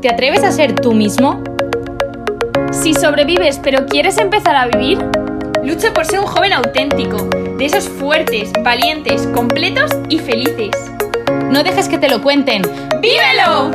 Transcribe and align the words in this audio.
¿Te 0.00 0.08
atreves 0.08 0.42
a 0.44 0.50
ser 0.50 0.76
tú 0.76 0.94
mismo? 0.94 1.44
Si 2.72 2.94
sobrevives 2.94 3.60
pero 3.62 3.84
quieres 3.84 4.16
empezar 4.16 4.56
a 4.56 4.66
vivir, 4.66 4.96
lucha 5.62 5.92
por 5.92 6.06
ser 6.06 6.20
un 6.20 6.26
joven 6.26 6.54
auténtico, 6.54 7.18
de 7.58 7.66
esos 7.66 7.86
fuertes, 7.86 8.50
valientes, 8.64 9.26
completos 9.34 9.90
y 10.08 10.18
felices. 10.18 10.70
No 11.50 11.62
dejes 11.62 11.86
que 11.86 11.98
te 11.98 12.08
lo 12.08 12.22
cuenten. 12.22 12.62
¡Vívelo! 13.02 13.72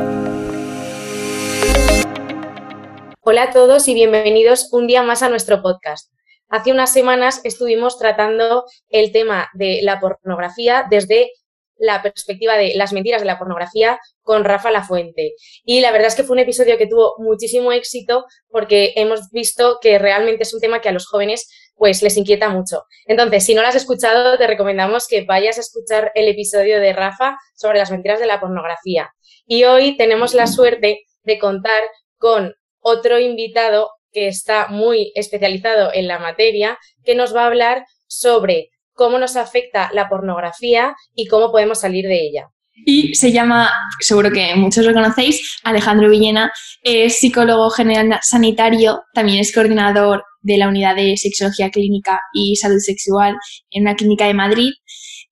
Hola 3.20 3.44
a 3.44 3.50
todos 3.52 3.86
y 3.86 3.94
bienvenidos 3.94 4.72
un 4.72 4.88
día 4.88 5.04
más 5.04 5.22
a 5.22 5.28
nuestro 5.28 5.62
podcast. 5.62 6.10
Hace 6.48 6.72
unas 6.72 6.92
semanas 6.92 7.40
estuvimos 7.44 8.00
tratando 8.00 8.64
el 8.88 9.12
tema 9.12 9.48
de 9.54 9.78
la 9.84 10.00
pornografía 10.00 10.86
desde 10.90 11.30
la 11.78 12.02
perspectiva 12.02 12.56
de 12.56 12.74
las 12.74 12.92
mentiras 12.92 13.20
de 13.20 13.26
la 13.26 13.38
pornografía 13.38 13.98
con 14.22 14.44
Rafa 14.44 14.70
Lafuente. 14.70 15.34
Y 15.64 15.80
la 15.80 15.92
verdad 15.92 16.08
es 16.08 16.14
que 16.14 16.24
fue 16.24 16.34
un 16.34 16.40
episodio 16.40 16.78
que 16.78 16.86
tuvo 16.86 17.14
muchísimo 17.18 17.72
éxito 17.72 18.24
porque 18.48 18.92
hemos 18.96 19.30
visto 19.30 19.78
que 19.80 19.98
realmente 19.98 20.42
es 20.42 20.54
un 20.54 20.60
tema 20.60 20.80
que 20.80 20.88
a 20.88 20.92
los 20.92 21.06
jóvenes 21.06 21.48
pues 21.76 22.02
les 22.02 22.16
inquieta 22.16 22.48
mucho. 22.48 22.84
Entonces, 23.06 23.44
si 23.44 23.54
no 23.54 23.62
lo 23.62 23.68
has 23.68 23.74
escuchado, 23.74 24.38
te 24.38 24.46
recomendamos 24.46 25.06
que 25.06 25.24
vayas 25.24 25.58
a 25.58 25.60
escuchar 25.60 26.10
el 26.14 26.28
episodio 26.28 26.80
de 26.80 26.92
Rafa 26.92 27.36
sobre 27.54 27.78
las 27.78 27.90
mentiras 27.90 28.18
de 28.18 28.26
la 28.26 28.40
pornografía. 28.40 29.10
Y 29.46 29.64
hoy 29.64 29.96
tenemos 29.96 30.34
la 30.34 30.46
suerte 30.46 31.02
de 31.22 31.38
contar 31.38 31.82
con 32.18 32.54
otro 32.80 33.18
invitado 33.18 33.90
que 34.10 34.28
está 34.28 34.68
muy 34.68 35.12
especializado 35.14 35.90
en 35.92 36.08
la 36.08 36.18
materia, 36.18 36.78
que 37.04 37.14
nos 37.14 37.36
va 37.36 37.42
a 37.42 37.46
hablar 37.46 37.84
sobre 38.06 38.70
cómo 38.96 39.18
nos 39.18 39.36
afecta 39.36 39.90
la 39.92 40.08
pornografía 40.08 40.96
y 41.14 41.28
cómo 41.28 41.52
podemos 41.52 41.80
salir 41.80 42.06
de 42.06 42.26
ella. 42.26 42.48
Y 42.84 43.14
se 43.14 43.32
llama, 43.32 43.70
seguro 44.00 44.30
que 44.30 44.54
muchos 44.54 44.84
lo 44.84 44.92
conocéis, 44.92 45.58
Alejandro 45.64 46.10
Villena, 46.10 46.52
es 46.82 47.18
psicólogo 47.18 47.70
general 47.70 48.18
sanitario, 48.22 49.02
también 49.14 49.38
es 49.38 49.54
coordinador 49.54 50.24
de 50.42 50.58
la 50.58 50.68
unidad 50.68 50.94
de 50.94 51.16
sexología 51.16 51.70
clínica 51.70 52.20
y 52.34 52.56
salud 52.56 52.78
sexual 52.78 53.36
en 53.70 53.82
una 53.82 53.94
clínica 53.94 54.26
de 54.26 54.34
Madrid 54.34 54.72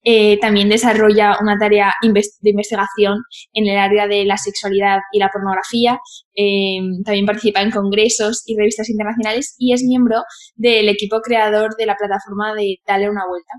eh, 0.07 0.39
también 0.39 0.69
desarrolla 0.69 1.39
una 1.41 1.57
tarea 1.59 1.95
de 2.03 2.09
investigación 2.09 3.23
en 3.55 3.67
el 3.67 3.79
área 3.79 4.07
de 4.07 4.27
la 4.27 4.37
sexualidad 4.37 4.99
y 5.13 5.19
la 5.19 5.31
pornografía. 5.31 5.99
Eh, 6.35 6.79
también 7.05 7.25
participa 7.25 7.63
en 7.63 7.71
congresos 7.71 8.43
y 8.47 8.55
revistas 8.57 8.91
internacionales 8.91 9.55
y 9.59 9.73
es 9.73 9.83
miembro 9.83 10.23
del 10.55 10.91
equipo 10.91 11.21
creador 11.23 11.75
de 11.77 11.87
la 11.87 11.97
plataforma 11.97 12.55
de 12.55 12.77
Dale 12.87 13.09
una 13.09 13.27
vuelta. 13.27 13.53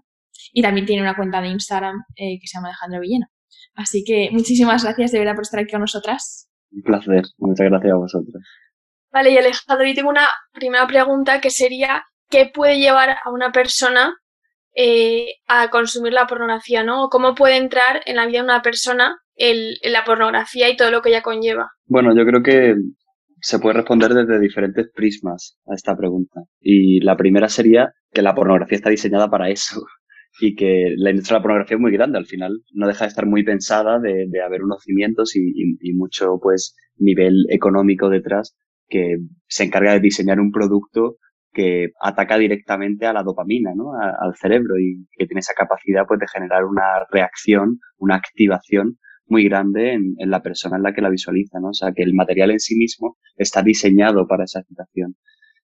Y 0.54 0.62
también 0.62 0.86
tiene 0.86 1.02
una 1.02 1.16
cuenta 1.16 1.42
de 1.42 1.48
Instagram 1.48 1.96
eh, 2.16 2.38
que 2.40 2.48
se 2.48 2.58
llama 2.58 2.70
Alejandro 2.70 3.02
Villena. 3.02 3.28
Así 3.74 4.04
que 4.06 4.30
muchísimas 4.32 4.84
gracias 4.84 5.12
de 5.12 5.20
verdad 5.20 5.34
por 5.34 5.42
estar 5.42 5.60
aquí 5.60 5.72
con 5.72 5.82
nosotras. 5.82 6.48
Un 6.72 6.84
placer, 6.84 7.24
muchas 7.38 7.68
gracias 7.70 7.92
a 7.92 7.98
vosotros. 7.98 8.44
Vale, 9.12 9.32
y 9.32 9.38
Alejandro, 9.38 9.88
yo 9.88 9.94
tengo 9.96 10.10
una 10.10 10.28
primera 10.54 10.86
pregunta 10.86 11.42
que 11.42 11.50
sería, 11.50 12.04
¿qué 12.30 12.52
puede 12.54 12.80
llevar 12.80 13.10
a 13.10 13.32
una 13.32 13.52
persona 13.52 14.14
eh, 14.76 15.28
a 15.48 15.70
consumir 15.70 16.14
la 16.14 16.28
pornografía, 16.28 16.84
¿no? 16.84 17.08
¿Cómo 17.10 17.34
puede 17.34 17.58
entrar 17.58 18.02
en 18.06 18.18
la 18.18 18.26
vida 18.26 18.40
de 18.40 18.46
una 18.46 18.62
persona 18.62 19.18
el, 19.36 19.78
la 19.84 20.04
pornografía 20.04 20.70
y 20.70 20.76
todo 20.76 20.92
lo 20.92 21.02
que 21.02 21.10
ella 21.10 21.22
conlleva? 21.22 21.72
Bueno, 21.86 22.16
yo 22.16 22.26
creo 22.26 22.44
que 22.44 22.76
se 23.40 23.60
puede 23.60 23.78
responder 23.78 24.14
desde 24.14 24.40
diferentes 24.40 24.88
prismas 24.94 25.60
a 25.68 25.76
esta 25.76 25.96
pregunta. 25.96 26.42
Y 26.60 27.00
la 27.02 27.16
primera 27.16 27.48
sería 27.48 27.94
que 28.12 28.22
la 28.22 28.34
pornografía 28.34 28.78
está 28.78 28.90
diseñada 28.90 29.30
para 29.30 29.50
eso 29.50 29.86
y 30.42 30.56
que 30.56 30.94
la 30.98 31.12
industria 31.12 31.36
de 31.36 31.40
la 31.40 31.44
pornografía 31.44 31.76
es 31.76 31.82
muy 31.82 31.92
grande 31.92 32.18
al 32.18 32.26
final. 32.26 32.52
No 32.74 32.88
deja 32.88 33.06
de 33.06 33.10
estar 33.10 33.26
muy 33.26 33.44
pensada, 33.44 34.00
de, 34.00 34.26
de 34.28 34.42
haber 34.42 34.64
unos 34.64 34.84
cimientos 34.84 35.36
y, 35.36 35.54
y, 35.80 35.94
mucho 35.94 36.40
pues 36.42 36.76
nivel 36.98 37.46
económico 37.50 38.10
detrás 38.10 38.58
que 38.88 39.18
se 39.48 39.64
encarga 39.64 39.94
de 39.94 40.00
diseñar 40.00 40.40
un 40.40 40.52
producto 40.52 41.18
que 41.56 41.92
ataca 42.02 42.38
directamente 42.38 43.08
a 43.08 43.14
la 43.14 43.24
dopamina, 43.24 43.72
¿no? 43.74 43.94
al 43.94 44.36
cerebro 44.36 44.78
y 44.78 45.08
que 45.18 45.26
tiene 45.26 45.40
esa 45.40 45.54
capacidad 45.56 46.04
pues 46.06 46.20
de 46.20 46.28
generar 46.28 46.66
una 46.66 47.06
reacción, 47.10 47.80
una 47.98 48.16
activación 48.16 48.98
muy 49.28 49.46
grande 49.46 49.94
en, 49.94 50.16
la 50.30 50.42
persona 50.42 50.76
en 50.76 50.84
la 50.84 50.94
que 50.94 51.02
la 51.02 51.10
visualiza, 51.10 51.60
¿no? 51.60 51.70
O 51.70 51.74
sea, 51.74 51.94
que 51.94 52.04
el 52.04 52.14
material 52.14 52.52
en 52.52 52.60
sí 52.60 52.76
mismo 52.76 53.18
está 53.38 53.64
diseñado 53.64 54.28
para 54.28 54.44
esa 54.44 54.60
excitación. 54.60 55.16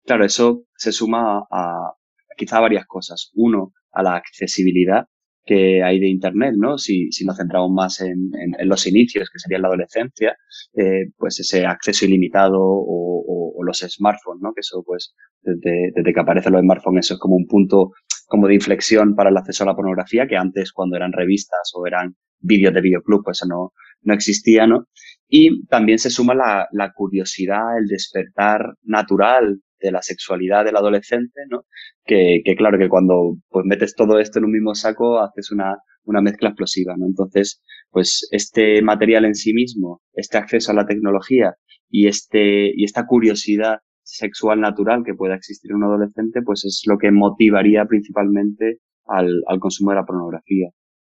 Claro, 0.06 0.26
eso 0.26 0.64
se 0.76 0.92
suma 0.92 1.44
a, 1.50 1.94
quizá 2.36 2.60
varias 2.60 2.86
cosas. 2.86 3.32
Uno, 3.34 3.72
a 3.92 4.04
la 4.04 4.16
accesibilidad 4.16 5.08
que 5.48 5.82
hay 5.82 6.00
de 6.00 6.08
Internet, 6.08 6.56
¿no? 6.58 6.78
Si, 6.78 7.12
si 7.12 7.26
nos 7.26 7.38
centramos 7.38 7.72
más 7.72 8.02
en, 8.02 8.32
en, 8.60 8.70
los 8.70 8.86
inicios, 8.86 9.30
que 9.32 9.40
sería 9.40 9.60
la 9.60 9.70
adolescencia, 9.70 10.36
eh, 10.76 11.06
pues 11.18 11.40
ese 11.40 11.66
acceso 11.66 12.06
ilimitado 12.06 12.60
o, 12.60 13.24
o, 13.26 13.54
o, 13.58 13.64
los 13.64 13.80
smartphones, 13.80 14.42
¿no? 14.42 14.54
Que 14.54 14.60
eso, 14.60 14.84
pues, 14.86 15.16
desde, 15.42 15.92
desde 15.96 16.14
que 16.14 16.20
aparecen 16.20 16.54
los 16.54 16.62
smartphones, 16.62 17.06
eso 17.06 17.14
es 17.16 17.20
como 17.20 17.38
un 17.38 17.48
punto 17.48 17.92
como 18.28 18.48
de 18.48 18.56
inflexión 18.56 19.16
para 19.16 19.30
el 19.30 19.38
acceso 19.38 19.64
a 19.64 19.68
la 19.68 19.76
pornografía, 19.76 20.28
que 20.28 20.36
antes 20.36 20.74
cuando 20.74 20.98
eran 20.98 21.14
revistas 21.14 21.72
o 21.74 21.88
eran 21.88 22.16
vídeos 22.40 22.74
de 22.74 22.82
videoclub, 22.82 23.24
pues 23.24 23.38
eso 23.40 23.48
no, 23.48 23.72
no 24.02 24.14
existía, 24.14 24.68
¿no? 24.68 24.88
Y 25.30 25.66
también 25.68 25.98
se 25.98 26.10
suma 26.10 26.36
la, 26.36 26.68
la 26.72 26.92
curiosidad, 26.94 27.78
el 27.80 27.88
despertar 27.88 28.74
natural 28.84 29.62
de 29.80 29.92
la 29.92 30.02
sexualidad 30.02 30.66
del 30.66 30.78
adolescente, 30.78 31.42
¿no? 31.50 31.66
Que, 32.06 32.42
que 32.44 32.56
claro, 32.56 32.78
que 32.78 32.90
cuando 32.90 33.38
pues 33.50 33.66
metes 33.66 33.96
todo 33.96 34.20
esto 34.20 34.40
en 34.40 34.46
un 34.46 34.52
mismo 34.52 34.76
saco, 34.76 35.20
haces 35.20 35.52
una, 35.52 35.78
una 36.04 36.22
mezcla 36.22 36.50
explosiva, 36.50 36.96
¿no? 36.98 37.06
Entonces, 37.06 37.62
pues 37.90 38.28
este 38.32 38.82
material 38.82 39.26
en 39.26 39.36
sí 39.36 39.54
mismo, 39.54 40.02
este 40.14 40.38
acceso 40.38 40.72
a 40.72 40.76
la 40.76 40.86
tecnología 40.86 41.56
y 41.90 42.08
este, 42.08 42.72
y 42.76 42.84
esta 42.84 43.06
curiosidad 43.06 43.78
sexual 44.04 44.62
natural 44.62 45.04
que 45.06 45.14
pueda 45.14 45.36
existir 45.36 45.72
en 45.72 45.78
un 45.78 45.84
adolescente, 45.84 46.42
pues 46.42 46.64
es 46.66 46.84
lo 46.88 46.98
que 46.98 47.12
motivaría 47.12 47.86
principalmente 47.86 48.80
al, 49.06 49.42
al 49.48 49.60
consumo 49.60 49.92
de 49.92 49.98
la 49.98 50.06
pornografía. 50.06 50.70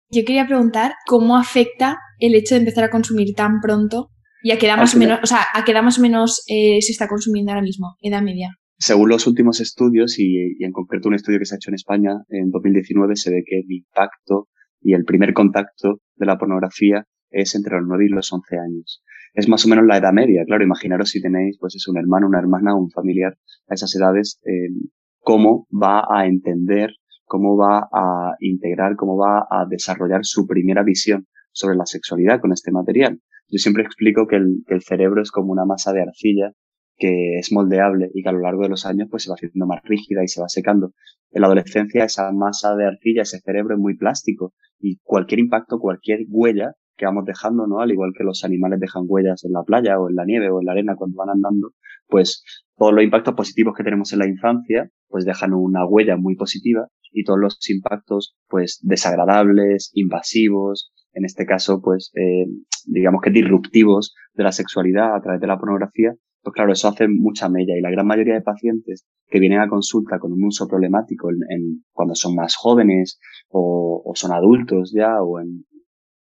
Yo 0.09 0.23
quería 0.25 0.47
preguntar 0.47 0.93
cómo 1.05 1.37
afecta 1.37 1.97
el 2.19 2.33
hecho 2.33 2.55
de 2.55 2.59
empezar 2.59 2.85
a 2.85 2.89
consumir 2.89 3.35
tan 3.35 3.59
pronto 3.61 4.09
y 4.43 4.51
a 4.51 4.57
qué 4.57 4.67
edad 4.67 4.77
más 4.77 4.95
o 4.95 4.99
menos, 4.99 5.19
o 5.23 5.25
sea, 5.25 5.45
a 5.53 5.63
qué 5.63 5.71
edad 5.71 5.83
más 5.83 5.99
o 5.99 6.01
menos 6.01 6.43
eh, 6.47 6.81
se 6.81 6.91
está 6.91 7.07
consumiendo 7.07 7.51
ahora 7.51 7.61
mismo, 7.63 7.95
edad 8.01 8.21
media. 8.21 8.49
Según 8.79 9.09
los 9.09 9.25
últimos 9.25 9.59
estudios, 9.59 10.19
y, 10.19 10.55
y, 10.59 10.63
en 10.63 10.71
concreto 10.71 11.09
un 11.09 11.15
estudio 11.15 11.39
que 11.39 11.45
se 11.45 11.55
ha 11.55 11.57
hecho 11.57 11.71
en 11.71 11.75
España 11.75 12.11
en 12.29 12.51
2019, 12.51 13.15
se 13.15 13.31
ve 13.31 13.43
que 13.45 13.59
el 13.59 13.71
impacto 13.71 14.49
y 14.81 14.93
el 14.93 15.03
primer 15.03 15.33
contacto 15.33 16.01
de 16.15 16.25
la 16.25 16.37
pornografía 16.37 17.05
es 17.31 17.55
entre 17.55 17.77
los 17.77 17.85
9 17.87 18.05
y 18.05 18.09
los 18.09 18.31
11 18.31 18.57
años 18.57 19.01
es 19.37 19.47
más 19.47 19.63
o 19.65 19.69
menos 19.69 19.85
la 19.85 19.97
edad 19.97 20.13
media. 20.13 20.43
Claro, 20.45 20.63
imaginaros 20.63 21.09
si 21.09 21.21
tenéis, 21.21 21.57
pues 21.59 21.75
es 21.75 21.87
un 21.87 21.97
hermano, 21.97 22.27
una 22.27 22.39
hermana, 22.39 22.75
un 22.75 22.89
familiar 22.89 23.37
a 23.67 23.75
esas 23.75 23.95
edades, 23.95 24.41
eh, 24.45 24.73
cómo 25.19 25.67
va 25.71 26.05
a 26.09 26.25
entender, 26.25 26.89
cómo 27.25 27.55
va 27.55 27.87
a 27.93 28.35
integrar, 28.39 28.95
cómo 28.95 29.15
va 29.15 29.45
a 29.49 29.65
desarrollar 29.69 30.21
su 30.23 30.47
primera 30.47 30.83
visión 30.83 31.27
sobre 31.57 31.75
la 31.75 31.85
sexualidad 31.85 32.39
con 32.39 32.51
este 32.53 32.71
material. 32.71 33.19
Yo 33.49 33.57
siempre 33.57 33.83
explico 33.83 34.27
que 34.27 34.35
el, 34.35 34.63
el 34.67 34.81
cerebro 34.81 35.21
es 35.21 35.31
como 35.31 35.51
una 35.51 35.65
masa 35.65 35.91
de 35.91 36.01
arcilla 36.01 36.51
que 36.97 37.37
es 37.39 37.51
moldeable 37.51 38.09
y 38.13 38.23
que 38.23 38.29
a 38.29 38.31
lo 38.31 38.41
largo 38.41 38.63
de 38.63 38.69
los 38.69 38.85
años 38.85 39.07
pues 39.09 39.23
se 39.23 39.29
va 39.29 39.35
haciendo 39.35 39.65
más 39.65 39.81
rígida 39.83 40.23
y 40.23 40.27
se 40.27 40.41
va 40.41 40.49
secando. 40.49 40.93
En 41.31 41.41
la 41.41 41.47
adolescencia 41.47 42.03
esa 42.03 42.31
masa 42.31 42.75
de 42.75 42.85
arcilla, 42.85 43.23
ese 43.23 43.39
cerebro 43.39 43.75
es 43.75 43.79
muy 43.79 43.97
plástico 43.97 44.53
y 44.79 44.97
cualquier 45.03 45.39
impacto, 45.39 45.79
cualquier 45.79 46.21
huella 46.29 46.73
que 46.95 47.05
vamos 47.05 47.25
dejando, 47.25 47.67
¿no? 47.67 47.79
Al 47.79 47.91
igual 47.91 48.11
que 48.17 48.23
los 48.23 48.43
animales 48.43 48.79
dejan 48.79 49.03
huellas 49.07 49.43
en 49.45 49.53
la 49.53 49.63
playa 49.63 49.99
o 49.99 50.09
en 50.09 50.15
la 50.15 50.25
nieve 50.25 50.49
o 50.49 50.59
en 50.59 50.65
la 50.65 50.71
arena 50.71 50.95
cuando 50.95 51.17
van 51.17 51.29
andando, 51.29 51.73
pues 52.07 52.43
todos 52.75 52.93
los 52.93 53.03
impactos 53.03 53.35
positivos 53.35 53.75
que 53.75 53.83
tenemos 53.83 54.11
en 54.13 54.19
la 54.19 54.27
infancia, 54.27 54.89
pues 55.07 55.25
dejan 55.25 55.53
una 55.53 55.85
huella 55.85 56.17
muy 56.17 56.35
positiva 56.35 56.87
y 57.11 57.23
todos 57.23 57.39
los 57.39 57.57
impactos, 57.69 58.35
pues 58.47 58.79
desagradables, 58.83 59.91
invasivos, 59.93 60.91
en 61.13 61.25
este 61.25 61.45
caso, 61.45 61.81
pues, 61.81 62.11
eh, 62.15 62.45
digamos 62.85 63.21
que 63.21 63.31
disruptivos 63.31 64.13
de 64.33 64.43
la 64.43 64.51
sexualidad 64.51 65.15
a 65.15 65.21
través 65.21 65.41
de 65.41 65.47
la 65.47 65.57
pornografía, 65.57 66.13
pues 66.43 66.53
claro, 66.53 66.71
eso 66.71 66.87
hace 66.87 67.07
mucha 67.07 67.49
mella. 67.49 67.75
Y 67.75 67.81
la 67.81 67.89
gran 67.89 68.05
mayoría 68.05 68.35
de 68.35 68.41
pacientes 68.41 69.05
que 69.27 69.39
vienen 69.39 69.59
a 69.59 69.67
consulta 69.67 70.19
con 70.19 70.31
un 70.31 70.43
uso 70.45 70.67
problemático 70.67 71.29
en, 71.29 71.37
en 71.49 71.83
cuando 71.91 72.15
son 72.15 72.35
más 72.35 72.55
jóvenes 72.55 73.19
o, 73.49 74.01
o, 74.05 74.15
son 74.15 74.31
adultos 74.31 74.93
ya 74.95 75.21
o 75.21 75.39
en, 75.39 75.65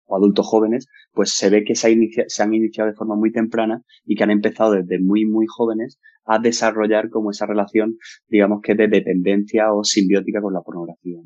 o 0.08 0.16
adultos 0.16 0.46
jóvenes, 0.46 0.87
pues 1.12 1.31
se 1.34 1.50
ve 1.50 1.64
que 1.64 1.75
se, 1.75 1.96
se, 2.26 2.43
han 2.43 2.55
iniciado 2.55 2.90
de 2.90 2.96
forma 2.96 3.14
muy 3.14 3.31
temprana 3.31 3.82
y 4.05 4.16
que 4.16 4.25
han 4.25 4.31
empezado 4.31 4.72
desde 4.72 4.99
muy, 4.99 5.26
muy 5.26 5.46
jóvenes 5.46 5.99
a 6.25 6.38
desarrollar 6.38 7.10
como 7.10 7.31
esa 7.31 7.46
relación, 7.46 7.96
digamos 8.26 8.60
que 8.62 8.75
de 8.75 8.88
dependencia 8.88 9.72
o 9.72 9.84
simbiótica 9.84 10.40
con 10.40 10.52
la 10.52 10.62
pornografía. 10.62 11.19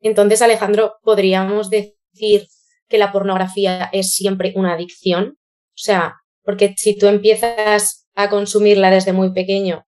Entonces, 0.00 0.42
Alejandro, 0.42 0.94
¿podríamos 1.02 1.70
decir 1.70 2.46
que 2.88 2.98
la 2.98 3.12
pornografía 3.12 3.88
es 3.92 4.12
siempre 4.12 4.52
una 4.56 4.74
adicción? 4.74 5.36
O 5.38 5.78
sea, 5.78 6.16
porque 6.42 6.74
si 6.76 6.96
tú 6.96 7.06
empiezas 7.06 8.06
a 8.14 8.30
consumirla 8.30 8.90
desde 8.90 9.12
muy 9.12 9.32
pequeño 9.32 9.84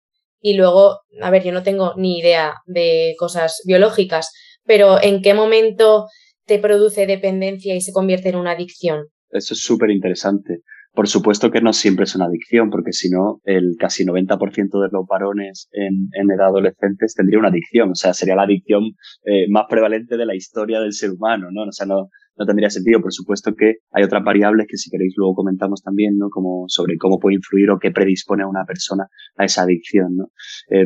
y 0.40 0.54
luego, 0.54 1.00
a 1.20 1.30
ver, 1.30 1.44
yo 1.44 1.52
no 1.52 1.62
tengo 1.62 1.94
ni 1.96 2.18
idea 2.18 2.54
de 2.66 3.14
cosas 3.18 3.62
biológicas, 3.64 4.32
pero 4.64 5.02
¿en 5.02 5.22
qué 5.22 5.34
momento 5.34 6.06
te 6.46 6.58
produce 6.58 7.06
dependencia 7.06 7.74
y 7.74 7.80
se 7.80 7.92
convierte 7.92 8.28
en 8.30 8.36
una 8.36 8.52
adicción. 8.52 9.06
Eso 9.30 9.54
es 9.54 9.60
súper 9.60 9.90
interesante. 9.90 10.60
Por 10.94 11.08
supuesto 11.08 11.50
que 11.50 11.62
no 11.62 11.72
siempre 11.72 12.04
es 12.04 12.14
una 12.14 12.26
adicción, 12.26 12.68
porque 12.68 12.92
si 12.92 13.08
no, 13.08 13.40
el 13.44 13.76
casi 13.78 14.04
90% 14.04 14.38
de 14.82 14.88
los 14.92 15.06
varones 15.08 15.68
en, 15.72 16.30
edad 16.30 16.48
adolescentes 16.48 17.14
tendría 17.14 17.38
una 17.38 17.48
adicción. 17.48 17.92
O 17.92 17.94
sea, 17.94 18.12
sería 18.12 18.36
la 18.36 18.42
adicción 18.42 18.82
eh, 19.24 19.48
más 19.48 19.64
prevalente 19.70 20.18
de 20.18 20.26
la 20.26 20.34
historia 20.34 20.80
del 20.80 20.92
ser 20.92 21.12
humano, 21.12 21.48
¿no? 21.50 21.62
O 21.62 21.72
sea, 21.72 21.86
no, 21.86 22.08
no 22.36 22.46
tendría 22.46 22.68
sentido. 22.68 23.00
Por 23.00 23.12
supuesto 23.12 23.54
que 23.54 23.76
hay 23.90 24.04
otras 24.04 24.22
variables 24.22 24.66
que 24.68 24.76
si 24.76 24.90
queréis 24.90 25.14
luego 25.16 25.34
comentamos 25.34 25.82
también, 25.82 26.18
¿no? 26.18 26.28
Como 26.28 26.64
sobre 26.68 26.98
cómo 26.98 27.18
puede 27.18 27.36
influir 27.36 27.70
o 27.70 27.78
qué 27.78 27.90
predispone 27.90 28.42
a 28.42 28.48
una 28.48 28.66
persona 28.66 29.06
a 29.36 29.44
esa 29.46 29.62
adicción, 29.62 30.14
¿no? 30.14 30.26
Eh, 30.68 30.84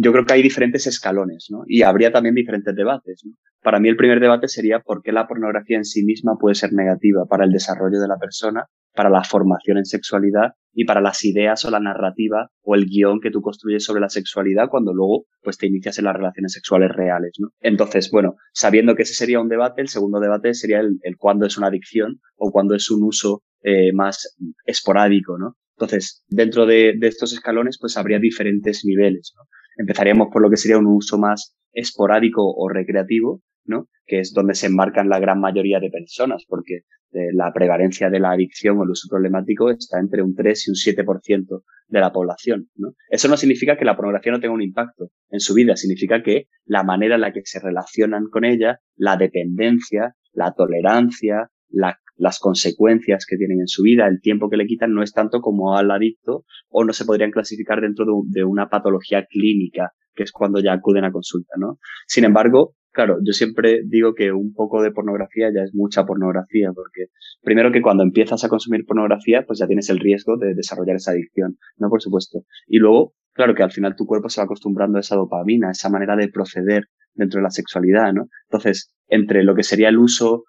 yo 0.00 0.12
creo 0.12 0.24
que 0.24 0.32
hay 0.32 0.42
diferentes 0.42 0.86
escalones, 0.86 1.48
¿no? 1.50 1.64
Y 1.66 1.82
habría 1.82 2.12
también 2.12 2.36
diferentes 2.36 2.74
debates, 2.74 3.22
¿no? 3.24 3.32
Para 3.60 3.80
mí 3.80 3.88
el 3.88 3.96
primer 3.96 4.20
debate 4.20 4.46
sería 4.46 4.78
por 4.78 5.02
qué 5.02 5.10
la 5.10 5.26
pornografía 5.26 5.76
en 5.76 5.84
sí 5.84 6.04
misma 6.04 6.36
puede 6.38 6.54
ser 6.54 6.72
negativa 6.72 7.24
para 7.28 7.44
el 7.44 7.50
desarrollo 7.50 7.98
de 7.98 8.06
la 8.06 8.16
persona, 8.16 8.66
para 8.94 9.10
la 9.10 9.24
formación 9.24 9.78
en 9.78 9.84
sexualidad 9.84 10.52
y 10.72 10.84
para 10.84 11.00
las 11.00 11.24
ideas 11.24 11.64
o 11.64 11.70
la 11.70 11.80
narrativa 11.80 12.48
o 12.62 12.76
el 12.76 12.86
guion 12.86 13.18
que 13.20 13.32
tú 13.32 13.40
construyes 13.40 13.84
sobre 13.84 14.00
la 14.00 14.08
sexualidad 14.08 14.68
cuando 14.70 14.94
luego 14.94 15.24
pues 15.42 15.58
te 15.58 15.66
inicias 15.66 15.98
en 15.98 16.04
las 16.04 16.14
relaciones 16.14 16.52
sexuales 16.52 16.90
reales, 16.94 17.32
¿no? 17.40 17.48
Entonces, 17.58 18.08
bueno, 18.12 18.36
sabiendo 18.52 18.94
que 18.94 19.02
ese 19.02 19.14
sería 19.14 19.40
un 19.40 19.48
debate, 19.48 19.82
el 19.82 19.88
segundo 19.88 20.20
debate 20.20 20.54
sería 20.54 20.78
el, 20.78 21.00
el 21.02 21.16
cuándo 21.16 21.44
es 21.44 21.58
una 21.58 21.66
adicción 21.66 22.20
o 22.36 22.52
cuándo 22.52 22.76
es 22.76 22.88
un 22.92 23.02
uso 23.02 23.42
eh, 23.64 23.92
más 23.92 24.36
esporádico, 24.64 25.36
¿no? 25.38 25.56
Entonces, 25.76 26.24
dentro 26.28 26.66
de, 26.66 26.94
de, 26.96 27.08
estos 27.08 27.32
escalones, 27.32 27.78
pues 27.80 27.96
habría 27.96 28.18
diferentes 28.18 28.84
niveles, 28.84 29.32
¿no? 29.36 29.44
Empezaríamos 29.78 30.28
por 30.30 30.42
lo 30.42 30.50
que 30.50 30.58
sería 30.58 30.76
un 30.76 30.86
uso 30.86 31.18
más 31.18 31.56
esporádico 31.72 32.42
o 32.44 32.68
recreativo, 32.68 33.42
¿no? 33.64 33.88
Que 34.06 34.20
es 34.20 34.32
donde 34.34 34.54
se 34.54 34.66
enmarcan 34.66 35.08
la 35.08 35.20
gran 35.20 35.40
mayoría 35.40 35.78
de 35.80 35.90
personas, 35.90 36.44
porque 36.46 36.82
eh, 37.12 37.32
la 37.32 37.52
prevalencia 37.54 38.10
de 38.10 38.20
la 38.20 38.32
adicción 38.32 38.78
o 38.78 38.84
el 38.84 38.90
uso 38.90 39.08
problemático 39.08 39.70
está 39.70 39.98
entre 39.98 40.22
un 40.22 40.34
3 40.34 40.66
y 40.66 40.70
un 40.70 40.74
7% 40.74 41.62
de 41.86 42.00
la 42.00 42.12
población, 42.12 42.68
¿no? 42.74 42.94
Eso 43.08 43.28
no 43.28 43.36
significa 43.36 43.78
que 43.78 43.84
la 43.84 43.96
pornografía 43.96 44.32
no 44.32 44.40
tenga 44.40 44.54
un 44.54 44.62
impacto 44.62 45.10
en 45.30 45.40
su 45.40 45.54
vida, 45.54 45.76
significa 45.76 46.22
que 46.22 46.48
la 46.66 46.82
manera 46.82 47.14
en 47.14 47.22
la 47.22 47.32
que 47.32 47.42
se 47.44 47.60
relacionan 47.60 48.24
con 48.30 48.44
ella, 48.44 48.80
la 48.96 49.16
dependencia, 49.16 50.16
la 50.32 50.52
tolerancia, 50.52 51.50
la 51.70 51.98
las 52.18 52.38
consecuencias 52.38 53.24
que 53.26 53.36
tienen 53.36 53.60
en 53.60 53.68
su 53.68 53.82
vida, 53.82 54.06
el 54.06 54.20
tiempo 54.20 54.50
que 54.50 54.56
le 54.56 54.66
quitan, 54.66 54.92
no 54.92 55.02
es 55.02 55.12
tanto 55.12 55.40
como 55.40 55.76
al 55.76 55.90
adicto 55.90 56.44
o 56.68 56.84
no 56.84 56.92
se 56.92 57.04
podrían 57.04 57.30
clasificar 57.30 57.80
dentro 57.80 58.04
de, 58.26 58.44
una 58.44 58.68
patología 58.68 59.24
clínica, 59.24 59.92
que 60.14 60.24
es 60.24 60.32
cuando 60.32 60.60
ya 60.60 60.72
acuden 60.72 61.04
a 61.04 61.12
consulta, 61.12 61.54
¿no? 61.56 61.78
Sin 62.06 62.24
embargo, 62.24 62.74
claro, 62.92 63.18
yo 63.24 63.32
siempre 63.32 63.82
digo 63.86 64.14
que 64.14 64.32
un 64.32 64.52
poco 64.52 64.82
de 64.82 64.90
pornografía 64.90 65.50
ya 65.54 65.62
es 65.62 65.70
mucha 65.74 66.04
pornografía, 66.04 66.72
porque 66.74 67.06
primero 67.42 67.70
que 67.70 67.82
cuando 67.82 68.02
empiezas 68.02 68.42
a 68.44 68.48
consumir 68.48 68.84
pornografía, 68.84 69.44
pues 69.46 69.60
ya 69.60 69.66
tienes 69.66 69.88
el 69.88 70.00
riesgo 70.00 70.36
de 70.36 70.54
desarrollar 70.54 70.96
esa 70.96 71.12
adicción, 71.12 71.56
¿no? 71.76 71.88
Por 71.88 72.02
supuesto. 72.02 72.40
Y 72.66 72.78
luego, 72.78 73.14
claro 73.32 73.54
que 73.54 73.62
al 73.62 73.70
final 73.70 73.94
tu 73.96 74.06
cuerpo 74.06 74.28
se 74.28 74.40
va 74.40 74.46
acostumbrando 74.46 74.98
a 74.98 75.00
esa 75.00 75.14
dopamina, 75.14 75.68
a 75.68 75.72
esa 75.72 75.88
manera 75.88 76.16
de 76.16 76.28
proceder 76.28 76.84
dentro 77.14 77.38
de 77.38 77.44
la 77.44 77.50
sexualidad, 77.50 78.12
¿no? 78.12 78.26
Entonces, 78.50 78.92
entre 79.08 79.44
lo 79.44 79.54
que 79.54 79.62
sería 79.62 79.88
el 79.88 79.98
uso 79.98 80.44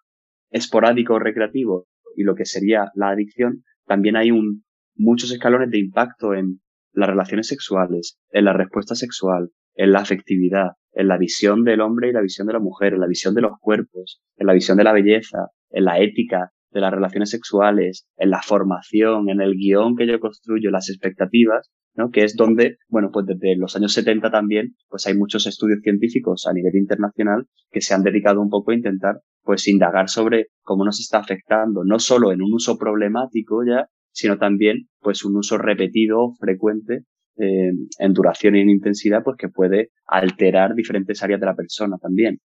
esporádico 0.51 1.15
o 1.15 1.19
recreativo 1.19 1.87
y 2.15 2.23
lo 2.23 2.35
que 2.35 2.45
sería 2.45 2.91
la 2.95 3.09
adicción, 3.09 3.63
también 3.85 4.15
hay 4.15 4.31
un, 4.31 4.63
muchos 4.95 5.31
escalones 5.31 5.69
de 5.71 5.79
impacto 5.79 6.33
en 6.33 6.59
las 6.93 7.09
relaciones 7.09 7.47
sexuales, 7.47 8.19
en 8.31 8.45
la 8.45 8.53
respuesta 8.53 8.95
sexual, 8.95 9.49
en 9.75 9.91
la 9.91 9.99
afectividad, 9.99 10.71
en 10.93 11.07
la 11.07 11.17
visión 11.17 11.63
del 11.63 11.81
hombre 11.81 12.09
y 12.09 12.13
la 12.13 12.21
visión 12.21 12.47
de 12.47 12.53
la 12.53 12.59
mujer, 12.59 12.93
en 12.93 12.99
la 12.99 13.07
visión 13.07 13.33
de 13.33 13.41
los 13.41 13.53
cuerpos, 13.59 14.21
en 14.37 14.47
la 14.47 14.53
visión 14.53 14.77
de 14.77 14.83
la 14.83 14.93
belleza, 14.93 15.47
en 15.69 15.85
la 15.85 15.99
ética 15.99 16.51
de 16.71 16.81
las 16.81 16.91
relaciones 16.91 17.29
sexuales, 17.29 18.07
en 18.17 18.29
la 18.29 18.41
formación, 18.41 19.29
en 19.29 19.41
el 19.41 19.53
guion 19.53 19.95
que 19.95 20.07
yo 20.07 20.19
construyo, 20.19 20.71
las 20.71 20.89
expectativas, 20.89 21.71
Que 22.11 22.23
es 22.23 22.35
donde, 22.35 22.77
bueno, 22.87 23.09
pues 23.11 23.25
desde 23.25 23.57
los 23.57 23.75
años 23.75 23.93
70 23.93 24.31
también, 24.31 24.75
pues 24.87 25.05
hay 25.07 25.15
muchos 25.15 25.45
estudios 25.45 25.79
científicos 25.83 26.47
a 26.47 26.53
nivel 26.53 26.75
internacional 26.75 27.45
que 27.69 27.81
se 27.81 27.93
han 27.93 28.03
dedicado 28.03 28.41
un 28.41 28.49
poco 28.49 28.71
a 28.71 28.75
intentar 28.75 29.15
pues 29.43 29.67
indagar 29.67 30.09
sobre 30.09 30.47
cómo 30.61 30.85
nos 30.85 30.99
está 30.99 31.19
afectando, 31.19 31.83
no 31.83 31.99
solo 31.99 32.31
en 32.31 32.41
un 32.41 32.53
uso 32.53 32.77
problemático 32.77 33.63
ya, 33.67 33.87
sino 34.11 34.37
también 34.37 34.87
pues 34.99 35.25
un 35.25 35.37
uso 35.37 35.57
repetido, 35.57 36.33
frecuente, 36.39 37.03
eh, 37.37 37.71
en 37.99 38.13
duración 38.13 38.55
y 38.55 38.61
en 38.61 38.69
intensidad, 38.69 39.23
pues 39.23 39.37
que 39.37 39.49
puede 39.49 39.91
alterar 40.05 40.75
diferentes 40.75 41.23
áreas 41.23 41.39
de 41.39 41.45
la 41.45 41.55
persona 41.55 41.97
también. 42.01 42.39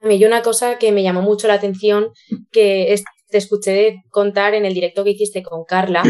A 0.00 0.08
mí 0.08 0.24
una 0.24 0.42
cosa 0.42 0.78
que 0.78 0.92
me 0.92 1.02
llamó 1.02 1.22
mucho 1.22 1.48
la 1.48 1.54
atención, 1.54 2.08
que 2.50 2.94
te 3.28 3.38
escuché 3.38 3.96
contar 4.10 4.54
en 4.54 4.64
el 4.64 4.74
directo 4.74 5.04
que 5.04 5.10
hiciste 5.10 5.42
con 5.42 5.64
Carla, 5.64 6.02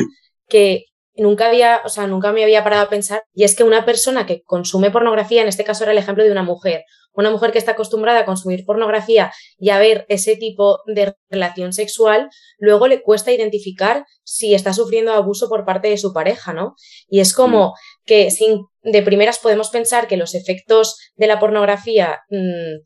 que 0.48 0.84
nunca 1.19 1.49
había, 1.49 1.82
o 1.85 1.88
sea, 1.88 2.06
nunca 2.06 2.32
me 2.32 2.43
había 2.43 2.65
parado 2.65 2.85
a 2.85 2.88
pensar, 2.88 3.23
y 3.35 3.44
es 3.44 3.55
que 3.55 3.65
una 3.65 3.85
persona 3.85 4.25
que 4.25 4.43
consume 4.43 4.91
pornografía, 4.91 5.43
en 5.43 5.49
este 5.49 5.65
caso 5.65 5.85
era 5.85 5.93
el 5.93 5.99
ejemplo 5.99 6.25
de 6.25 6.32
una 6.32 6.43
mujer, 6.43 6.85
una 7.12 7.31
mujer 7.31 7.50
que 7.50 7.59
está 7.59 7.73
acostumbrada 7.73 8.20
a 8.20 8.25
consumir 8.25 8.65
pornografía 8.65 9.32
y 9.59 9.70
a 9.70 9.79
ver 9.79 10.06
ese 10.09 10.37
tipo 10.37 10.79
de 10.87 11.15
relación 11.29 11.73
sexual, 11.73 12.29
luego 12.59 12.87
le 12.87 13.03
cuesta 13.03 13.32
identificar 13.32 14.05
si 14.23 14.55
está 14.55 14.73
sufriendo 14.73 15.12
abuso 15.12 15.49
por 15.49 15.65
parte 15.65 15.88
de 15.88 15.99
su 15.99 16.12
pareja, 16.12 16.53
¿no? 16.53 16.76
Y 17.09 17.19
es 17.19 17.35
como 17.35 17.75
que 18.05 18.31
sin, 18.31 18.67
de 18.82 19.03
primeras 19.03 19.41
podemos 19.41 19.70
pensar 19.70 20.06
que 20.06 20.17
los 20.17 20.35
efectos 20.37 20.97
de 21.17 21.26
la 21.26 21.41
pornografía 21.41 22.20
mmm, 22.31 22.85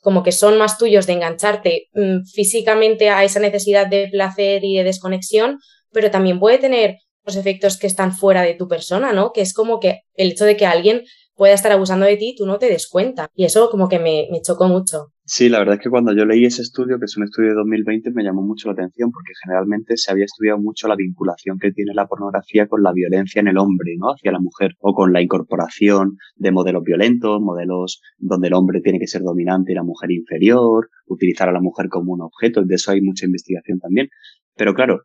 como 0.00 0.22
que 0.22 0.32
son 0.32 0.56
más 0.56 0.78
tuyos 0.78 1.06
de 1.06 1.14
engancharte 1.14 1.88
mmm, 1.92 2.24
físicamente 2.32 3.10
a 3.10 3.22
esa 3.22 3.40
necesidad 3.40 3.86
de 3.86 4.08
placer 4.10 4.64
y 4.64 4.78
de 4.78 4.84
desconexión, 4.84 5.58
pero 5.92 6.10
también 6.10 6.40
puede 6.40 6.58
tener 6.58 6.98
efectos 7.26 7.78
que 7.78 7.86
están 7.86 8.12
fuera 8.12 8.42
de 8.42 8.54
tu 8.54 8.68
persona, 8.68 9.12
¿no? 9.12 9.32
Que 9.32 9.40
es 9.40 9.54
como 9.54 9.80
que 9.80 10.00
el 10.14 10.32
hecho 10.32 10.44
de 10.44 10.56
que 10.56 10.66
alguien 10.66 11.02
pueda 11.36 11.54
estar 11.54 11.72
abusando 11.72 12.06
de 12.06 12.16
ti, 12.16 12.34
tú 12.36 12.46
no 12.46 12.58
te 12.58 12.66
des 12.66 12.88
cuenta. 12.88 13.28
Y 13.34 13.44
eso 13.44 13.68
como 13.70 13.88
que 13.88 13.98
me, 13.98 14.28
me, 14.30 14.40
chocó 14.40 14.68
mucho. 14.68 15.08
Sí, 15.24 15.48
la 15.48 15.58
verdad 15.58 15.76
es 15.76 15.80
que 15.80 15.90
cuando 15.90 16.14
yo 16.14 16.24
leí 16.26 16.44
ese 16.44 16.62
estudio, 16.62 16.98
que 16.98 17.06
es 17.06 17.16
un 17.16 17.24
estudio 17.24 17.50
de 17.50 17.54
2020, 17.56 18.10
me 18.12 18.22
llamó 18.22 18.42
mucho 18.42 18.68
la 18.68 18.74
atención 18.74 19.10
porque 19.10 19.32
generalmente 19.42 19.96
se 19.96 20.12
había 20.12 20.26
estudiado 20.26 20.58
mucho 20.58 20.86
la 20.86 20.96
vinculación 20.96 21.58
que 21.58 21.72
tiene 21.72 21.94
la 21.94 22.06
pornografía 22.06 22.66
con 22.66 22.82
la 22.82 22.92
violencia 22.92 23.40
en 23.40 23.48
el 23.48 23.58
hombre, 23.58 23.94
¿no? 23.98 24.08
Hacia 24.08 24.32
la 24.32 24.40
mujer 24.40 24.72
o 24.80 24.92
con 24.92 25.12
la 25.12 25.22
incorporación 25.22 26.18
de 26.36 26.52
modelos 26.52 26.82
violentos, 26.84 27.40
modelos 27.40 28.00
donde 28.18 28.48
el 28.48 28.54
hombre 28.54 28.80
tiene 28.80 28.98
que 28.98 29.06
ser 29.06 29.22
dominante 29.22 29.72
y 29.72 29.74
la 29.74 29.82
mujer 29.82 30.10
inferior, 30.10 30.88
utilizar 31.06 31.48
a 31.48 31.52
la 31.52 31.60
mujer 31.60 31.88
como 31.88 32.12
un 32.12 32.22
objeto. 32.22 32.62
De 32.62 32.74
eso 32.74 32.92
hay 32.92 33.00
mucha 33.00 33.24
investigación 33.26 33.78
también. 33.78 34.08
Pero 34.56 34.74
claro, 34.74 35.00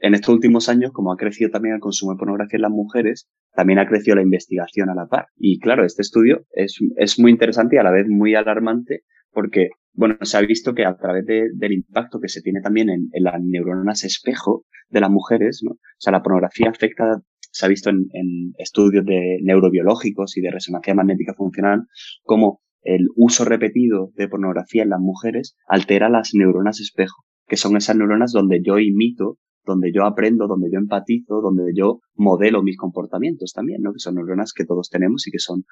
en 0.00 0.14
estos 0.14 0.34
últimos 0.34 0.68
años, 0.68 0.92
como 0.92 1.12
ha 1.12 1.16
crecido 1.16 1.50
también 1.50 1.74
el 1.74 1.80
consumo 1.80 2.12
de 2.12 2.18
pornografía 2.18 2.56
en 2.56 2.62
las 2.62 2.70
mujeres, 2.70 3.28
también 3.54 3.78
ha 3.78 3.86
crecido 3.86 4.16
la 4.16 4.22
investigación 4.22 4.88
a 4.90 4.94
la 4.94 5.06
par. 5.06 5.26
Y 5.36 5.58
claro, 5.58 5.84
este 5.84 6.02
estudio 6.02 6.44
es, 6.52 6.78
es 6.96 7.18
muy 7.18 7.30
interesante 7.30 7.76
y 7.76 7.78
a 7.78 7.82
la 7.82 7.90
vez 7.90 8.06
muy 8.08 8.34
alarmante 8.34 9.02
porque, 9.32 9.68
bueno, 9.92 10.16
se 10.22 10.36
ha 10.36 10.40
visto 10.40 10.74
que 10.74 10.84
a 10.84 10.96
través 10.96 11.24
de, 11.26 11.48
del 11.54 11.72
impacto 11.72 12.18
que 12.20 12.28
se 12.28 12.42
tiene 12.42 12.60
también 12.60 12.88
en, 12.88 13.08
en, 13.12 13.24
las 13.24 13.40
neuronas 13.42 14.04
espejo 14.04 14.64
de 14.88 15.00
las 15.00 15.10
mujeres, 15.10 15.60
¿no? 15.62 15.72
O 15.72 15.78
sea, 15.98 16.12
la 16.12 16.22
pornografía 16.22 16.70
afecta, 16.70 17.20
se 17.38 17.66
ha 17.66 17.68
visto 17.68 17.90
en, 17.90 18.06
en 18.12 18.52
estudios 18.58 19.04
de 19.04 19.38
neurobiológicos 19.42 20.36
y 20.36 20.40
de 20.40 20.50
resonancia 20.50 20.94
magnética 20.94 21.34
funcional, 21.34 21.82
como 22.22 22.60
el 22.82 23.08
uso 23.14 23.44
repetido 23.44 24.10
de 24.14 24.28
pornografía 24.28 24.82
en 24.82 24.90
las 24.90 25.00
mujeres 25.00 25.56
altera 25.66 26.08
las 26.08 26.30
neuronas 26.34 26.80
espejo, 26.80 27.24
que 27.46 27.56
son 27.56 27.76
esas 27.76 27.96
neuronas 27.96 28.32
donde 28.32 28.60
yo 28.64 28.78
imito 28.78 29.38
donde 29.64 29.92
yo 29.92 30.04
aprendo, 30.04 30.46
donde 30.46 30.68
yo 30.72 30.78
empatizo, 30.78 31.40
donde 31.40 31.72
yo 31.74 32.00
modelo 32.14 32.62
mis 32.62 32.76
comportamientos 32.76 33.52
también, 33.52 33.82
¿no? 33.82 33.92
Que 33.92 33.98
son 33.98 34.14
neuronas 34.14 34.52
que 34.52 34.64
todos 34.64 34.88
tenemos 34.90 35.26
y 35.26 35.30
que 35.30 35.38
son 35.38 35.64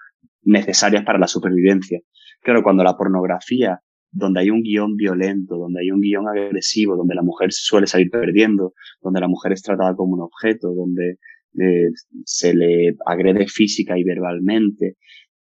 necesarias 0.43 1.05
para 1.05 1.19
la 1.19 1.27
supervivencia. 1.27 2.01
Claro, 2.43 2.63
cuando 2.63 2.85
la 2.85 2.97
pornografía, 2.97 3.81
donde 4.11 4.41
hay 4.41 4.51
un 4.51 4.63
guion 4.63 4.97
violento, 4.97 5.57
donde 5.57 5.81
hay 5.81 5.91
un 5.91 6.01
guion 6.01 6.29
agresivo, 6.29 6.97
donde 6.97 7.15
la 7.15 7.23
mujer 7.23 7.53
suele 7.53 7.87
salir 7.87 8.11
perdiendo, 8.11 8.73
donde 9.03 9.21
la 9.21 9.29
mujer 9.29 9.53
es 9.53 9.63
tratada 9.63 9.95
como 9.95 10.15
un 10.15 10.23
objeto, 10.23 10.73
donde 10.75 11.19
eh, 11.61 11.91
se 12.25 12.55
le 12.55 12.97
agrede 13.07 13.47
física 13.49 13.99
y 13.99 14.05
verbalmente, 14.05 14.97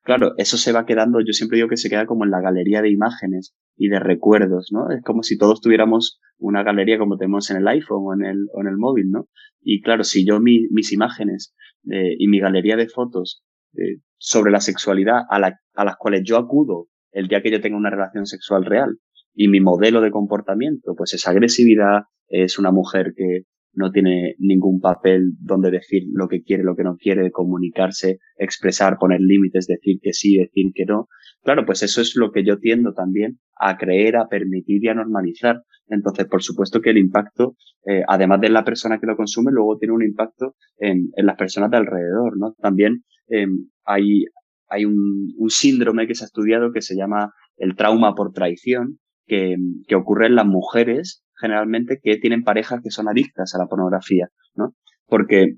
claro, 0.09 0.33
eso 0.38 0.57
se 0.57 0.73
va 0.73 0.87
quedando, 0.87 1.21
yo 1.21 1.35
siempre 1.35 1.57
digo 1.57 1.69
que 1.69 1.77
se 1.77 1.91
queda 1.91 2.07
como 2.07 2.25
en 2.25 2.31
la 2.31 2.41
galería 2.41 2.81
de 2.81 2.91
imágenes 2.91 3.55
y 3.77 3.88
de 3.88 4.00
recuerdos, 4.00 4.71
¿no? 4.73 4.91
Es 4.91 5.03
como 5.05 5.23
si 5.23 5.37
todos 5.37 5.61
tuviéramos 5.61 6.19
una 6.38 6.62
galería 6.62 6.99
como 6.99 7.19
tenemos 7.19 7.50
en 7.50 7.59
el 7.59 7.69
iPhone 7.69 8.05
o 8.07 8.15
en 8.15 8.25
el, 8.25 8.47
o 8.55 8.62
en 8.62 8.69
el 8.69 8.79
móvil, 8.79 9.11
¿no? 9.11 9.29
Y 9.61 9.83
claro, 9.83 10.05
si 10.05 10.27
yo 10.27 10.41
mi, 10.41 10.67
mis 10.71 10.95
imágenes 10.95 11.55
eh, 11.93 12.15
y 12.19 12.27
mi 12.29 12.41
galería 12.41 12.77
de 12.77 12.88
fotos 12.88 13.45
eh, 13.75 14.00
sobre 14.17 14.50
la 14.50 14.61
sexualidad 14.61 15.25
a, 15.29 15.38
la, 15.38 15.61
a 15.75 15.85
las 15.85 15.97
cuales 15.99 16.23
yo 16.25 16.38
acudo 16.38 16.88
el 17.12 17.29
día 17.29 17.43
que 17.43 17.50
yo 17.50 17.61
tenga 17.61 17.77
una 17.77 17.91
relación 17.91 18.25
sexual 18.25 18.65
real 18.65 18.97
y 19.35 19.49
mi 19.49 19.61
modelo 19.61 20.00
de 20.00 20.11
comportamiento, 20.11 20.95
pues 20.97 21.12
es 21.12 21.29
agresividad, 21.29 22.05
es 22.29 22.59
una 22.59 22.73
mujer 22.73 23.12
que 23.15 23.43
no 23.79 23.93
tiene 23.93 24.35
ningún 24.39 24.81
papel 24.81 25.33
donde 25.41 25.71
decir 25.71 26.03
lo 26.13 26.29
que 26.29 26.43
quiere, 26.43 26.65
lo 26.65 26.75
que 26.75 26.83
no 26.83 26.97
quiere, 26.97 27.31
comunicarse, 27.31 28.19
expresar, 28.37 28.99
poner 28.99 29.21
límites, 29.21 29.67
decir 29.67 29.99
que 30.03 30.13
sí, 30.13 30.37
decir 30.37 30.73
que 30.75 30.85
no. 30.85 31.09
Claro, 31.43 31.65
pues 31.65 31.83
eso 31.83 32.01
es 32.01 32.17
lo 32.17 32.33
que 32.33 32.45
yo 32.45 32.59
tiendo 32.59 32.93
también 32.93 33.39
a 33.59 33.77
creer, 33.77 34.17
a 34.17 34.27
permitir 34.29 34.85
y 34.85 34.89
a 34.89 34.95
normalizar. 34.95 35.63
Entonces, 35.87 36.27
por 36.27 36.43
supuesto 36.43 36.81
que 36.81 36.91
el 36.91 36.99
impacto, 36.99 37.55
eh, 37.87 38.03
además 38.09 38.41
de 38.41 38.51
la 38.51 38.65
persona 38.65 38.99
que 38.99 39.07
lo 39.07 39.17
consume, 39.17 39.53
luego 39.53 39.79
tiene 39.79 39.95
un 39.95 40.03
impacto 40.03 40.57
en, 40.79 41.11
las 41.17 41.37
personas 41.37 41.71
de 41.71 41.77
alrededor, 41.77 42.37
¿no? 42.37 42.55
También 42.61 43.05
em, 43.29 43.69
hay, 43.85 44.25
hay 44.69 44.85
un, 44.85 45.33
un, 45.37 45.51
síndrome 45.51 46.07
que 46.07 46.15
se 46.15 46.25
ha 46.25 46.27
estudiado 46.27 46.73
que 46.73 46.83
se 46.83 46.97
llama 46.97 47.33
el 47.57 47.77
trauma 47.77 48.15
por 48.15 48.33
traición, 48.33 48.99
que, 49.27 49.57
que 49.87 49.95
ocurre 49.95 50.27
en 50.27 50.35
las 50.35 50.47
mujeres 50.47 51.25
generalmente 51.40 51.99
que 52.02 52.16
tienen 52.18 52.45
parejas 52.45 52.80
que 52.83 52.90
son 52.90 53.09
adictas 53.09 53.54
a 53.54 53.59
la 53.59 53.66
pornografía, 53.66 54.28
¿no? 54.54 54.75
Porque 55.07 55.57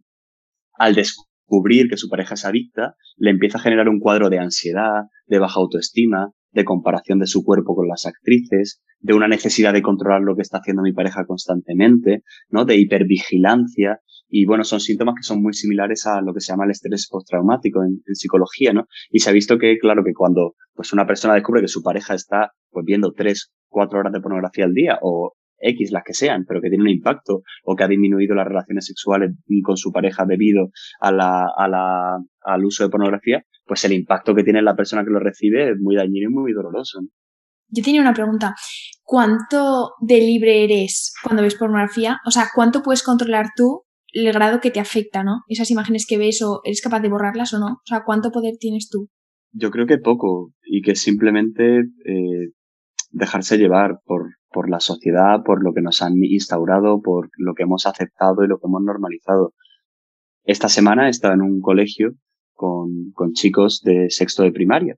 al 0.74 0.94
descubrir 0.94 1.88
que 1.88 1.96
su 1.96 2.08
pareja 2.08 2.34
es 2.34 2.44
adicta, 2.44 2.94
le 3.16 3.30
empieza 3.30 3.58
a 3.58 3.62
generar 3.62 3.88
un 3.88 4.00
cuadro 4.00 4.30
de 4.30 4.38
ansiedad, 4.38 5.04
de 5.26 5.38
baja 5.38 5.60
autoestima, 5.60 6.30
de 6.52 6.64
comparación 6.64 7.18
de 7.18 7.26
su 7.26 7.44
cuerpo 7.44 7.74
con 7.74 7.88
las 7.88 8.06
actrices, 8.06 8.82
de 8.98 9.14
una 9.14 9.28
necesidad 9.28 9.72
de 9.72 9.82
controlar 9.82 10.20
lo 10.22 10.36
que 10.36 10.42
está 10.42 10.58
haciendo 10.58 10.82
mi 10.82 10.92
pareja 10.92 11.24
constantemente, 11.24 12.22
¿no? 12.48 12.64
De 12.64 12.76
hipervigilancia. 12.76 14.00
Y 14.28 14.46
bueno, 14.46 14.64
son 14.64 14.80
síntomas 14.80 15.14
que 15.16 15.22
son 15.22 15.42
muy 15.42 15.54
similares 15.54 16.06
a 16.06 16.20
lo 16.20 16.32
que 16.34 16.40
se 16.40 16.52
llama 16.52 16.64
el 16.64 16.70
estrés 16.70 17.08
postraumático 17.10 17.82
en, 17.82 18.00
en 18.06 18.14
psicología, 18.14 18.72
¿no? 18.72 18.86
Y 19.10 19.20
se 19.20 19.30
ha 19.30 19.32
visto 19.32 19.58
que, 19.58 19.78
claro, 19.78 20.02
que 20.04 20.12
cuando 20.12 20.54
pues 20.74 20.92
una 20.92 21.06
persona 21.06 21.34
descubre 21.34 21.62
que 21.62 21.68
su 21.68 21.82
pareja 21.82 22.14
está 22.14 22.52
pues 22.70 22.84
viendo 22.84 23.12
tres, 23.12 23.52
cuatro 23.68 23.98
horas 24.00 24.12
de 24.12 24.20
pornografía 24.20 24.64
al 24.64 24.74
día 24.74 24.98
o 25.02 25.34
X, 25.60 25.92
las 25.92 26.02
que 26.04 26.14
sean, 26.14 26.44
pero 26.46 26.60
que 26.60 26.68
tiene 26.68 26.84
un 26.84 26.90
impacto 26.90 27.42
o 27.64 27.76
que 27.76 27.84
ha 27.84 27.88
disminuido 27.88 28.34
las 28.34 28.46
relaciones 28.46 28.86
sexuales 28.86 29.32
con 29.62 29.76
su 29.76 29.92
pareja 29.92 30.24
debido 30.26 30.70
a 31.00 31.12
la, 31.12 31.46
a 31.56 31.68
la, 31.68 32.18
al 32.42 32.64
uso 32.64 32.84
de 32.84 32.90
pornografía, 32.90 33.44
pues 33.64 33.84
el 33.84 33.92
impacto 33.92 34.34
que 34.34 34.44
tiene 34.44 34.62
la 34.62 34.76
persona 34.76 35.04
que 35.04 35.10
lo 35.10 35.20
recibe 35.20 35.70
es 35.70 35.76
muy 35.80 35.96
dañino 35.96 36.30
y 36.30 36.32
muy 36.32 36.52
doloroso. 36.52 37.00
Yo 37.68 37.84
tenía 37.84 38.00
una 38.00 38.14
pregunta. 38.14 38.54
¿Cuánto 39.02 39.92
de 40.00 40.18
libre 40.18 40.64
eres 40.64 41.14
cuando 41.22 41.42
ves 41.42 41.54
pornografía? 41.54 42.18
O 42.26 42.30
sea, 42.30 42.46
¿cuánto 42.54 42.82
puedes 42.82 43.02
controlar 43.02 43.46
tú 43.56 43.84
el 44.12 44.32
grado 44.32 44.60
que 44.60 44.70
te 44.70 44.80
afecta, 44.80 45.22
¿no? 45.22 45.42
Esas 45.48 45.70
imágenes 45.70 46.06
que 46.06 46.18
ves 46.18 46.42
o 46.42 46.60
eres 46.64 46.80
capaz 46.82 47.00
de 47.00 47.08
borrarlas 47.08 47.54
o 47.54 47.58
no. 47.58 47.74
O 47.74 47.86
sea, 47.86 48.02
¿cuánto 48.04 48.30
poder 48.30 48.54
tienes 48.58 48.88
tú? 48.88 49.08
Yo 49.52 49.70
creo 49.70 49.86
que 49.86 49.98
poco 49.98 50.52
y 50.64 50.82
que 50.82 50.94
simplemente 50.94 51.80
eh, 52.04 52.50
dejarse 53.10 53.58
llevar 53.58 54.00
por, 54.04 54.34
por 54.50 54.68
la 54.68 54.80
sociedad, 54.80 55.42
por 55.44 55.62
lo 55.64 55.72
que 55.72 55.82
nos 55.82 56.02
han 56.02 56.14
instaurado, 56.22 57.00
por 57.00 57.30
lo 57.36 57.54
que 57.54 57.62
hemos 57.62 57.86
aceptado 57.86 58.44
y 58.44 58.48
lo 58.48 58.58
que 58.58 58.66
hemos 58.66 58.82
normalizado. 58.82 59.54
Esta 60.44 60.68
semana 60.68 61.08
he 61.08 61.12
en 61.26 61.42
un 61.42 61.60
colegio 61.60 62.12
con, 62.54 63.12
con 63.12 63.32
chicos 63.32 63.82
de 63.84 64.10
sexto 64.10 64.42
de 64.42 64.52
primaria, 64.52 64.96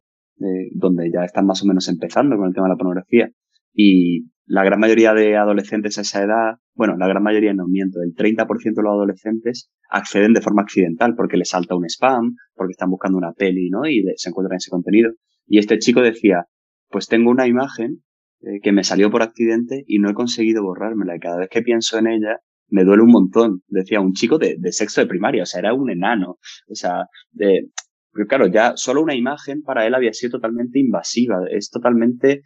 donde 0.73 1.11
ya 1.13 1.25
están 1.25 1.47
más 1.47 1.63
o 1.63 1.67
menos 1.67 1.89
empezando 1.89 2.37
con 2.37 2.49
el 2.49 2.55
tema 2.55 2.67
de 2.67 2.73
la 2.73 2.77
pornografía. 2.77 3.31
Y 3.75 4.27
la 4.47 4.65
gran 4.65 4.81
mayoría 4.81 5.15
de 5.15 5.37
adolescentes 5.37 5.99
a 5.99 6.03
esa 6.03 6.23
edad, 6.23 6.57
bueno, 6.75 6.97
la 6.97 7.07
gran 7.07 7.23
mayoría 7.23 7.55
no 7.55 7.67
miento, 7.69 8.01
el 8.03 8.15
30% 8.15 8.47
de 8.47 8.83
los 8.83 8.93
adolescentes 8.93 9.71
acceden 9.89 10.33
de 10.33 10.41
forma 10.41 10.63
accidental 10.63 11.15
porque 11.17 11.37
les 11.37 11.51
salta 11.51 11.77
un 11.77 11.85
spam, 11.85 12.35
porque 12.55 12.73
están 12.73 12.91
buscando 12.91 13.19
una 13.19 13.33
peli, 13.33 13.71
¿no? 13.71 13.87
Y 13.87 14.03
se 14.17 14.31
encuentran 14.31 14.57
ese 14.57 14.71
contenido. 14.71 15.13
Y 15.47 15.59
este 15.59 15.79
chico 15.79 16.01
decía, 16.01 16.47
pues 16.89 17.07
tengo 17.07 17.31
una 17.31 17.47
imagen 17.47 18.03
eh, 18.43 18.61
que 18.63 18.73
me 18.73 18.85
salió 18.85 19.11
por 19.11 19.23
accidente 19.23 19.85
y 19.87 19.99
no 19.99 20.11
he 20.11 20.15
conseguido 20.15 20.63
borrármela. 20.63 21.17
Y 21.17 21.21
cada 21.21 21.39
vez 21.39 21.49
que 21.49 21.63
pienso 21.63 21.99
en 21.99 22.07
ella, 22.07 22.39
me 22.69 22.85
duele 22.85 23.03
un 23.03 23.11
montón. 23.11 23.63
Decía, 23.69 24.01
un 24.01 24.13
chico 24.13 24.39
de, 24.39 24.57
de 24.59 24.73
sexto 24.73 25.01
de 25.01 25.07
primaria, 25.07 25.43
o 25.43 25.47
sea, 25.47 25.61
era 25.61 25.75
un 25.75 25.91
enano. 25.91 26.39
O 26.69 26.75
sea, 26.75 27.07
de, 27.31 27.69
porque 28.13 28.27
claro, 28.27 28.47
ya 28.47 28.77
solo 28.77 29.03
una 29.03 29.15
imagen 29.15 29.63
para 29.63 29.87
él 29.87 29.95
había 29.95 30.13
sido 30.13 30.33
totalmente 30.33 30.79
invasiva. 30.79 31.39
Es 31.51 31.71
totalmente 31.71 32.43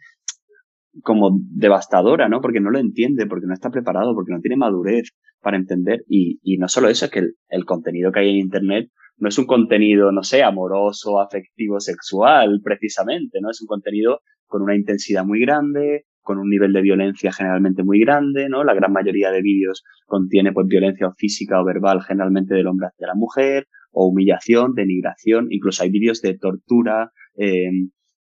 como 1.03 1.39
devastadora, 1.51 2.29
¿no? 2.29 2.41
Porque 2.41 2.61
no 2.61 2.71
lo 2.71 2.79
entiende, 2.79 3.27
porque 3.27 3.47
no 3.47 3.53
está 3.53 3.69
preparado, 3.69 4.15
porque 4.15 4.31
no 4.31 4.39
tiene 4.39 4.55
madurez 4.55 5.11
para 5.41 5.57
entender. 5.57 6.03
Y, 6.07 6.57
no 6.57 6.67
solo 6.69 6.87
eso, 6.89 7.05
es 7.05 7.11
que 7.11 7.23
el 7.49 7.65
contenido 7.65 8.11
que 8.11 8.21
hay 8.21 8.29
en 8.29 8.37
Internet 8.37 8.89
no 9.17 9.29
es 9.29 9.37
un 9.37 9.45
contenido, 9.45 10.11
no 10.11 10.23
sé, 10.23 10.43
amoroso, 10.43 11.19
afectivo, 11.19 11.79
sexual, 11.79 12.61
precisamente, 12.63 13.39
¿no? 13.41 13.49
Es 13.49 13.61
un 13.61 13.67
contenido 13.67 14.21
con 14.45 14.61
una 14.61 14.75
intensidad 14.75 15.25
muy 15.25 15.41
grande, 15.41 16.05
con 16.21 16.37
un 16.39 16.49
nivel 16.49 16.73
de 16.73 16.81
violencia 16.81 17.31
generalmente 17.31 17.83
muy 17.83 17.99
grande, 17.99 18.47
¿no? 18.49 18.63
La 18.63 18.73
gran 18.73 18.91
mayoría 18.91 19.31
de 19.31 19.41
vídeos 19.41 19.83
contiene 20.05 20.51
pues 20.51 20.67
violencia 20.67 21.11
física 21.17 21.61
o 21.61 21.65
verbal 21.65 22.01
generalmente 22.01 22.53
del 22.53 22.67
hombre 22.67 22.87
hacia 22.87 23.07
la 23.07 23.15
mujer, 23.15 23.67
o 23.91 24.07
humillación, 24.07 24.73
denigración, 24.75 25.47
incluso 25.49 25.83
hay 25.83 25.89
vídeos 25.89 26.21
de 26.21 26.37
tortura, 26.37 27.11
eh, 27.37 27.69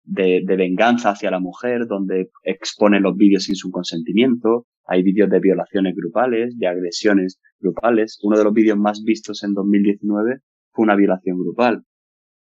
de, 0.04 0.42
de, 0.44 0.56
venganza 0.56 1.10
hacia 1.10 1.30
la 1.30 1.38
mujer, 1.38 1.86
donde 1.86 2.30
exponen 2.42 3.04
los 3.04 3.16
vídeos 3.16 3.44
sin 3.44 3.54
su 3.54 3.70
consentimiento, 3.70 4.66
hay 4.84 5.04
vídeos 5.04 5.30
de 5.30 5.38
violaciones 5.38 5.94
grupales, 5.94 6.58
de 6.58 6.66
agresiones 6.66 7.40
grupales. 7.60 8.18
Uno 8.22 8.36
de 8.36 8.44
los 8.44 8.52
vídeos 8.52 8.76
más 8.76 9.02
vistos 9.04 9.44
en 9.44 9.54
2019 9.54 10.40
fue 10.72 10.84
una 10.84 10.96
violación 10.96 11.38
grupal. 11.38 11.84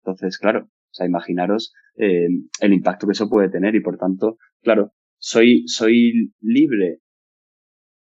Entonces, 0.04 0.38
claro, 0.38 0.66
o 0.66 0.94
sea, 0.94 1.06
imaginaros 1.06 1.74
eh, 1.96 2.28
el 2.62 2.74
impacto 2.74 3.08
que 3.08 3.14
eso 3.14 3.30
puede 3.30 3.50
tener 3.50 3.76
y 3.76 3.82
por 3.82 3.98
tanto, 3.98 4.38
claro, 4.62 4.94
soy, 5.18 5.68
soy 5.68 6.34
libre. 6.42 7.00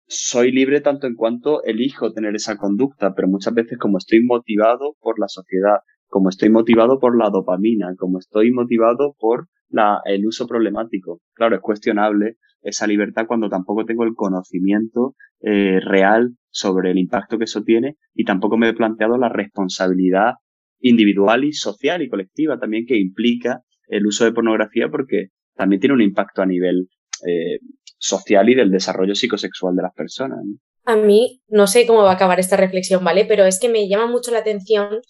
Soy 0.07 0.53
libre 0.53 0.81
tanto 0.81 1.07
en 1.07 1.15
cuanto 1.15 1.63
elijo 1.65 2.13
tener 2.13 2.35
esa 2.35 2.57
conducta, 2.57 3.15
pero 3.15 3.29
muchas 3.29 3.55
veces 3.55 3.79
como 3.79 3.99
estoy 3.99 4.23
motivado 4.23 4.97
por 5.01 5.19
la 5.19 5.29
sociedad, 5.29 5.79
como 6.09 6.29
estoy 6.29 6.51
motivado 6.51 6.99
por 6.99 7.17
la 7.17 7.31
dopamina, 7.31 7.95
como 7.97 8.19
estoy 8.19 8.51
motivado 8.51 9.15
por 9.19 9.49
la, 9.69 10.01
el 10.05 10.27
uso 10.27 10.47
problemático. 10.47 11.21
Claro, 11.35 11.57
es 11.57 11.63
cuestionable 11.63 12.37
esa 12.63 12.87
libertad 12.87 13.27
cuando 13.27 13.49
tampoco 13.49 13.85
tengo 13.85 14.05
el 14.05 14.15
conocimiento 14.15 15.15
eh, 15.41 15.81
real 15.81 16.37
sobre 16.53 16.93
el 16.93 16.99
impacto 16.99 17.39
que 17.39 17.45
eso 17.45 17.63
tiene 17.63 17.97
y 18.15 18.25
tampoco 18.25 18.57
me 18.57 18.69
he 18.69 18.75
planteado 18.75 19.19
la 19.19 19.29
responsabilidad 19.29 20.35
individual 20.79 21.45
y 21.45 21.53
social 21.53 22.03
y 22.03 22.09
colectiva 22.09 22.59
también 22.59 22.85
que 22.87 22.99
implica 22.99 23.63
el 23.89 24.07
uso 24.07 24.25
de 24.25 24.33
pornografía 24.33 24.89
porque 24.89 25.29
también 25.55 25.81
tiene 25.81 25.95
un 25.95 26.03
impacto 26.03 26.43
a 26.43 26.47
nivel 26.47 26.89
eh, 27.27 27.59
social 27.99 28.49
y 28.49 28.55
del 28.55 28.71
desarrollo 28.71 29.15
psicosexual 29.15 29.75
de 29.75 29.83
las 29.83 29.95
personas. 29.95 30.39
A 30.85 30.97
mí, 30.97 31.41
no 31.49 31.67
sé 31.67 31.87
cómo 31.87 32.03
va 32.03 32.11
a 32.11 32.15
acabar 32.15 32.41
esta 32.41 32.57
reflexión, 32.57 33.05
¿vale? 33.05 33.25
Pero 33.25 33.45
es 33.45 33.61
que 33.61 33.69
me 33.69 33.89
llama 33.89 34.07
mucho 34.07 34.33
la 34.33 34.39
atención 34.39 35.01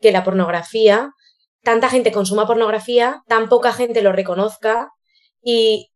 que 0.00 0.12
la 0.12 0.24
pornografía, 0.24 1.10
tanta 1.62 1.88
gente 1.88 2.12
consuma 2.12 2.46
pornografía, 2.46 3.22
tan 3.28 3.48
poca 3.48 3.72
gente 3.72 4.02
lo 4.02 4.12
reconozca 4.12 4.88
y 5.42 5.90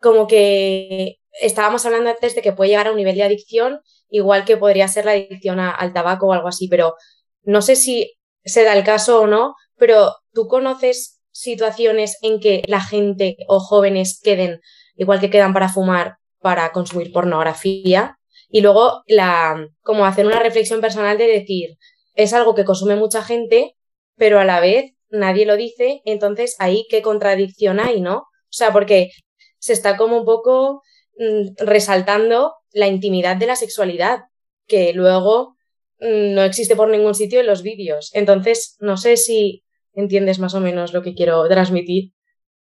como 0.00 0.26
que 0.26 1.16
estábamos 1.40 1.86
hablando 1.86 2.10
antes 2.10 2.34
de 2.34 2.42
que 2.42 2.52
puede 2.52 2.70
llegar 2.70 2.88
a 2.88 2.90
un 2.90 2.96
nivel 2.96 3.16
de 3.16 3.22
adicción, 3.22 3.80
igual 4.08 4.44
que 4.44 4.56
podría 4.56 4.88
ser 4.88 5.04
la 5.04 5.12
adicción 5.12 5.60
al 5.60 5.92
tabaco 5.92 6.26
o 6.26 6.32
algo 6.32 6.48
así, 6.48 6.68
pero 6.68 6.94
no 7.42 7.62
sé 7.62 7.76
si 7.76 8.14
se 8.44 8.64
da 8.64 8.74
el 8.74 8.84
caso 8.84 9.20
o 9.20 9.26
no, 9.26 9.54
pero 9.76 10.14
tú 10.32 10.48
conoces 10.48 11.20
situaciones 11.30 12.16
en 12.22 12.40
que 12.40 12.62
la 12.66 12.80
gente 12.80 13.36
o 13.48 13.60
jóvenes 13.60 14.20
queden, 14.22 14.60
igual 14.96 15.20
que 15.20 15.30
quedan 15.30 15.52
para 15.52 15.68
fumar, 15.68 16.16
para 16.40 16.72
consumir 16.72 17.12
pornografía. 17.12 18.18
Y 18.48 18.60
luego, 18.60 19.02
la, 19.06 19.68
como 19.82 20.06
hacer 20.06 20.26
una 20.26 20.38
reflexión 20.38 20.80
personal 20.80 21.18
de 21.18 21.26
decir, 21.26 21.76
es 22.14 22.32
algo 22.32 22.54
que 22.54 22.64
consume 22.64 22.96
mucha 22.96 23.22
gente, 23.22 23.76
pero 24.16 24.40
a 24.40 24.44
la 24.44 24.60
vez 24.60 24.92
nadie 25.10 25.46
lo 25.46 25.56
dice, 25.56 26.02
entonces 26.04 26.56
ahí 26.58 26.86
qué 26.88 27.02
contradicción 27.02 27.80
hay, 27.80 28.00
¿no? 28.00 28.16
O 28.18 28.52
sea, 28.56 28.72
porque 28.72 29.10
se 29.58 29.72
está 29.72 29.96
como 29.96 30.18
un 30.18 30.24
poco 30.24 30.82
mm, 31.18 31.64
resaltando 31.64 32.54
la 32.76 32.88
intimidad 32.88 33.36
de 33.36 33.46
la 33.46 33.56
sexualidad, 33.56 34.24
que 34.66 34.92
luego 34.92 35.56
Mm, 36.00 36.34
no 36.34 36.42
existe 36.42 36.76
por 36.76 36.90
ningún 36.90 37.14
sitio 37.14 37.40
en 37.40 37.46
los 37.46 37.62
vídeos. 37.62 38.10
Entonces, 38.14 38.76
no 38.80 38.96
sé 38.96 39.16
si 39.16 39.64
entiendes 39.94 40.38
más 40.38 40.54
o 40.54 40.60
menos 40.60 40.92
lo 40.92 41.02
que 41.02 41.14
quiero 41.14 41.48
transmitir. 41.48 42.12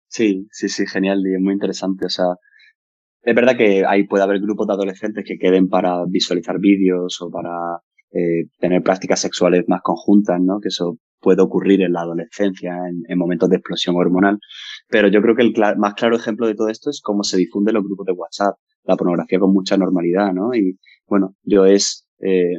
Sí, 0.08 0.46
sí, 0.50 0.68
sí, 0.68 0.86
genial 0.86 1.18
y 1.20 1.42
muy 1.42 1.54
interesante. 1.54 2.06
O 2.06 2.08
sea, 2.08 2.26
es 3.22 3.34
verdad 3.34 3.56
que 3.56 3.84
ahí 3.86 4.06
puede 4.06 4.22
haber 4.24 4.40
grupos 4.40 4.68
de 4.68 4.74
adolescentes 4.74 5.24
que 5.26 5.38
queden 5.38 5.68
para 5.68 6.04
visualizar 6.06 6.58
vídeos 6.60 7.20
o 7.20 7.30
para 7.30 7.50
eh, 8.12 8.48
tener 8.58 8.82
prácticas 8.82 9.20
sexuales 9.20 9.64
más 9.68 9.80
conjuntas, 9.82 10.40
¿no? 10.40 10.60
Que 10.60 10.68
eso 10.68 10.98
puede 11.20 11.42
ocurrir 11.42 11.82
en 11.82 11.92
la 11.92 12.02
adolescencia, 12.02 12.72
en, 12.88 13.02
en 13.08 13.18
momentos 13.18 13.48
de 13.48 13.56
explosión 13.56 13.96
hormonal. 13.96 14.38
Pero 14.88 15.08
yo 15.08 15.20
creo 15.22 15.34
que 15.34 15.42
el 15.42 15.54
más 15.78 15.94
claro 15.94 16.16
ejemplo 16.16 16.46
de 16.46 16.54
todo 16.54 16.68
esto 16.68 16.90
es 16.90 17.00
cómo 17.02 17.24
se 17.24 17.36
difunde 17.36 17.72
los 17.72 17.84
grupos 17.84 18.06
de 18.06 18.12
WhatsApp, 18.12 18.56
la 18.84 18.96
pornografía 18.96 19.38
con 19.38 19.52
mucha 19.52 19.76
normalidad, 19.76 20.32
¿no? 20.32 20.54
Y 20.54 20.78
bueno, 21.06 21.34
yo 21.42 21.66
es, 21.66 22.06
eh, 22.20 22.58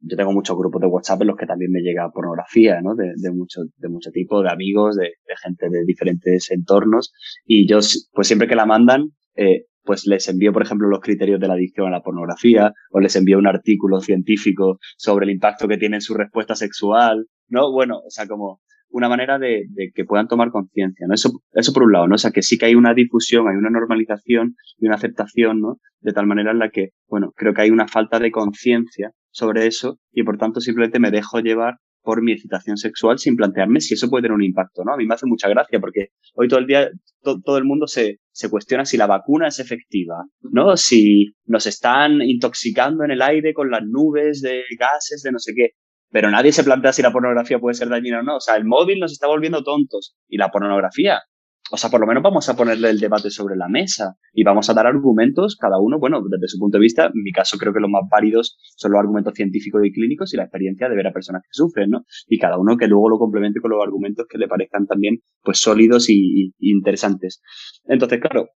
yo 0.00 0.16
tengo 0.16 0.32
muchos 0.32 0.56
grupos 0.56 0.80
de 0.80 0.86
WhatsApp 0.86 1.20
en 1.22 1.28
los 1.28 1.36
que 1.36 1.46
también 1.46 1.70
me 1.70 1.80
llega 1.80 2.10
pornografía, 2.10 2.80
¿no? 2.80 2.94
De, 2.94 3.12
de 3.14 3.30
mucho, 3.30 3.62
de 3.76 3.88
mucho 3.88 4.10
tipo, 4.10 4.42
de 4.42 4.50
amigos, 4.50 4.96
de, 4.96 5.04
de, 5.04 5.36
gente 5.42 5.68
de 5.68 5.84
diferentes 5.84 6.50
entornos. 6.50 7.12
Y 7.44 7.68
yo, 7.68 7.80
pues 8.12 8.26
siempre 8.26 8.48
que 8.48 8.56
la 8.56 8.66
mandan, 8.66 9.10
eh, 9.36 9.66
pues 9.88 10.06
les 10.06 10.28
envío, 10.28 10.52
por 10.52 10.62
ejemplo, 10.62 10.86
los 10.86 11.00
criterios 11.00 11.40
de 11.40 11.48
la 11.48 11.54
adicción 11.54 11.86
a 11.86 11.90
la 11.90 12.02
pornografía, 12.02 12.74
o 12.90 13.00
les 13.00 13.16
envío 13.16 13.38
un 13.38 13.46
artículo 13.46 14.00
científico 14.00 14.78
sobre 14.98 15.24
el 15.24 15.30
impacto 15.30 15.66
que 15.66 15.78
tiene 15.78 15.96
en 15.96 16.02
su 16.02 16.12
respuesta 16.12 16.54
sexual, 16.54 17.24
¿no? 17.48 17.72
Bueno, 17.72 17.96
o 17.96 18.10
sea, 18.10 18.26
como 18.26 18.60
una 18.90 19.08
manera 19.08 19.38
de, 19.38 19.64
de 19.70 19.90
que 19.94 20.04
puedan 20.04 20.28
tomar 20.28 20.50
conciencia, 20.50 21.06
¿no? 21.06 21.14
Eso, 21.14 21.40
eso 21.52 21.72
por 21.72 21.84
un 21.84 21.92
lado, 21.92 22.06
¿no? 22.06 22.16
O 22.16 22.18
sea, 22.18 22.32
que 22.32 22.42
sí 22.42 22.58
que 22.58 22.66
hay 22.66 22.74
una 22.74 22.92
difusión, 22.92 23.48
hay 23.48 23.56
una 23.56 23.70
normalización 23.70 24.56
y 24.76 24.88
una 24.88 24.96
aceptación, 24.96 25.62
¿no? 25.62 25.78
De 26.00 26.12
tal 26.12 26.26
manera 26.26 26.50
en 26.50 26.58
la 26.58 26.68
que, 26.68 26.90
bueno, 27.08 27.32
creo 27.34 27.54
que 27.54 27.62
hay 27.62 27.70
una 27.70 27.88
falta 27.88 28.18
de 28.18 28.30
conciencia 28.30 29.12
sobre 29.30 29.66
eso 29.66 29.98
y 30.12 30.22
por 30.22 30.36
tanto 30.36 30.60
simplemente 30.60 31.00
me 31.00 31.10
dejo 31.10 31.40
llevar 31.40 31.76
por 32.02 32.22
mi 32.22 32.32
excitación 32.32 32.76
sexual 32.76 33.18
sin 33.18 33.36
plantearme 33.36 33.80
si 33.80 33.94
eso 33.94 34.08
puede 34.08 34.22
tener 34.22 34.34
un 34.34 34.44
impacto, 34.44 34.82
¿no? 34.84 34.94
A 34.94 34.96
mí 34.96 35.06
me 35.06 35.14
hace 35.14 35.26
mucha 35.26 35.48
gracia 35.48 35.80
porque 35.80 36.08
hoy 36.34 36.48
todo 36.48 36.60
el 36.60 36.66
día 36.66 36.88
todo 37.22 37.58
el 37.58 37.64
mundo 37.64 37.86
se, 37.86 38.20
se 38.30 38.48
cuestiona 38.48 38.84
si 38.84 38.96
la 38.96 39.06
vacuna 39.06 39.48
es 39.48 39.58
efectiva, 39.58 40.16
¿no? 40.40 40.76
Si 40.76 41.32
nos 41.44 41.66
están 41.66 42.22
intoxicando 42.22 43.04
en 43.04 43.10
el 43.10 43.22
aire 43.22 43.52
con 43.52 43.70
las 43.70 43.82
nubes 43.84 44.40
de 44.40 44.62
gases, 44.78 45.22
de 45.22 45.32
no 45.32 45.38
sé 45.38 45.52
qué. 45.54 45.70
Pero 46.10 46.30
nadie 46.30 46.52
se 46.52 46.64
plantea 46.64 46.92
si 46.92 47.02
la 47.02 47.12
pornografía 47.12 47.58
puede 47.58 47.74
ser 47.74 47.88
dañina 47.88 48.20
o 48.20 48.22
no. 48.22 48.36
O 48.36 48.40
sea, 48.40 48.56
el 48.56 48.64
móvil 48.64 48.98
nos 48.98 49.12
está 49.12 49.26
volviendo 49.26 49.62
tontos 49.62 50.16
y 50.28 50.38
la 50.38 50.48
pornografía 50.48 51.20
o 51.70 51.76
sea, 51.76 51.90
por 51.90 52.00
lo 52.00 52.06
menos 52.06 52.22
vamos 52.22 52.48
a 52.48 52.56
ponerle 52.56 52.90
el 52.90 52.98
debate 52.98 53.30
sobre 53.30 53.56
la 53.56 53.68
mesa 53.68 54.16
y 54.32 54.42
vamos 54.42 54.70
a 54.70 54.74
dar 54.74 54.86
argumentos, 54.86 55.56
cada 55.56 55.78
uno, 55.78 55.98
bueno, 55.98 56.22
desde 56.28 56.48
su 56.48 56.58
punto 56.58 56.78
de 56.78 56.82
vista, 56.82 57.06
en 57.06 57.22
mi 57.22 57.32
caso 57.32 57.58
creo 57.58 57.72
que 57.72 57.80
los 57.80 57.90
más 57.90 58.02
válidos 58.10 58.58
son 58.76 58.92
los 58.92 59.00
argumentos 59.00 59.34
científicos 59.34 59.82
y 59.84 59.92
clínicos 59.92 60.32
y 60.32 60.36
la 60.36 60.44
experiencia 60.44 60.88
de 60.88 60.96
ver 60.96 61.06
a 61.06 61.12
personas 61.12 61.42
que 61.42 61.50
sufren, 61.52 61.90
¿no? 61.90 62.04
Y 62.26 62.38
cada 62.38 62.58
uno 62.58 62.76
que 62.76 62.86
luego 62.86 63.10
lo 63.10 63.18
complemente 63.18 63.60
con 63.60 63.70
los 63.70 63.82
argumentos 63.82 64.26
que 64.28 64.38
le 64.38 64.48
parezcan 64.48 64.86
también, 64.86 65.18
pues, 65.42 65.58
sólidos 65.58 66.08
y, 66.08 66.54
interesantes. 66.58 67.42
Entonces, 67.84 68.20
claro, 68.20 68.48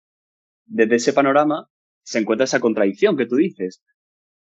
desde 0.64 0.97
ese 0.97 1.12
panorama 1.12 1.66
se 2.02 2.19
encuentra 2.19 2.45
esa 2.45 2.61
contradicción 2.61 3.16
que 3.16 3.26
tú 3.26 3.37
dices. 3.37 3.83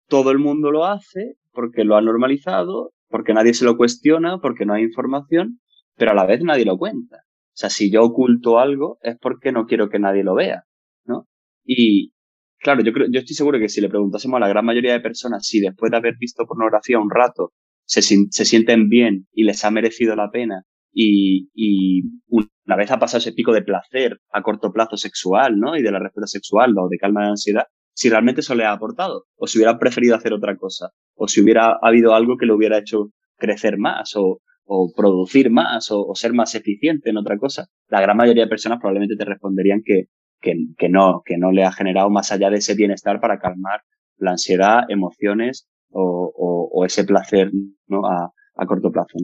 Todo 0.07 0.31
el 0.31 0.39
mundo 0.39 0.71
lo 0.71 0.85
hace 0.85 1.35
porque 1.51 1.83
lo 1.83 1.95
ha 1.95 2.01
normalizado, 2.01 2.91
porque 3.07 3.33
nadie 3.33 3.53
se 3.53 3.65
lo 3.65 3.77
cuestiona, 3.77 4.39
porque 4.39 4.65
no 4.65 4.73
hay 4.73 4.83
información, 4.83 5.59
pero 5.95 6.11
a 6.11 6.15
la 6.15 6.25
vez 6.25 6.43
nadie 6.43 6.65
lo 6.65 6.77
cuenta. 6.77 7.17
Sea, 7.59 7.69
si 7.69 7.91
yo 7.91 8.03
oculto 8.03 8.57
algo 8.57 8.99
es 9.01 9.17
porque 9.19 9.51
no 9.51 9.65
quiero 9.65 9.89
que 9.89 9.99
nadie 9.99 10.23
lo 10.23 10.33
vea, 10.33 10.63
¿no? 11.03 11.27
Y 11.65 12.13
claro, 12.57 12.81
yo 12.85 12.93
creo, 12.93 13.07
yo 13.11 13.19
estoy 13.19 13.35
seguro 13.35 13.59
que 13.59 13.67
si 13.67 13.81
le 13.81 13.89
preguntásemos 13.89 14.37
a 14.37 14.39
la 14.39 14.47
gran 14.47 14.63
mayoría 14.63 14.93
de 14.93 15.01
personas 15.01 15.45
si 15.45 15.59
después 15.59 15.91
de 15.91 15.97
haber 15.97 16.15
visto 16.17 16.45
pornografía 16.45 16.99
un 16.99 17.09
rato 17.09 17.51
se, 17.83 18.01
se 18.01 18.45
sienten 18.45 18.87
bien 18.87 19.27
y 19.33 19.43
les 19.43 19.65
ha 19.65 19.71
merecido 19.71 20.15
la 20.15 20.31
pena 20.31 20.63
y, 20.93 21.49
y 21.53 22.03
una 22.29 22.77
vez 22.77 22.91
ha 22.91 22.99
pasado 22.99 23.17
ese 23.17 23.33
pico 23.33 23.51
de 23.51 23.61
placer 23.61 24.21
a 24.31 24.41
corto 24.41 24.71
plazo 24.71 24.95
sexual, 24.95 25.59
¿no? 25.59 25.75
Y 25.75 25.81
de 25.81 25.91
la 25.91 25.99
respuesta 25.99 26.27
sexual 26.27 26.73
o 26.77 26.87
de 26.87 26.97
calma 26.97 27.23
de 27.23 27.31
ansiedad, 27.31 27.65
si 27.93 28.09
realmente 28.09 28.39
eso 28.39 28.55
le 28.55 28.63
ha 28.63 28.71
aportado, 28.71 29.25
o 29.35 29.47
si 29.47 29.57
hubiera 29.57 29.77
preferido 29.77 30.15
hacer 30.15 30.31
otra 30.31 30.55
cosa, 30.55 30.91
o 31.13 31.27
si 31.27 31.41
hubiera 31.41 31.77
habido 31.81 32.15
algo 32.15 32.37
que 32.37 32.45
lo 32.45 32.55
hubiera 32.55 32.77
hecho 32.77 33.09
crecer 33.37 33.77
más, 33.77 34.15
o, 34.15 34.39
o 34.71 34.93
producir 34.95 35.49
más 35.49 35.89
o, 35.89 36.13
ser 36.13 36.31
más 36.33 36.53
eficiente 36.53 37.09
en 37.09 37.17
otra 37.17 37.39
cosa, 37.39 37.67
la 37.87 38.01
gran 38.01 38.15
mayoría 38.15 38.43
de 38.43 38.49
personas 38.49 38.77
probablemente 38.79 39.15
te 39.15 39.25
responderían 39.25 39.81
que, 39.83 40.09
que, 40.39 40.89
no, 40.89 41.23
que 41.25 41.37
no 41.39 41.51
le 41.51 41.63
ha 41.63 41.71
generado 41.71 42.11
más 42.11 42.31
allá 42.31 42.51
de 42.51 42.57
ese 42.57 42.75
bienestar 42.75 43.19
para 43.19 43.39
calmar 43.39 43.81
la 44.17 44.31
ansiedad, 44.31 44.83
emociones 44.87 45.67
o, 45.89 46.69
o, 46.71 46.85
ese 46.85 47.03
placer 47.03 47.51
¿no? 47.87 48.05
a, 48.05 48.31
a 48.55 48.65
corto 48.67 48.91
plazo. 48.91 49.17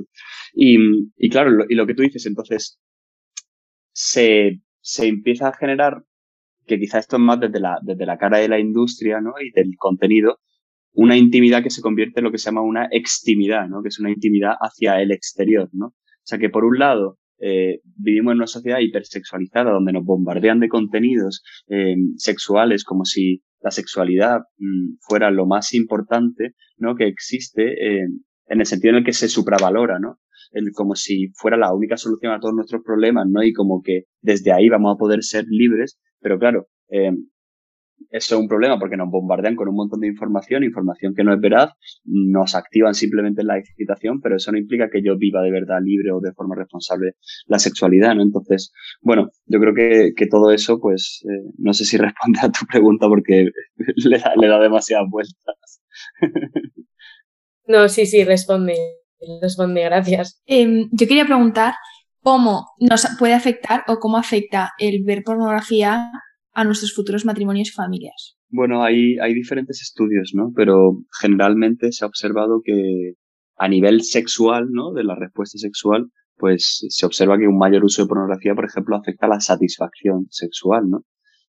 Y, 0.54 0.78
y 1.16 1.30
claro, 1.30 1.52
lo, 1.52 1.66
y 1.70 1.76
lo 1.76 1.86
que 1.86 1.94
tú 1.94 2.02
dices, 2.02 2.26
entonces, 2.26 2.80
se, 3.92 4.62
se 4.82 5.08
empieza 5.08 5.50
a 5.50 5.54
generar, 5.54 6.04
que 6.66 6.80
quizá 6.80 6.98
esto 6.98 7.18
es 7.18 7.22
más 7.22 7.40
desde 7.40 7.60
la, 7.60 7.78
desde 7.84 8.08
la 8.08 8.18
cara 8.18 8.40
de 8.40 8.48
la 8.48 8.60
industria 8.60 9.22
¿no? 9.22 9.34
y 9.40 9.52
del 9.52 9.76
contenido, 9.78 10.40
una 10.96 11.18
intimidad 11.18 11.64
que 11.64 11.70
se 11.70 11.82
convierte 11.82 12.20
en 12.20 12.26
lo 12.26 12.32
que 12.32 12.38
se 12.38 12.46
llama 12.46 12.62
una 12.62 12.88
extimidad, 12.92 13.68
¿no? 13.68 13.82
Que 13.82 13.90
es 13.90 14.00
una 14.00 14.12
intimidad 14.12 14.54
hacia 14.60 15.02
el 15.02 15.12
exterior, 15.12 15.70
¿no? 15.74 15.88
O 15.88 16.28
sea 16.28 16.40
que 16.40 16.50
por 16.50 16.66
un 16.66 16.80
lado 16.80 17.18
eh, 17.40 17.82
vivimos 17.98 18.32
en 18.32 18.38
una 18.38 18.48
sociedad 18.48 18.80
hipersexualizada 18.80 19.72
donde 19.72 19.92
nos 19.92 20.06
bombardean 20.06 20.60
de 20.60 20.70
contenidos 20.70 21.44
eh, 21.68 21.96
sexuales 22.16 22.84
como 22.86 23.04
si 23.04 23.42
la 23.62 23.72
sexualidad 23.72 24.40
mmm, 24.58 24.96
fuera 25.02 25.32
lo 25.32 25.46
más 25.46 25.74
importante, 25.74 26.54
¿no? 26.78 26.96
Que 26.96 27.08
existe 27.08 27.74
eh, 27.74 28.08
en 28.48 28.60
el 28.60 28.66
sentido 28.66 28.92
en 28.92 29.00
el 29.00 29.06
que 29.06 29.14
se 29.14 29.28
supravalora, 29.28 30.00
¿no? 30.00 30.20
Como 30.74 30.96
si 30.96 31.28
fuera 31.36 31.58
la 31.58 31.74
única 31.74 31.98
solución 31.98 32.32
a 32.32 32.40
todos 32.40 32.56
nuestros 32.56 32.82
problemas, 32.84 33.26
¿no? 33.28 33.44
Y 33.44 33.52
como 33.52 33.82
que 33.82 34.04
desde 34.22 34.54
ahí 34.54 34.70
vamos 34.70 34.96
a 34.96 34.98
poder 34.98 35.22
ser 35.22 35.44
libres, 35.50 36.00
pero 36.22 36.40
claro, 36.40 36.68
eh, 36.90 37.12
eso 38.12 38.36
es 38.36 38.42
un 38.42 38.48
problema 38.48 38.80
porque 38.80 38.98
nos 38.98 39.10
bombardean 39.10 39.56
con 39.56 39.68
un 39.68 39.76
montón 39.76 40.00
de 40.00 40.08
información, 40.08 40.64
información 40.64 41.14
que 41.16 41.24
no 41.24 41.34
es 41.34 41.40
veraz, 41.40 41.72
nos 42.06 42.56
activan 42.56 42.94
simplemente 42.94 43.44
la 43.44 43.58
excitación, 43.58 44.22
pero 44.22 44.38
eso 44.38 44.52
no 44.52 44.58
implica 44.58 44.90
que 44.90 45.02
yo 45.04 45.18
viva 45.18 45.42
de 45.42 45.52
verdad 45.52 45.80
libre 45.84 46.12
o 46.12 46.20
de 46.20 46.32
forma 46.34 46.56
responsable 46.56 47.14
la 47.48 47.60
sexualidad, 47.60 48.16
¿no? 48.16 48.22
Entonces, 48.22 48.72
bueno, 49.02 49.30
yo 49.46 49.60
creo 49.60 49.74
que, 49.74 50.14
que 50.16 50.28
todo 50.28 50.52
eso, 50.52 50.80
pues, 50.80 51.24
eh, 51.30 51.52
no 51.58 51.74
sé 51.74 51.86
si 51.86 51.98
responde 51.98 52.40
a 52.42 52.52
tu 52.52 52.66
pregunta 52.66 53.08
porque 53.08 53.50
le 53.96 54.20
da, 54.20 54.34
le 54.36 54.48
da 54.48 54.60
demasiadas 54.60 55.08
vueltas. 55.10 55.82
no, 57.68 57.90
sí, 57.90 58.06
sí, 58.06 58.24
responde, 58.24 58.76
responde, 59.42 59.84
gracias. 59.84 60.42
Eh, 60.46 60.88
yo 60.92 61.08
quería 61.08 61.26
preguntar 61.26 61.74
cómo 62.22 62.68
nos 62.80 63.06
puede 63.20 63.34
afectar 63.34 63.84
o 63.88 64.00
cómo 64.00 64.18
afecta 64.18 64.72
el 64.80 65.04
ver 65.04 65.22
pornografía 65.24 66.12
a 66.56 66.64
nuestros 66.64 66.94
futuros 66.94 67.26
matrimonios 67.26 67.70
y 67.70 67.72
familias? 67.72 68.38
Bueno, 68.50 68.82
hay, 68.82 69.18
diferentes 69.34 69.82
estudios, 69.82 70.32
¿no? 70.34 70.52
Pero 70.56 71.04
generalmente 71.22 71.92
se 71.92 72.06
ha 72.06 72.08
observado 72.08 72.62
que 72.64 73.14
a 73.58 73.68
nivel 73.68 74.02
sexual, 74.02 74.68
¿no? 74.72 74.94
De 74.94 75.04
la 75.04 75.16
respuesta 75.16 75.58
sexual, 75.58 76.08
pues 76.38 76.86
se 76.90 77.06
observa 77.06 77.38
que 77.38 77.48
un 77.48 77.58
mayor 77.58 77.84
uso 77.84 78.02
de 78.02 78.08
pornografía, 78.08 78.56
por 78.56 78.66
ejemplo, 78.66 78.96
afecta 78.96 79.26
a 79.26 79.30
la 79.30 79.42
satisfacción 79.42 80.28
sexual, 80.30 80.90
¿no? 80.90 81.02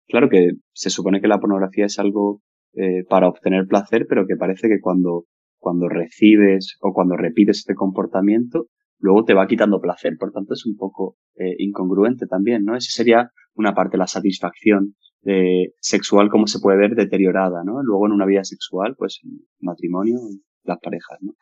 Claro 0.08 0.28
que 0.30 0.52
se 0.74 0.90
supone 0.90 1.22
que 1.22 1.28
la 1.28 1.40
pornografía 1.40 1.86
es 1.86 2.00
algo 2.00 2.42
eh, 2.74 3.04
para 3.08 3.28
obtener 3.28 3.68
placer, 3.68 4.06
pero 4.10 4.26
que 4.28 4.36
parece 4.36 4.68
que 4.68 4.80
cuando, 4.82 5.26
cuando 5.58 5.88
recibes 5.88 6.78
o 6.82 6.94
cuando 6.94 7.16
repites 7.16 7.60
este 7.60 7.76
comportamiento, 7.76 8.68
luego 9.00 9.24
te 9.24 9.36
va 9.36 9.48
quitando 9.48 9.80
placer. 9.80 10.14
Por 10.20 10.32
tanto, 10.32 10.54
es 10.56 10.66
un 10.66 10.76
poco 10.76 11.18
eh, 11.36 11.56
incongruente 11.60 12.26
también, 12.26 12.64
¿no? 12.64 12.76
Ese 12.76 12.92
sería 12.92 13.30
una 13.56 13.74
parte, 13.74 13.98
la 13.98 14.08
satisfacción 14.08 14.96
eh, 15.26 15.74
sexual, 15.80 16.30
como 16.30 16.48
se 16.48 16.60
puede 16.60 16.78
ver 16.78 16.96
deteriorada, 16.96 17.64
¿no? 17.64 17.82
Luego 17.84 18.06
en 18.06 18.14
una 18.14 18.26
vida 18.26 18.44
sexual, 18.44 18.96
pues 18.98 19.22
matrimonio, 19.60 20.20
las 20.64 20.80
parejas, 20.80 21.18
¿no? 21.22 21.34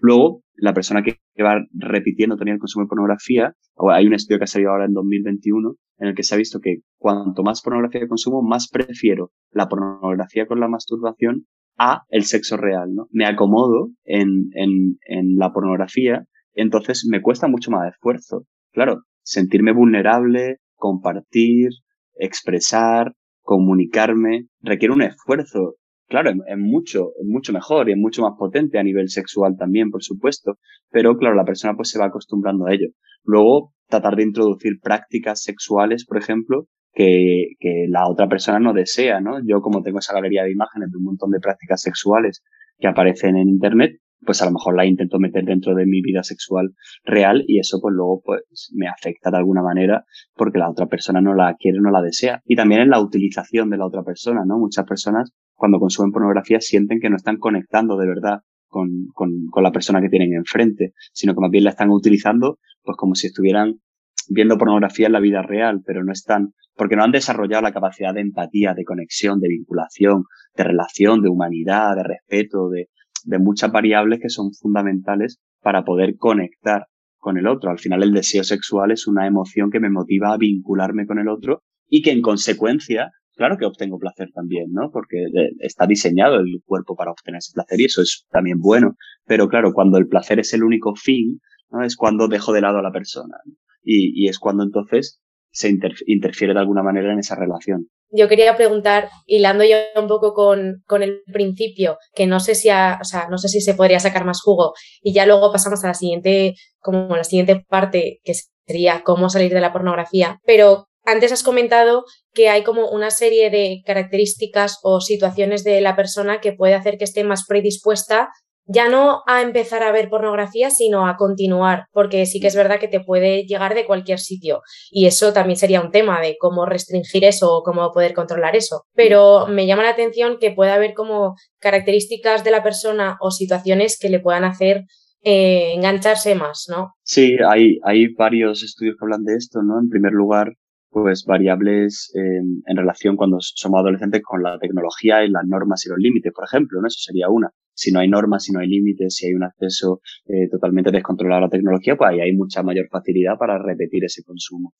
Luego, 0.00 0.42
la 0.54 0.74
persona 0.74 1.02
que 1.02 1.18
va 1.42 1.60
repitiendo 1.72 2.36
también 2.36 2.54
el 2.54 2.60
consumo 2.60 2.84
de 2.84 2.88
pornografía, 2.88 3.54
hay 3.90 4.06
un 4.06 4.14
estudio 4.14 4.38
que 4.38 4.44
ha 4.44 4.48
salido 4.48 4.70
ahora 4.70 4.84
en 4.84 4.92
2021 4.92 5.74
en 5.98 6.08
el 6.08 6.14
que 6.14 6.22
se 6.22 6.34
ha 6.34 6.38
visto 6.38 6.60
que 6.60 6.78
cuanto 6.98 7.42
más 7.42 7.62
pornografía 7.62 8.06
consumo, 8.08 8.42
más 8.42 8.68
prefiero 8.68 9.32
la 9.50 9.68
pornografía 9.68 10.46
con 10.46 10.60
la 10.60 10.68
masturbación 10.68 11.46
a 11.78 12.02
el 12.08 12.24
sexo 12.24 12.56
real, 12.56 12.94
¿no? 12.94 13.06
Me 13.10 13.26
acomodo 13.26 13.90
en, 14.04 14.50
en, 14.54 14.98
en 15.06 15.36
la 15.36 15.52
pornografía, 15.52 16.24
entonces 16.54 17.06
me 17.10 17.22
cuesta 17.22 17.48
mucho 17.48 17.70
más 17.70 17.92
esfuerzo. 17.92 18.44
Claro, 18.72 19.02
sentirme 19.22 19.72
vulnerable, 19.72 20.58
compartir, 20.82 21.68
expresar, 22.16 23.12
comunicarme, 23.42 24.46
requiere 24.60 24.92
un 24.92 25.02
esfuerzo, 25.02 25.76
claro, 26.08 26.30
es, 26.30 26.58
mucho, 26.58 27.10
es 27.20 27.26
mucho 27.26 27.52
mejor 27.52 27.88
y 27.88 27.92
es 27.92 27.98
mucho 27.98 28.22
más 28.22 28.32
potente 28.36 28.80
a 28.80 28.82
nivel 28.82 29.08
sexual 29.08 29.54
también, 29.56 29.90
por 29.90 30.02
supuesto, 30.02 30.58
pero 30.90 31.16
claro, 31.16 31.36
la 31.36 31.44
persona 31.44 31.74
pues 31.76 31.90
se 31.90 32.00
va 32.00 32.06
acostumbrando 32.06 32.66
a 32.66 32.74
ello. 32.74 32.88
Luego, 33.22 33.72
tratar 33.88 34.16
de 34.16 34.24
introducir 34.24 34.80
prácticas 34.82 35.44
sexuales, 35.44 36.04
por 36.04 36.18
ejemplo, 36.18 36.66
que, 36.92 37.52
que 37.60 37.86
la 37.88 38.08
otra 38.10 38.26
persona 38.26 38.58
no 38.58 38.72
desea, 38.72 39.20
¿no? 39.20 39.38
Yo 39.46 39.60
como 39.60 39.82
tengo 39.82 40.00
esa 40.00 40.14
galería 40.14 40.42
de 40.42 40.50
imágenes 40.50 40.90
de 40.90 40.98
un 40.98 41.04
montón 41.04 41.30
de 41.30 41.38
prácticas 41.38 41.80
sexuales 41.80 42.42
que 42.78 42.88
aparecen 42.88 43.36
en 43.36 43.48
Internet, 43.48 43.92
pues 44.24 44.42
a 44.42 44.46
lo 44.46 44.52
mejor 44.52 44.76
la 44.76 44.86
intento 44.86 45.18
meter 45.18 45.44
dentro 45.44 45.74
de 45.74 45.86
mi 45.86 46.00
vida 46.00 46.22
sexual 46.22 46.74
real 47.04 47.44
y 47.46 47.58
eso 47.58 47.80
pues 47.80 47.94
luego 47.94 48.22
pues 48.24 48.70
me 48.74 48.88
afecta 48.88 49.30
de 49.30 49.36
alguna 49.38 49.62
manera 49.62 50.04
porque 50.34 50.58
la 50.58 50.70
otra 50.70 50.86
persona 50.86 51.20
no 51.20 51.34
la 51.34 51.54
quiere, 51.58 51.78
no 51.80 51.90
la 51.90 52.02
desea. 52.02 52.42
Y 52.44 52.56
también 52.56 52.82
en 52.82 52.90
la 52.90 53.00
utilización 53.00 53.70
de 53.70 53.78
la 53.78 53.86
otra 53.86 54.02
persona, 54.02 54.42
¿no? 54.46 54.58
Muchas 54.58 54.84
personas 54.86 55.32
cuando 55.54 55.78
consumen 55.78 56.12
pornografía 56.12 56.60
sienten 56.60 57.00
que 57.00 57.10
no 57.10 57.16
están 57.16 57.38
conectando 57.38 57.96
de 57.96 58.06
verdad 58.06 58.40
con, 58.68 59.06
con, 59.14 59.46
con 59.50 59.62
la 59.62 59.72
persona 59.72 60.00
que 60.00 60.08
tienen 60.08 60.32
enfrente, 60.34 60.92
sino 61.12 61.34
que 61.34 61.40
más 61.40 61.50
bien 61.50 61.64
la 61.64 61.70
están 61.70 61.90
utilizando 61.90 62.58
pues 62.82 62.96
como 62.96 63.14
si 63.14 63.28
estuvieran 63.28 63.80
viendo 64.28 64.58
pornografía 64.58 65.06
en 65.06 65.12
la 65.12 65.20
vida 65.20 65.42
real, 65.42 65.82
pero 65.84 66.04
no 66.04 66.12
están, 66.12 66.54
porque 66.74 66.96
no 66.96 67.04
han 67.04 67.12
desarrollado 67.12 67.62
la 67.62 67.72
capacidad 67.72 68.14
de 68.14 68.20
empatía, 68.20 68.74
de 68.74 68.84
conexión, 68.84 69.40
de 69.40 69.48
vinculación, 69.48 70.24
de 70.56 70.64
relación, 70.64 71.22
de 71.22 71.28
humanidad, 71.28 71.96
de 71.96 72.04
respeto, 72.04 72.68
de, 72.68 72.88
de 73.24 73.38
muchas 73.38 73.72
variables 73.72 74.20
que 74.20 74.28
son 74.28 74.52
fundamentales 74.52 75.38
para 75.60 75.84
poder 75.84 76.16
conectar 76.16 76.86
con 77.18 77.38
el 77.38 77.46
otro. 77.46 77.70
Al 77.70 77.78
final 77.78 78.02
el 78.02 78.12
deseo 78.12 78.44
sexual 78.44 78.90
es 78.90 79.06
una 79.06 79.26
emoción 79.26 79.70
que 79.70 79.80
me 79.80 79.90
motiva 79.90 80.32
a 80.32 80.38
vincularme 80.38 81.06
con 81.06 81.18
el 81.18 81.28
otro 81.28 81.62
y 81.88 82.02
que 82.02 82.10
en 82.10 82.20
consecuencia, 82.20 83.10
claro 83.36 83.56
que 83.56 83.64
obtengo 83.64 83.98
placer 83.98 84.30
también, 84.34 84.72
¿no? 84.72 84.90
Porque 84.90 85.26
está 85.60 85.86
diseñado 85.86 86.40
el 86.40 86.60
cuerpo 86.64 86.96
para 86.96 87.12
obtener 87.12 87.38
ese 87.38 87.52
placer 87.54 87.80
y 87.80 87.84
eso 87.84 88.02
es 88.02 88.26
también 88.30 88.58
bueno. 88.58 88.96
Pero 89.24 89.48
claro, 89.48 89.72
cuando 89.72 89.98
el 89.98 90.08
placer 90.08 90.40
es 90.40 90.52
el 90.52 90.64
único 90.64 90.94
fin, 90.96 91.38
¿no? 91.70 91.84
Es 91.84 91.96
cuando 91.96 92.26
dejo 92.26 92.52
de 92.52 92.60
lado 92.60 92.78
a 92.78 92.82
la 92.82 92.90
persona. 92.90 93.36
Y, 93.84 94.24
y 94.24 94.28
es 94.28 94.38
cuando 94.38 94.64
entonces 94.64 95.21
se 95.52 95.68
interfiere 96.06 96.54
de 96.54 96.60
alguna 96.60 96.82
manera 96.82 97.12
en 97.12 97.18
esa 97.18 97.36
relación. 97.36 97.88
Yo 98.10 98.28
quería 98.28 98.56
preguntar, 98.56 99.08
hilando 99.26 99.64
yo 99.64 99.76
un 99.96 100.06
poco 100.06 100.34
con, 100.34 100.82
con 100.86 101.02
el 101.02 101.22
principio, 101.32 101.96
que 102.14 102.26
no 102.26 102.40
sé 102.40 102.54
si 102.54 102.68
o 102.68 103.04
sea, 103.04 103.28
no 103.30 103.38
sé 103.38 103.48
si 103.48 103.60
se 103.60 103.74
podría 103.74 104.00
sacar 104.00 104.24
más 104.24 104.40
jugo, 104.42 104.72
y 105.02 105.14
ya 105.14 105.24
luego 105.24 105.52
pasamos 105.52 105.82
a 105.84 105.88
la 105.88 105.94
siguiente, 105.94 106.54
como 106.78 107.16
la 107.16 107.24
siguiente 107.24 107.64
parte, 107.68 108.20
que 108.24 108.34
sería 108.66 109.02
cómo 109.02 109.30
salir 109.30 109.52
de 109.52 109.60
la 109.60 109.72
pornografía. 109.72 110.38
Pero 110.44 110.88
antes 111.04 111.32
has 111.32 111.42
comentado 111.42 112.04
que 112.32 112.48
hay 112.48 112.62
como 112.62 112.88
una 112.90 113.10
serie 113.10 113.50
de 113.50 113.82
características 113.84 114.78
o 114.82 115.00
situaciones 115.00 115.64
de 115.64 115.80
la 115.80 115.96
persona 115.96 116.40
que 116.40 116.52
puede 116.52 116.74
hacer 116.74 116.98
que 116.98 117.04
esté 117.04 117.24
más 117.24 117.44
predispuesta 117.46 118.28
ya 118.66 118.88
no 118.88 119.22
a 119.26 119.42
empezar 119.42 119.82
a 119.82 119.92
ver 119.92 120.08
pornografía, 120.08 120.70
sino 120.70 121.06
a 121.06 121.16
continuar, 121.16 121.86
porque 121.92 122.26
sí 122.26 122.40
que 122.40 122.46
es 122.46 122.56
verdad 122.56 122.78
que 122.78 122.88
te 122.88 123.00
puede 123.00 123.44
llegar 123.44 123.74
de 123.74 123.84
cualquier 123.84 124.18
sitio 124.18 124.62
y 124.90 125.06
eso 125.06 125.32
también 125.32 125.56
sería 125.56 125.80
un 125.80 125.90
tema 125.90 126.20
de 126.20 126.36
cómo 126.38 126.66
restringir 126.66 127.24
eso 127.24 127.52
o 127.52 127.62
cómo 127.62 127.90
poder 127.92 128.14
controlar 128.14 128.56
eso. 128.56 128.84
Pero 128.94 129.46
me 129.48 129.66
llama 129.66 129.82
la 129.82 129.90
atención 129.90 130.38
que 130.40 130.52
pueda 130.52 130.74
haber 130.74 130.94
como 130.94 131.34
características 131.58 132.44
de 132.44 132.50
la 132.50 132.62
persona 132.62 133.16
o 133.20 133.30
situaciones 133.30 133.98
que 133.98 134.08
le 134.08 134.20
puedan 134.20 134.44
hacer 134.44 134.84
eh, 135.24 135.72
engancharse 135.74 136.34
más, 136.34 136.66
¿no? 136.68 136.94
Sí, 137.02 137.36
hay, 137.48 137.78
hay 137.84 138.12
varios 138.14 138.62
estudios 138.62 138.96
que 138.98 139.04
hablan 139.04 139.24
de 139.24 139.36
esto, 139.36 139.62
¿no? 139.62 139.78
En 139.78 139.88
primer 139.88 140.12
lugar, 140.12 140.54
pues 140.90 141.24
variables 141.24 142.12
en 142.14 142.76
relación 142.76 143.16
cuando 143.16 143.38
somos 143.40 143.80
adolescentes 143.80 144.20
con 144.22 144.42
la 144.42 144.58
tecnología 144.58 145.24
y 145.24 145.30
las 145.30 145.44
normas 145.46 145.86
y 145.86 145.88
los 145.88 145.98
límites, 145.98 146.32
por 146.34 146.44
ejemplo, 146.44 146.80
¿no? 146.80 146.86
Eso 146.86 146.98
sería 147.00 147.30
una 147.30 147.50
si 147.74 147.92
no 147.92 148.00
hay 148.00 148.08
normas, 148.08 148.44
si 148.44 148.52
no 148.52 148.60
hay 148.60 148.68
límites, 148.68 149.14
si 149.14 149.26
hay 149.26 149.34
un 149.34 149.44
acceso 149.44 150.00
eh, 150.26 150.48
totalmente 150.50 150.90
descontrolado 150.90 151.38
a 151.38 151.46
la 151.46 151.50
tecnología, 151.50 151.96
pues 151.96 152.10
ahí 152.10 152.20
hay 152.20 152.34
mucha 152.34 152.62
mayor 152.62 152.88
facilidad 152.90 153.36
para 153.38 153.58
repetir 153.58 154.04
ese 154.04 154.22
consumo. 154.22 154.74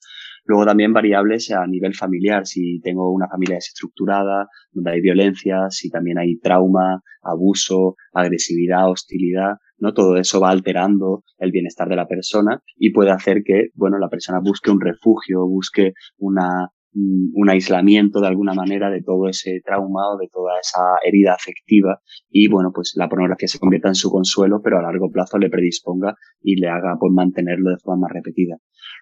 Luego 0.45 0.67
también 0.67 0.93
variables 0.93 1.51
a 1.53 1.67
nivel 1.67 1.95
familiar, 1.95 2.47
si 2.47 2.81
tengo 2.81 3.13
una 3.13 3.29
familia 3.29 3.57
desestructurada, 3.57 4.49
donde 4.73 4.91
hay 4.93 5.01
violencia, 5.01 5.67
si 5.71 5.89
también 5.91 6.19
hay 6.19 6.39
trauma, 6.39 7.03
abuso, 7.23 7.97
agresividad, 8.13 8.91
hostilidad, 8.91 9.57
¿no? 9.79 9.95
Todo 9.95 10.17
eso 10.17 10.41
va 10.41 10.51
alterando 10.51 11.23
el 11.39 11.53
bienestar 11.53 11.89
de 11.89 11.97
la 11.97 12.07
persona 12.07 12.61
y 12.77 12.93
puede 12.93 13.11
hacer 13.11 13.43
que, 13.45 13.69
bueno, 13.75 13.99
la 13.99 14.09
persona 14.09 14.41
busque 14.43 14.71
un 14.71 14.81
refugio, 14.81 15.47
busque 15.47 15.93
una, 16.19 16.71
un 16.95 17.49
aislamiento 17.49 18.21
de 18.21 18.27
alguna 18.27 18.53
manera 18.53 18.91
de 18.91 19.03
todo 19.03 19.29
ese 19.29 19.61
trauma 19.65 20.11
o 20.15 20.19
de 20.19 20.29
toda 20.31 20.53
esa 20.61 20.81
herida 21.03 21.33
afectiva 21.33 22.01
y 22.29 22.49
bueno 22.49 22.71
pues 22.75 22.93
la 22.97 23.09
pornografía 23.09 23.49
se 23.49 23.59
convierta 23.59 23.89
en 23.89 23.95
su 23.95 24.11
consuelo 24.11 24.61
pero 24.63 24.79
a 24.79 24.83
largo 24.83 25.11
plazo 25.11 25.39
le 25.39 25.49
predisponga 25.49 26.15
y 26.43 26.57
le 26.61 26.69
haga 26.69 26.97
pues 27.01 27.13
mantenerlo 27.13 27.71
de 27.71 27.79
forma 27.79 28.09
repetida. 28.13 28.57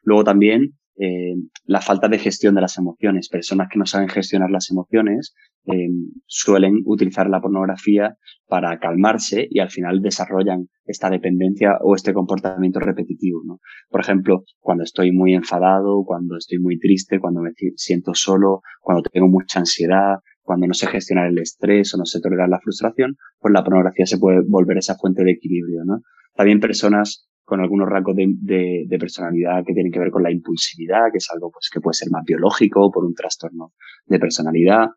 Luego 0.05 0.25
también 0.25 0.75
eh, 0.97 1.35
la 1.65 1.81
falta 1.81 2.09
de 2.09 2.19
gestión 2.19 2.55
de 2.55 2.61
las 2.61 2.77
emociones 2.77 3.29
personas 3.29 3.69
que 3.71 3.79
no 3.79 3.87
saben 3.87 4.09
gestionar 4.09 4.51
las 4.51 4.71
emociones 4.71 5.35
eh, 5.67 5.89
suelen 6.27 6.83
utilizar 6.85 7.29
la 7.29 7.41
pornografía 7.41 8.17
para 8.47 8.79
calmarse 8.79 9.47
y 9.51 9.61
al 9.61 9.71
final 9.71 10.03
desarrollan 10.03 10.69
esta 10.85 11.09
dependencia 11.09 11.79
o 11.83 11.95
este 11.95 12.13
comportamiento 12.13 12.81
repetitivo. 12.81 13.41
Por 13.89 14.01
ejemplo, 14.01 14.45
cuando 14.59 14.85
estoy 14.85 15.13
muy 15.13 15.35
enfadado, 15.35 16.03
cuando 16.05 16.37
estoy 16.37 16.59
muy 16.59 16.79
triste, 16.79 17.21
cuando 17.21 17.41
me 17.43 17.51
siento 17.77 18.13
solo, 18.15 18.61
cuando 18.81 19.03
tengo 19.11 19.29
mucha 19.29 19.61
ansiedad, 19.61 20.17
cuando 20.43 20.67
no 20.67 20.75
sé 20.75 20.89
gestionar 20.89 21.29
el 21.29 21.39
estrés 21.39 21.95
o 21.95 21.99
no 21.99 22.05
sé 22.05 22.21
tolerar 22.21 22.49
la 22.49 22.59
frustración, 22.59 23.17
pues 23.39 23.53
la 23.53 23.63
pornografía 23.63 24.07
se 24.07 24.19
puede 24.19 24.41
volver 24.47 24.79
esa 24.79 24.97
fuente 24.97 25.23
de 25.23 25.33
equilibrio. 25.33 25.85
¿no? 25.85 26.01
También 26.35 26.59
personas 26.59 27.30
con 27.51 27.61
algunos 27.61 27.89
rasgos 27.89 28.15
de, 28.15 28.87
personalidad 29.01 29.65
que 29.67 29.75
tienen 29.75 29.91
que 29.91 29.99
ver 29.99 30.13
con 30.13 30.23
la 30.23 30.31
impulsividad, 30.31 31.11
que 31.11 31.19
es 31.19 31.29
algo 31.35 31.51
pues, 31.51 31.69
que 31.69 31.81
puede 31.81 31.95
ser 31.95 32.09
más 32.13 32.23
biológico 32.25 32.93
por 32.93 33.05
un 33.05 33.13
trastorno 33.13 33.73
de 34.07 34.21
personalidad, 34.21 34.91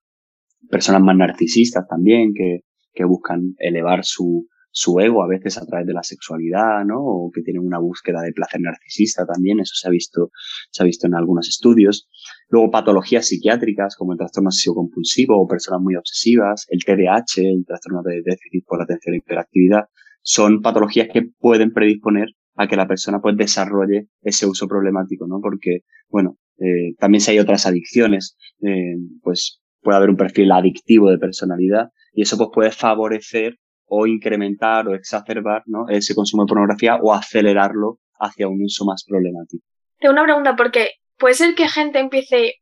personas 0.69 1.01
más 1.01 1.17
narcisistas 1.17 1.87
también, 1.87 2.31
que, 2.35 2.59
que 2.93 3.05
buscan 3.05 3.55
elevar 3.57 4.05
su, 4.05 4.45
su 4.69 4.99
ego 4.99 5.23
a 5.23 5.27
veces 5.27 5.57
a 5.57 5.65
través 5.65 5.87
de 5.87 5.93
la 5.93 6.03
sexualidad, 6.03 6.85
¿no? 6.85 6.99
O 6.99 7.31
que 7.33 7.41
tienen 7.41 7.65
una 7.65 7.79
búsqueda 7.79 8.21
de 8.21 8.33
placer 8.33 8.61
narcisista 8.61 9.25
también, 9.25 9.59
eso 9.59 9.73
se 9.73 9.87
ha 9.87 9.91
visto, 9.91 10.29
se 10.69 10.83
ha 10.83 10.85
visto 10.85 11.07
en 11.07 11.15
algunos 11.15 11.49
estudios. 11.49 12.07
Luego 12.49 12.69
patologías 12.69 13.27
psiquiátricas 13.27 13.95
como 13.95 14.11
el 14.11 14.19
trastorno 14.19 14.49
obsesivo-compulsivo 14.49 15.41
o 15.41 15.47
personas 15.47 15.81
muy 15.81 15.95
obsesivas, 15.95 16.67
el 16.69 16.83
TDAH, 16.85 17.41
el 17.49 17.65
trastorno 17.65 18.03
de 18.03 18.21
déficit 18.23 18.63
por 18.67 18.79
atención 18.79 19.15
e 19.15 19.17
hiperactividad, 19.17 19.85
son 20.21 20.61
patologías 20.61 21.07
que 21.11 21.23
pueden 21.39 21.73
predisponer 21.73 22.27
a 22.55 22.67
que 22.67 22.75
la 22.75 22.87
persona 22.87 23.19
pues 23.19 23.35
desarrolle 23.37 24.07
ese 24.21 24.45
uso 24.45 24.67
problemático, 24.67 25.27
¿no? 25.27 25.39
Porque, 25.41 25.81
bueno, 26.09 26.37
eh, 26.59 26.95
también 26.99 27.21
si 27.21 27.31
hay 27.31 27.39
otras 27.39 27.65
adicciones, 27.65 28.37
eh, 28.61 28.95
pues 29.21 29.61
puede 29.81 29.97
haber 29.97 30.09
un 30.09 30.17
perfil 30.17 30.51
adictivo 30.51 31.09
de 31.09 31.17
personalidad 31.17 31.89
y 32.13 32.21
eso 32.21 32.37
pues 32.37 32.49
puede 32.53 32.71
favorecer 32.71 33.57
o 33.85 34.07
incrementar 34.07 34.87
o 34.87 34.95
exacerbar 34.95 35.63
¿no? 35.65 35.85
ese 35.89 36.15
consumo 36.15 36.43
de 36.43 36.49
pornografía 36.49 36.97
o 37.01 37.13
acelerarlo 37.13 37.99
hacia 38.19 38.47
un 38.47 38.63
uso 38.63 38.85
más 38.85 39.03
problemático. 39.07 39.63
Tengo 39.99 40.13
una 40.13 40.23
pregunta 40.23 40.55
porque 40.55 40.91
puede 41.17 41.35
ser 41.35 41.55
que 41.55 41.67
gente 41.67 41.99
empiece 41.99 42.55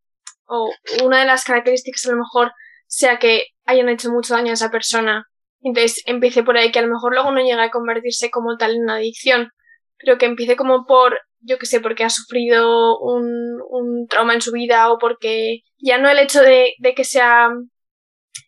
o 0.46 0.72
una 1.06 1.20
de 1.20 1.26
las 1.26 1.44
características 1.44 2.06
a 2.08 2.12
lo 2.12 2.18
mejor 2.18 2.52
sea 2.88 3.20
que 3.20 3.46
hayan 3.66 3.90
hecho 3.90 4.12
mucho 4.12 4.34
daño 4.34 4.50
a 4.52 4.54
esa 4.54 4.72
persona. 4.72 5.26
Entonces 5.62 6.02
empiece 6.06 6.44
por 6.44 6.58
ahí 6.58 6.72
que 6.72 6.80
a 6.80 6.82
lo 6.82 6.90
mejor 6.90 7.14
luego 7.14 7.32
no 7.32 7.42
llega 7.42 7.64
a 7.64 7.72
convertirse 7.72 8.30
como 8.30 8.58
tal 8.58 8.76
en 8.76 8.84
una 8.84 8.96
adicción, 8.96 9.52
pero 10.04 10.18
que 10.18 10.26
empiece 10.26 10.56
como 10.56 10.86
por, 10.86 11.20
yo 11.40 11.58
que 11.58 11.66
sé, 11.66 11.80
porque 11.80 12.04
ha 12.04 12.10
sufrido 12.10 13.00
un, 13.00 13.62
un 13.70 14.08
trauma 14.08 14.34
en 14.34 14.42
su 14.42 14.52
vida 14.52 14.92
o 14.92 14.98
porque 14.98 15.62
ya 15.80 15.98
no 15.98 16.10
el 16.10 16.20
hecho 16.20 16.42
de, 16.42 16.74
de 16.80 16.94
que 16.94 17.04
sea 17.04 17.50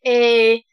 eh, 0.04 0.64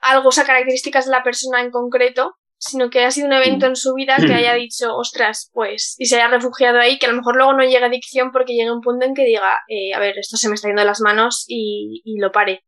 algo, 0.00 0.28
o 0.28 0.32
sea, 0.32 0.44
características 0.44 1.06
de 1.06 1.12
la 1.12 1.22
persona 1.22 1.60
en 1.60 1.70
concreto, 1.70 2.34
sino 2.58 2.90
que 2.90 3.00
haya 3.00 3.10
sido 3.10 3.28
un 3.28 3.32
evento 3.32 3.66
en 3.66 3.76
su 3.76 3.94
vida 3.94 4.16
que 4.16 4.34
haya 4.34 4.54
dicho, 4.54 4.94
ostras, 4.96 5.50
pues, 5.52 5.94
y 5.98 6.06
se 6.06 6.16
haya 6.16 6.28
refugiado 6.28 6.78
ahí, 6.78 6.98
que 6.98 7.06
a 7.06 7.10
lo 7.10 7.16
mejor 7.16 7.36
luego 7.36 7.52
no 7.52 7.62
llegue 7.62 7.78
a 7.78 7.86
adicción 7.86 8.30
porque 8.32 8.54
llega 8.54 8.72
un 8.72 8.80
punto 8.80 9.06
en 9.06 9.14
que 9.14 9.24
diga, 9.24 9.60
eh, 9.68 9.94
a 9.94 10.00
ver, 10.00 10.18
esto 10.18 10.36
se 10.36 10.48
me 10.48 10.54
está 10.54 10.68
yendo 10.68 10.82
de 10.82 10.86
las 10.86 11.00
manos 11.00 11.44
y, 11.48 12.02
y 12.04 12.18
lo 12.18 12.32
pare. 12.32 12.64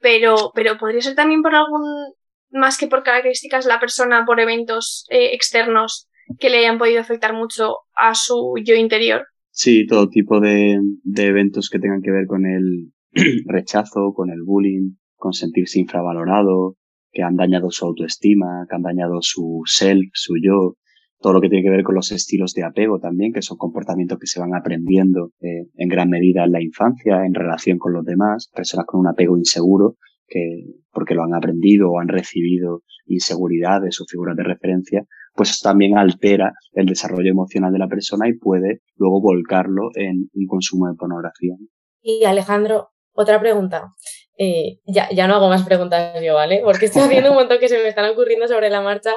Pero, 0.00 0.52
pero 0.54 0.78
podría 0.78 1.00
ser 1.00 1.14
también 1.14 1.42
por 1.42 1.54
algún, 1.54 2.14
más 2.50 2.78
que 2.78 2.86
por 2.86 3.02
características 3.02 3.64
de 3.64 3.70
la 3.70 3.80
persona, 3.80 4.24
por 4.26 4.40
eventos 4.40 5.06
eh, 5.08 5.34
externos 5.34 6.08
que 6.38 6.50
le 6.50 6.58
hayan 6.58 6.78
podido 6.78 7.00
afectar 7.00 7.34
mucho 7.34 7.76
a 7.94 8.14
su 8.14 8.54
yo 8.64 8.74
interior. 8.74 9.26
Sí, 9.50 9.86
todo 9.86 10.08
tipo 10.08 10.40
de, 10.40 10.78
de 11.04 11.26
eventos 11.26 11.70
que 11.70 11.78
tengan 11.78 12.02
que 12.02 12.10
ver 12.10 12.26
con 12.26 12.44
el 12.46 12.92
rechazo, 13.46 14.12
con 14.14 14.30
el 14.30 14.42
bullying, 14.42 14.96
con 15.16 15.32
sentirse 15.32 15.78
infravalorado, 15.78 16.76
que 17.12 17.22
han 17.22 17.36
dañado 17.36 17.70
su 17.70 17.86
autoestima, 17.86 18.66
que 18.68 18.74
han 18.74 18.82
dañado 18.82 19.18
su 19.20 19.62
self, 19.64 20.10
su 20.12 20.34
yo, 20.42 20.74
todo 21.20 21.32
lo 21.32 21.40
que 21.40 21.48
tiene 21.48 21.62
que 21.62 21.70
ver 21.70 21.84
con 21.84 21.94
los 21.94 22.12
estilos 22.12 22.52
de 22.52 22.64
apego 22.64 22.98
también, 22.98 23.32
que 23.32 23.40
son 23.40 23.56
comportamientos 23.56 24.18
que 24.18 24.26
se 24.26 24.40
van 24.40 24.54
aprendiendo 24.54 25.30
eh, 25.40 25.68
en 25.76 25.88
gran 25.88 26.10
medida 26.10 26.44
en 26.44 26.52
la 26.52 26.62
infancia, 26.62 27.24
en 27.24 27.32
relación 27.32 27.78
con 27.78 27.92
los 27.94 28.04
demás, 28.04 28.50
personas 28.54 28.84
con 28.86 29.00
un 29.00 29.06
apego 29.06 29.38
inseguro, 29.38 29.96
que 30.26 30.64
porque 30.92 31.14
lo 31.14 31.22
han 31.24 31.34
aprendido 31.34 31.90
o 31.90 32.00
han 32.00 32.08
recibido 32.08 32.82
inseguridad 33.06 33.80
de 33.82 33.92
sus 33.92 34.06
figuras 34.10 34.36
de 34.36 34.44
referencia, 34.44 35.04
pues 35.34 35.60
también 35.60 35.98
altera 35.98 36.52
el 36.72 36.86
desarrollo 36.86 37.30
emocional 37.30 37.72
de 37.72 37.78
la 37.78 37.88
persona 37.88 38.28
y 38.28 38.34
puede 38.34 38.80
luego 38.96 39.20
volcarlo 39.20 39.90
en 39.94 40.30
un 40.32 40.46
consumo 40.46 40.88
de 40.88 40.96
pornografía. 40.96 41.54
Y 42.02 42.24
Alejandro, 42.24 42.90
otra 43.12 43.40
pregunta. 43.40 43.92
Eh, 44.38 44.80
ya, 44.86 45.08
ya 45.10 45.28
no 45.28 45.34
hago 45.34 45.48
más 45.48 45.64
preguntas 45.64 46.20
yo, 46.22 46.34
¿vale? 46.34 46.60
Porque 46.64 46.86
estoy 46.86 47.02
haciendo 47.02 47.30
un 47.30 47.36
montón 47.36 47.58
que 47.58 47.68
se 47.68 47.78
me 47.78 47.88
están 47.88 48.10
ocurriendo 48.10 48.48
sobre 48.48 48.70
la 48.70 48.80
marcha. 48.80 49.12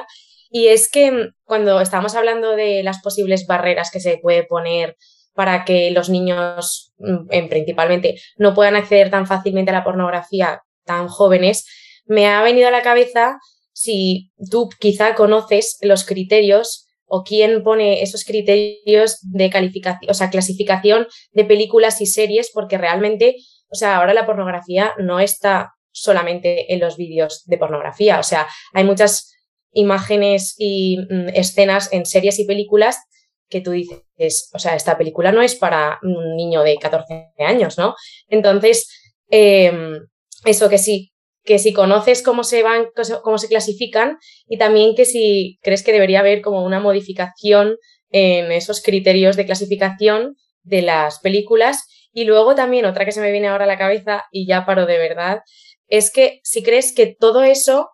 Y 0.50 0.68
es 0.68 0.90
que 0.90 1.10
mm, 1.10 1.34
cuando 1.44 1.80
estamos 1.80 2.14
hablando 2.14 2.56
de 2.56 2.82
las 2.82 3.00
posibles 3.02 3.46
barreras 3.46 3.90
que 3.90 4.00
se 4.00 4.18
puede 4.18 4.44
poner 4.44 4.96
para 5.34 5.64
que 5.64 5.90
los 5.90 6.08
niños, 6.08 6.92
mm, 6.98 7.28
en, 7.30 7.48
principalmente, 7.48 8.16
no 8.38 8.54
puedan 8.54 8.76
acceder 8.76 9.10
tan 9.10 9.26
fácilmente 9.26 9.70
a 9.70 9.74
la 9.74 9.84
pornografía 9.84 10.62
tan 10.88 11.06
jóvenes, 11.06 11.64
me 12.06 12.26
ha 12.26 12.42
venido 12.42 12.66
a 12.66 12.72
la 12.72 12.82
cabeza 12.82 13.38
si 13.72 14.32
tú 14.50 14.68
quizá 14.80 15.14
conoces 15.14 15.78
los 15.82 16.04
criterios 16.04 16.86
o 17.06 17.22
quién 17.22 17.62
pone 17.62 18.02
esos 18.02 18.24
criterios 18.24 19.18
de 19.22 19.50
calificación, 19.50 20.10
o 20.10 20.14
sea, 20.14 20.30
clasificación 20.30 21.06
de 21.30 21.44
películas 21.44 22.00
y 22.00 22.06
series, 22.06 22.50
porque 22.52 22.76
realmente 22.76 23.36
o 23.70 23.74
sea, 23.74 23.96
ahora 23.96 24.14
la 24.14 24.26
pornografía 24.26 24.94
no 24.98 25.20
está 25.20 25.74
solamente 25.90 26.72
en 26.72 26.80
los 26.80 26.96
vídeos 26.96 27.44
de 27.46 27.58
pornografía, 27.58 28.18
o 28.18 28.22
sea, 28.22 28.46
hay 28.72 28.84
muchas 28.84 29.34
imágenes 29.72 30.54
y 30.58 30.98
mm, 30.98 31.28
escenas 31.34 31.92
en 31.92 32.06
series 32.06 32.38
y 32.38 32.46
películas 32.46 32.98
que 33.48 33.60
tú 33.60 33.72
dices, 33.72 34.50
o 34.52 34.58
sea, 34.58 34.74
esta 34.76 34.98
película 34.98 35.32
no 35.32 35.42
es 35.42 35.54
para 35.54 35.98
un 36.02 36.36
niño 36.36 36.62
de 36.62 36.76
14 36.78 37.32
años, 37.38 37.78
¿no? 37.78 37.94
Entonces, 38.28 38.88
em, 39.30 39.98
eso 40.44 40.68
que 40.68 40.78
sí, 40.78 41.12
que 41.44 41.58
si 41.58 41.72
conoces 41.72 42.22
cómo 42.22 42.44
se 42.44 42.62
van, 42.62 42.88
cómo 43.22 43.38
se 43.38 43.48
clasifican 43.48 44.18
y 44.46 44.58
también 44.58 44.94
que 44.94 45.04
si 45.04 45.58
crees 45.62 45.82
que 45.82 45.92
debería 45.92 46.20
haber 46.20 46.42
como 46.42 46.64
una 46.64 46.80
modificación 46.80 47.76
en 48.10 48.52
esos 48.52 48.82
criterios 48.82 49.36
de 49.36 49.46
clasificación 49.46 50.36
de 50.62 50.82
las 50.82 51.20
películas. 51.20 51.84
Y 52.12 52.24
luego 52.24 52.54
también 52.54 52.84
otra 52.84 53.04
que 53.04 53.12
se 53.12 53.20
me 53.20 53.32
viene 53.32 53.48
ahora 53.48 53.64
a 53.64 53.68
la 53.68 53.78
cabeza 53.78 54.24
y 54.30 54.46
ya 54.46 54.66
paro 54.66 54.86
de 54.86 54.98
verdad, 54.98 55.40
es 55.88 56.10
que 56.10 56.40
si 56.42 56.62
crees 56.62 56.94
que 56.94 57.06
todo 57.06 57.42
eso 57.42 57.88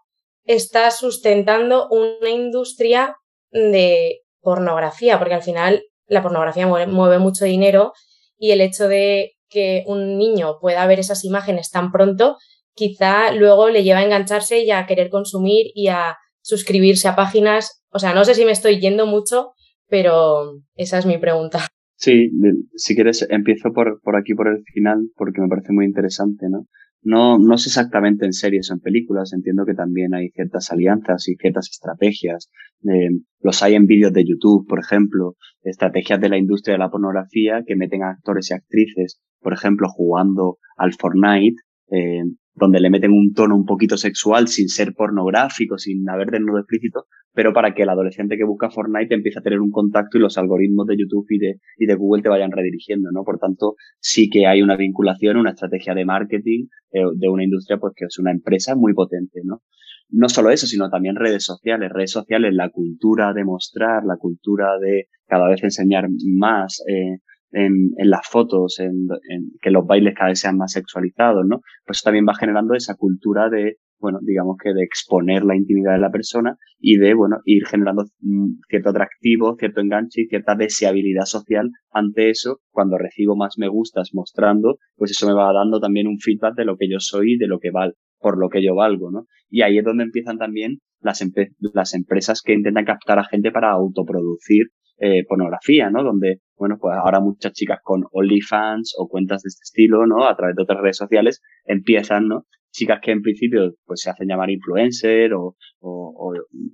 está 0.45 0.91
sustentando 0.91 1.89
una 1.89 2.31
industria 2.31 3.17
de 3.51 4.21
pornografía, 4.41 5.19
porque 5.19 5.35
al 5.35 5.43
final 5.43 5.85
la 6.07 6.23
pornografía 6.23 6.67
mueve, 6.67 7.19
mucho 7.19 7.45
dinero 7.45 7.93
y 8.37 8.51
el 8.51 8.61
hecho 8.61 8.89
de 8.89 9.33
que 9.49 9.85
un 9.87 10.19
niño 10.19 10.59
pueda 10.61 10.87
ver 10.87 10.99
esas 10.99 11.25
imágenes 11.25 11.71
tan 11.71 11.93
pronto, 11.93 12.37
quizá 12.75 13.33
luego 13.33 13.71
le 13.71 13.85
lleva 13.85 14.01
a 14.01 14.05
engancharse 14.05 14.61
y 14.61 14.71
a 14.71 14.87
querer 14.87 15.11
consumir 15.11 15.67
y 15.75 15.89
a 15.89 16.17
suscribirse 16.43 17.09
a 17.09 17.17
páginas. 17.17 17.83
O 17.91 17.99
sea, 17.99 18.15
no 18.15 18.25
sé 18.25 18.35
si 18.35 18.45
me 18.45 18.53
estoy 18.53 18.81
yendo 18.81 19.07
mucho, 19.07 19.53
pero 19.89 20.61
esa 20.75 20.99
es 20.99 21.07
mi 21.07 21.19
pregunta. 21.19 21.69
Sí, 21.97 22.31
si 22.75 22.95
quieres 22.95 23.27
empiezo 23.31 23.73
por, 23.73 24.01
por 24.03 24.17
aquí, 24.17 24.35
por 24.35 24.49
el 24.49 24.63
final, 24.73 25.09
porque 25.17 25.41
me 25.41 25.49
parece 25.49 25.73
muy 25.73 25.87
interesante, 25.87 26.47
¿no? 26.51 26.67
No, 27.05 27.39
no 27.39 27.59
sé 27.59 27.69
exactamente 27.69 28.25
en 28.25 28.33
series 28.33 28.71
o 28.71 28.75
en 28.75 28.81
películas, 28.81 29.35
entiendo 29.35 29.67
que 29.67 29.75
también 29.75 30.15
hay 30.15 30.31
ciertas 30.31 30.71
alianzas 30.71 31.29
y 31.29 31.37
ciertas 31.37 31.69
estrategias. 31.71 32.51
Eh, 32.83 33.11
los 33.41 33.63
hay 33.63 33.75
en 33.75 33.87
vídeos 33.87 34.13
de 34.15 34.25
YouTube, 34.25 34.67
por 34.67 34.81
ejemplo, 34.81 35.37
estrategias 35.63 36.19
de 36.19 36.31
la 36.31 36.39
industria 36.39 36.75
de 36.75 36.79
la 36.79 36.91
pornografía 36.91 37.63
que 37.67 37.77
meten 37.77 38.03
a 38.03 38.11
actores 38.11 38.51
y 38.51 38.55
actrices, 38.55 39.21
por 39.41 39.53
ejemplo, 39.53 39.89
jugando 39.91 40.57
al 40.79 40.95
Fortnite, 40.95 41.61
eh, 41.91 42.23
donde 42.55 42.81
le 42.81 42.91
meten 42.91 43.13
un 43.13 43.33
tono 43.35 43.57
un 43.57 43.65
poquito 43.65 43.97
sexual 43.97 44.49
sin 44.49 44.69
ser 44.69 44.95
pornográfico, 44.95 45.77
sin 45.77 46.09
haber 46.09 46.31
desnudo 46.31 46.61
explícito, 46.61 47.07
pero 47.33 47.53
para 47.53 47.75
que 47.75 47.83
el 47.83 47.89
adolescente 47.89 48.37
que 48.37 48.45
busca 48.45 48.71
Fortnite 48.71 49.15
empiece 49.15 49.41
a 49.41 49.43
tener 49.43 49.61
un 49.61 49.71
contacto 49.71 50.19
y 50.19 50.21
los 50.21 50.39
algoritmos 50.39 50.87
de 50.87 50.97
YouTube 50.97 51.27
y 51.31 51.39
de, 51.39 51.55
y 51.79 51.87
de 51.87 51.95
Google 51.97 52.23
te 52.23 52.29
vayan 52.29 52.53
redirigiendo, 52.53 53.11
¿no? 53.13 53.25
Por 53.25 53.39
tanto, 53.39 53.75
sí 53.99 54.31
que 54.31 54.47
hay 54.47 54.63
una 54.63 54.77
vinculación, 54.77 55.37
una 55.37 55.51
estrategia 55.51 55.95
de 55.95 56.05
marketing 56.05 56.67
eh, 56.93 57.01
de 57.17 57.29
una 57.29 57.45
industria 57.45 57.79
pues 57.79 57.93
que 57.97 58.05
es 58.05 58.19
una 58.19 58.31
empresa 58.31 58.77
muy 58.77 58.95
potente, 58.95 59.41
¿no? 59.43 59.63
No 60.11 60.29
solo 60.29 60.51
eso, 60.51 60.67
sino 60.67 60.91
también 60.91 61.17
redes 61.17 61.45
sociales, 61.45 61.91
redes 61.93 62.13
sociales, 62.13 62.55
la 62.55 62.69
cultura 62.71 63.33
de 63.33 63.45
mostrar, 63.45 64.05
la 64.05 64.17
cultura 64.17 64.79
de 64.79 65.09
cada 65.27 65.49
vez 65.49 65.65
enseñar 65.65 66.07
más, 66.37 66.85
eh, 66.87 67.19
en, 67.55 67.91
en, 67.97 68.11
las 68.11 68.27
fotos, 68.29 68.79
en, 68.81 69.07
en, 69.31 69.51
que 69.61 69.71
los 69.71 69.87
bailes 69.87 70.15
cada 70.15 70.31
vez 70.31 70.41
sean 70.41 70.57
más 70.57 70.73
sexualizados, 70.73 71.45
¿no? 71.47 71.61
Pues 71.87 72.03
también 72.03 72.27
va 72.29 72.35
generando 72.35 72.75
esa 72.75 72.95
cultura 72.97 73.49
de 73.49 73.79
bueno, 74.05 74.19
digamos 74.21 74.57
que 74.63 74.75
de 74.75 74.83
exponer 74.83 75.45
la 75.45 75.57
intimidad 75.57 75.93
de 75.95 76.01
la 76.01 76.11
persona 76.11 76.59
y 76.79 76.99
de, 76.99 77.15
bueno, 77.15 77.39
ir 77.47 77.65
generando 77.65 78.05
mm, 78.21 78.61
cierto 78.69 78.91
atractivo, 78.91 79.57
cierto 79.59 79.81
enganche 79.81 80.21
y 80.21 80.27
cierta 80.27 80.55
deseabilidad 80.57 81.25
social 81.25 81.71
ante 81.91 82.29
eso. 82.29 82.59
Cuando 82.71 82.99
recibo 82.99 83.35
más 83.35 83.55
me 83.57 83.69
gustas 83.69 84.11
mostrando, 84.13 84.77
pues 84.97 85.13
eso 85.13 85.27
me 85.27 85.33
va 85.33 85.55
dando 85.55 85.81
también 85.81 86.07
un 86.07 86.19
feedback 86.19 86.55
de 86.55 86.67
lo 86.67 86.77
que 86.77 86.87
yo 86.91 86.99
soy 86.99 87.33
y 87.33 87.39
de 87.39 87.47
lo 87.47 87.59
que 87.59 87.71
val, 87.71 87.95
por 88.19 88.39
lo 88.39 88.51
que 88.51 88.63
yo 88.63 88.75
valgo, 88.75 89.11
¿no? 89.11 89.25
Y 89.49 89.63
ahí 89.63 89.79
es 89.79 89.85
donde 89.85 90.05
empiezan 90.05 90.37
también 90.37 90.81
las, 91.01 91.25
las 91.73 91.95
empresas 91.95 92.43
que 92.45 92.53
intentan 92.53 92.85
captar 92.85 93.19
a 93.19 93.25
gente 93.25 93.53
para 93.53 93.71
autoproducir 93.71 94.67
eh, 94.99 95.25
pornografía, 95.29 95.91
¿no? 95.91 96.03
Donde, 96.03 96.41
bueno, 96.57 96.77
pues 96.81 96.97
ahora 96.97 97.21
muchas 97.21 97.53
chicas 97.53 97.79
con 97.83 98.05
OnlyFans 98.11 98.95
o 98.99 99.09
cuentas 99.09 99.43
de 99.43 99.49
este 99.49 99.63
estilo, 99.63 100.07
¿no? 100.07 100.27
A 100.27 100.37
través 100.37 100.57
de 100.57 100.63
otras 100.63 100.81
redes 100.81 100.97
sociales 100.97 101.43
empiezan, 101.65 102.29
¿no? 102.29 102.45
chicas 102.75 102.99
que 103.01 103.13
en 103.13 103.23
principio 103.23 103.73
pues 103.87 104.01
se 104.01 104.11
hacen 104.11 104.29
llamar 104.29 104.51
influencer 104.51 105.33
o, 105.33 105.57
o, 105.81 106.33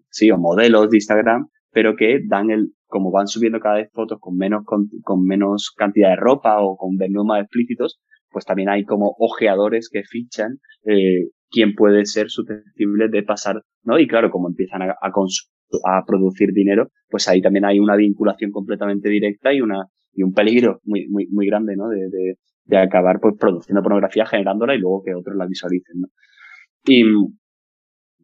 sí, 0.08 0.30
o 0.30 0.38
modelos 0.38 0.90
de 0.90 0.96
Instagram, 0.96 1.48
pero 1.70 1.94
que 1.94 2.20
dan 2.26 2.50
el, 2.50 2.72
como 2.86 3.12
van 3.12 3.28
subiendo 3.28 3.60
cada 3.60 3.76
vez 3.76 3.90
fotos 3.92 4.18
con 4.18 4.36
menos, 4.36 4.64
con, 4.64 4.88
menos 5.24 5.72
cantidad 5.76 6.10
de 6.10 6.16
ropa 6.16 6.60
o 6.62 6.76
con 6.76 6.96
desnudos 6.96 7.26
más 7.26 7.42
explícitos, 7.42 8.00
pues 8.30 8.44
también 8.44 8.70
hay 8.70 8.84
como 8.84 9.14
ojeadores 9.18 9.90
que 9.92 10.02
fichan 10.02 10.58
eh, 10.86 11.28
quién 11.50 11.74
puede 11.74 12.06
ser 12.06 12.30
susceptible 12.30 13.08
de 13.08 13.22
pasar, 13.22 13.62
¿no? 13.84 13.98
Y 13.98 14.06
claro, 14.06 14.30
como 14.30 14.48
empiezan 14.48 14.82
a, 14.82 14.94
a, 15.00 15.12
a 15.84 16.04
producir 16.06 16.52
dinero, 16.52 16.88
pues 17.08 17.28
ahí 17.28 17.40
también 17.40 17.64
hay 17.64 17.78
una 17.78 17.96
vinculación 17.96 18.50
completamente 18.50 19.08
directa 19.08 19.52
y 19.52 19.60
una 19.60 19.86
y 20.12 20.22
un 20.22 20.32
peligro 20.32 20.80
muy 20.84 21.08
muy 21.08 21.26
muy 21.28 21.46
grande, 21.46 21.76
¿no? 21.76 21.88
De, 21.88 22.08
de, 22.10 22.78
acabar 22.78 23.18
pues 23.20 23.34
produciendo 23.38 23.82
pornografía, 23.82 24.26
generándola 24.26 24.74
y 24.74 24.78
luego 24.78 25.02
que 25.04 25.14
otros 25.14 25.36
la 25.36 25.46
visualicen, 25.46 26.00
¿no? 26.00 26.08
Y 26.84 27.02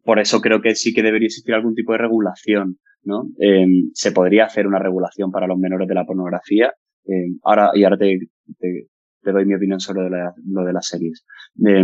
por 0.03 0.19
eso 0.19 0.39
creo 0.39 0.61
que 0.61 0.73
sí 0.75 0.93
que 0.93 1.03
debería 1.03 1.25
existir 1.25 1.53
algún 1.53 1.75
tipo 1.75 1.91
de 1.91 1.97
regulación, 1.97 2.77
¿no? 3.03 3.23
Eh, 3.39 3.65
se 3.93 4.11
podría 4.13 4.45
hacer 4.45 4.65
una 4.65 4.79
regulación 4.79 5.31
para 5.31 5.47
los 5.47 5.57
menores 5.57 5.87
de 5.87 5.95
la 5.95 6.05
pornografía. 6.05 6.71
Eh, 7.05 7.35
ahora, 7.43 7.71
y 7.73 7.83
ahora 7.83 7.97
te, 7.97 8.17
te, 8.57 9.31
doy 9.31 9.45
mi 9.45 9.55
opinión 9.55 9.81
sobre 9.81 10.09
lo 10.09 10.63
de 10.63 10.73
las 10.73 10.87
series. 10.87 11.25
Eh, 11.65 11.83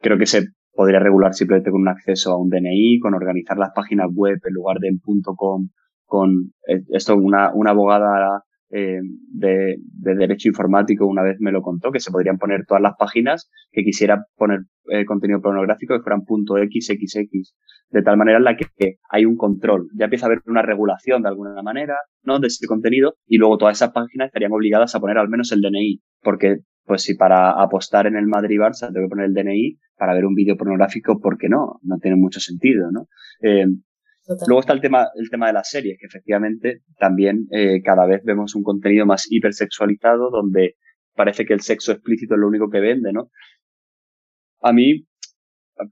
creo 0.00 0.16
que 0.16 0.26
se 0.26 0.44
podría 0.74 0.98
regular 0.98 1.34
simplemente 1.34 1.70
con 1.70 1.82
un 1.82 1.88
acceso 1.88 2.32
a 2.32 2.38
un 2.38 2.48
DNI, 2.48 2.98
con 3.00 3.14
organizar 3.14 3.56
las 3.56 3.70
páginas 3.74 4.08
web 4.12 4.38
en 4.44 4.54
lugar 4.54 4.78
de 4.78 4.88
en 4.88 5.00
.com, 5.36 5.68
con 6.04 6.52
eh, 6.68 6.82
esto 6.90 7.16
una, 7.16 7.52
una 7.54 7.70
abogada 7.70 8.42
eh, 8.70 8.98
de, 9.32 9.76
de, 9.78 10.14
derecho 10.16 10.48
informático 10.48 11.06
una 11.06 11.22
vez 11.22 11.36
me 11.38 11.52
lo 11.52 11.62
contó, 11.62 11.92
que 11.92 12.00
se 12.00 12.10
podrían 12.10 12.38
poner 12.38 12.64
todas 12.66 12.82
las 12.82 12.94
páginas 12.98 13.48
que 13.70 13.84
quisiera 13.84 14.24
poner 14.36 14.60
eh, 14.88 15.04
contenido 15.04 15.40
pornográfico 15.40 15.94
que 15.94 16.02
fueran 16.02 16.22
.xxx, 16.22 17.54
de 17.90 18.02
tal 18.02 18.16
manera 18.16 18.38
en 18.38 18.44
la 18.44 18.56
que, 18.56 18.66
hay 19.10 19.26
un 19.26 19.36
control. 19.36 19.88
Ya 19.96 20.06
empieza 20.06 20.26
a 20.26 20.28
haber 20.28 20.40
una 20.46 20.62
regulación 20.62 21.22
de 21.22 21.28
alguna 21.28 21.62
manera, 21.62 21.94
¿no? 22.22 22.40
De 22.40 22.48
ese 22.48 22.66
contenido 22.66 23.14
y 23.26 23.38
luego 23.38 23.58
todas 23.58 23.76
esas 23.76 23.92
páginas 23.92 24.26
estarían 24.26 24.52
obligadas 24.52 24.94
a 24.94 25.00
poner 25.00 25.18
al 25.18 25.28
menos 25.28 25.52
el 25.52 25.60
DNI, 25.60 26.00
porque 26.22 26.58
pues 26.84 27.02
si 27.02 27.14
para 27.14 27.50
apostar 27.62 28.06
en 28.06 28.16
el 28.16 28.26
Madrid-Barça 28.26 28.92
tengo 28.92 29.06
que 29.06 29.10
poner 29.10 29.26
el 29.26 29.34
DNI 29.34 29.78
para 29.96 30.14
ver 30.14 30.26
un 30.26 30.34
vídeo 30.34 30.56
pornográfico, 30.56 31.20
¿por 31.20 31.38
qué 31.38 31.48
no? 31.48 31.80
No 31.82 31.98
tiene 31.98 32.16
mucho 32.16 32.40
sentido, 32.40 32.90
¿no? 32.90 33.08
Eh, 33.42 33.66
Luego 34.46 34.60
está 34.60 34.72
el 34.72 34.80
tema, 34.80 35.08
el 35.16 35.28
tema 35.28 35.48
de 35.48 35.52
las 35.52 35.68
series, 35.68 35.98
que 35.98 36.06
efectivamente 36.06 36.80
también 36.98 37.46
eh, 37.50 37.82
cada 37.82 38.06
vez 38.06 38.22
vemos 38.24 38.54
un 38.54 38.62
contenido 38.62 39.04
más 39.04 39.26
hipersexualizado, 39.30 40.30
donde 40.30 40.76
parece 41.14 41.44
que 41.44 41.52
el 41.52 41.60
sexo 41.60 41.92
explícito 41.92 42.34
es 42.34 42.40
lo 42.40 42.48
único 42.48 42.70
que 42.70 42.80
vende, 42.80 43.12
¿no? 43.12 43.28
A 44.62 44.72
mí, 44.72 45.06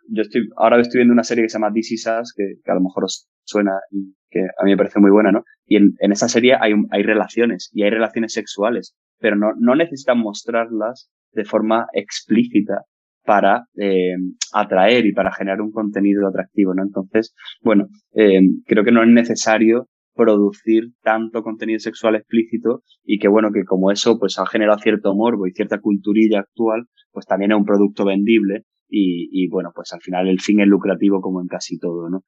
yo 0.08 0.22
estoy, 0.22 0.48
ahora 0.56 0.80
estoy 0.80 1.00
viendo 1.00 1.12
una 1.12 1.24
serie 1.24 1.44
que 1.44 1.50
se 1.50 1.58
llama 1.58 1.72
This 1.74 1.92
Is 1.92 2.06
Us, 2.06 2.32
que, 2.34 2.70
a 2.70 2.74
lo 2.74 2.80
mejor 2.80 3.04
os 3.04 3.28
suena 3.44 3.72
y 3.90 4.14
que 4.30 4.40
a 4.40 4.64
mí 4.64 4.70
me 4.70 4.78
parece 4.78 4.98
muy 4.98 5.10
buena, 5.10 5.30
¿no? 5.30 5.44
Y 5.66 5.76
en, 5.76 5.92
en 5.98 6.12
esa 6.12 6.28
serie 6.28 6.56
hay, 6.58 6.72
hay 6.90 7.02
relaciones, 7.02 7.70
y 7.74 7.82
hay 7.82 7.90
relaciones 7.90 8.32
sexuales, 8.32 8.96
pero 9.22 9.36
no, 9.36 9.52
no 9.58 9.74
necesitan 9.74 10.18
mostrarlas 10.18 11.08
de 11.32 11.44
forma 11.44 11.86
explícita 11.94 12.82
para 13.24 13.66
eh, 13.76 14.16
atraer 14.52 15.06
y 15.06 15.12
para 15.12 15.32
generar 15.32 15.60
un 15.60 15.70
contenido 15.70 16.26
atractivo, 16.26 16.74
¿no? 16.74 16.82
Entonces, 16.82 17.34
bueno, 17.62 17.86
eh, 18.14 18.40
creo 18.66 18.84
que 18.84 18.90
no 18.90 19.02
es 19.02 19.08
necesario 19.08 19.88
producir 20.14 20.88
tanto 21.02 21.42
contenido 21.42 21.78
sexual 21.78 22.16
explícito 22.16 22.82
y 23.04 23.18
que 23.18 23.28
bueno, 23.28 23.50
que 23.52 23.64
como 23.64 23.90
eso 23.90 24.18
pues 24.18 24.38
ha 24.38 24.46
generado 24.46 24.78
cierto 24.80 25.14
morbo 25.14 25.46
y 25.46 25.52
cierta 25.52 25.78
culturilla 25.78 26.40
actual, 26.40 26.86
pues 27.12 27.24
también 27.24 27.52
es 27.52 27.58
un 27.58 27.64
producto 27.64 28.04
vendible 28.04 28.64
y, 28.88 29.28
y 29.32 29.48
bueno, 29.48 29.70
pues 29.74 29.92
al 29.92 30.02
final 30.02 30.28
el 30.28 30.40
fin 30.40 30.60
es 30.60 30.66
lucrativo 30.66 31.22
como 31.22 31.40
en 31.40 31.46
casi 31.46 31.78
todo, 31.78 32.10
¿no? 32.10 32.24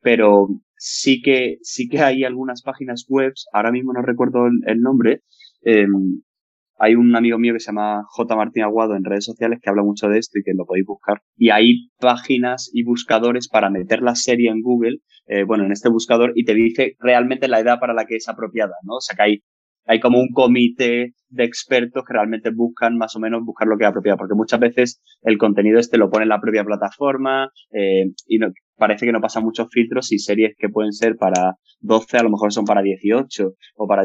Pero 0.00 0.48
sí 0.76 1.22
que, 1.22 1.58
sí 1.62 1.88
que 1.88 2.00
hay 2.00 2.24
algunas 2.24 2.62
páginas 2.62 3.04
web, 3.08 3.34
ahora 3.52 3.70
mismo 3.70 3.92
no 3.92 4.02
recuerdo 4.02 4.46
el, 4.46 4.58
el 4.66 4.80
nombre, 4.80 5.22
eh, 5.62 5.86
hay 6.78 6.94
un 6.94 7.14
amigo 7.16 7.38
mío 7.38 7.52
que 7.52 7.60
se 7.60 7.66
llama 7.66 8.04
J. 8.08 8.36
Martín 8.36 8.62
Aguado 8.62 8.94
en 8.94 9.04
redes 9.04 9.24
sociales 9.24 9.58
que 9.60 9.68
habla 9.68 9.82
mucho 9.82 10.08
de 10.08 10.18
esto 10.18 10.38
y 10.38 10.42
que 10.42 10.52
lo 10.54 10.64
podéis 10.64 10.86
buscar. 10.86 11.20
Y 11.36 11.50
hay 11.50 11.90
páginas 11.98 12.70
y 12.72 12.84
buscadores 12.84 13.48
para 13.48 13.68
meter 13.68 14.00
la 14.00 14.14
serie 14.14 14.50
en 14.50 14.62
Google, 14.62 14.98
eh, 15.26 15.44
bueno, 15.44 15.64
en 15.64 15.72
este 15.72 15.88
buscador, 15.88 16.32
y 16.34 16.44
te 16.44 16.54
dice 16.54 16.94
realmente 17.00 17.48
la 17.48 17.60
edad 17.60 17.80
para 17.80 17.94
la 17.94 18.06
que 18.06 18.16
es 18.16 18.28
apropiada, 18.28 18.74
¿no? 18.84 18.94
O 18.94 19.00
sea 19.00 19.16
que 19.16 19.22
hay, 19.22 19.42
hay 19.86 20.00
como 20.00 20.20
un 20.20 20.28
comité 20.32 21.14
de 21.30 21.44
expertos 21.44 22.04
que 22.06 22.14
realmente 22.14 22.50
buscan 22.50 22.96
más 22.96 23.16
o 23.16 23.20
menos 23.20 23.42
buscar 23.44 23.66
lo 23.66 23.76
que 23.76 23.84
es 23.84 23.90
apropiado, 23.90 24.18
porque 24.18 24.34
muchas 24.34 24.60
veces 24.60 25.02
el 25.22 25.36
contenido 25.36 25.78
este 25.78 25.98
lo 25.98 26.10
pone 26.10 26.22
en 26.22 26.30
la 26.30 26.40
propia 26.40 26.64
plataforma 26.64 27.50
eh, 27.72 28.04
y 28.26 28.38
no, 28.38 28.48
parece 28.76 29.04
que 29.04 29.12
no 29.12 29.20
pasa 29.20 29.40
muchos 29.40 29.68
filtros 29.70 30.12
y 30.12 30.18
series 30.18 30.54
que 30.56 30.68
pueden 30.68 30.92
ser 30.92 31.16
para 31.16 31.54
12 31.80 32.18
a 32.18 32.22
lo 32.22 32.30
mejor 32.30 32.52
son 32.52 32.64
para 32.64 32.82
18 32.82 33.52
o 33.76 33.86
para 33.86 34.04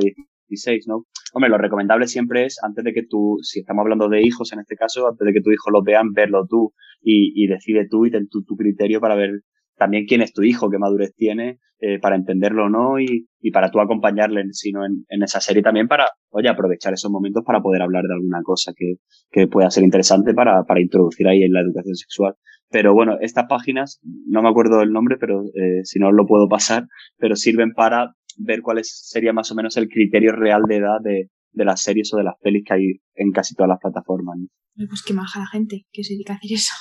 16, 0.53 0.85
¿no? 0.87 1.05
Hombre, 1.33 1.49
lo 1.49 1.57
recomendable 1.57 2.07
siempre 2.07 2.45
es, 2.45 2.57
antes 2.63 2.83
de 2.83 2.93
que 2.93 3.03
tú, 3.07 3.37
si 3.41 3.59
estamos 3.59 3.83
hablando 3.83 4.07
de 4.07 4.21
hijos 4.21 4.53
en 4.53 4.59
este 4.59 4.75
caso, 4.75 5.07
antes 5.07 5.25
de 5.25 5.33
que 5.33 5.41
tu 5.41 5.51
hijo 5.51 5.71
lo 5.71 5.83
vean, 5.83 6.11
verlo 6.13 6.45
tú 6.47 6.73
y, 7.01 7.47
decide 7.47 7.87
tú 7.89 8.05
y 8.05 8.11
ten 8.11 8.27
tu, 8.29 8.43
tu 8.43 8.55
criterio 8.55 9.01
para 9.01 9.15
ver 9.15 9.41
también 9.77 10.05
quién 10.05 10.21
es 10.21 10.33
tu 10.33 10.43
hijo, 10.43 10.69
qué 10.69 10.77
madurez 10.77 11.13
tiene, 11.15 11.59
eh, 11.79 11.99
para 11.99 12.15
entenderlo 12.15 12.67
o 12.67 12.69
no 12.69 12.99
y, 12.99 13.27
para 13.51 13.69
tú 13.69 13.81
acompañarle, 13.81 14.41
sino 14.51 14.85
en, 14.85 15.23
esa 15.23 15.41
serie 15.41 15.61
también 15.61 15.89
para, 15.89 16.07
oye, 16.29 16.47
aprovechar 16.47 16.93
esos 16.93 17.11
momentos 17.11 17.43
para 17.45 17.61
poder 17.61 17.81
hablar 17.81 18.03
de 18.05 18.13
alguna 18.13 18.41
cosa 18.41 18.71
que, 18.73 18.93
que 19.29 19.47
pueda 19.47 19.69
ser 19.69 19.83
interesante 19.83 20.33
para, 20.33 20.63
para 20.63 20.79
introducir 20.79 21.27
ahí 21.27 21.43
en 21.43 21.51
la 21.51 21.59
educación 21.59 21.95
sexual. 21.95 22.35
Pero 22.69 22.93
bueno, 22.93 23.17
estas 23.19 23.47
páginas, 23.49 23.99
no 24.25 24.41
me 24.41 24.49
acuerdo 24.49 24.79
del 24.79 24.93
nombre, 24.93 25.17
pero 25.19 25.43
eh, 25.43 25.81
si 25.83 25.99
no 25.99 26.11
lo 26.13 26.25
puedo 26.25 26.47
pasar, 26.47 26.85
pero 27.17 27.35
sirven 27.35 27.73
para 27.73 28.13
ver 28.37 28.61
cuál 28.61 28.79
sería 28.83 29.33
más 29.33 29.51
o 29.51 29.55
menos 29.55 29.77
el 29.77 29.87
criterio 29.87 30.33
real 30.33 30.63
de 30.67 30.77
edad 30.77 30.99
de, 31.03 31.29
de 31.51 31.65
las 31.65 31.81
series 31.81 32.13
o 32.13 32.17
de 32.17 32.23
las 32.23 32.35
pelis 32.41 32.63
que 32.65 32.73
hay 32.73 33.01
en 33.15 33.31
casi 33.31 33.55
todas 33.55 33.69
las 33.69 33.79
plataformas. 33.79 34.37
Pues 34.75 35.03
qué 35.05 35.13
maja 35.13 35.39
la 35.39 35.47
gente 35.47 35.85
que 35.91 36.03
se 36.03 36.13
dedica 36.13 36.33
a 36.33 36.35
hacer 36.37 36.51
eso. 36.53 36.73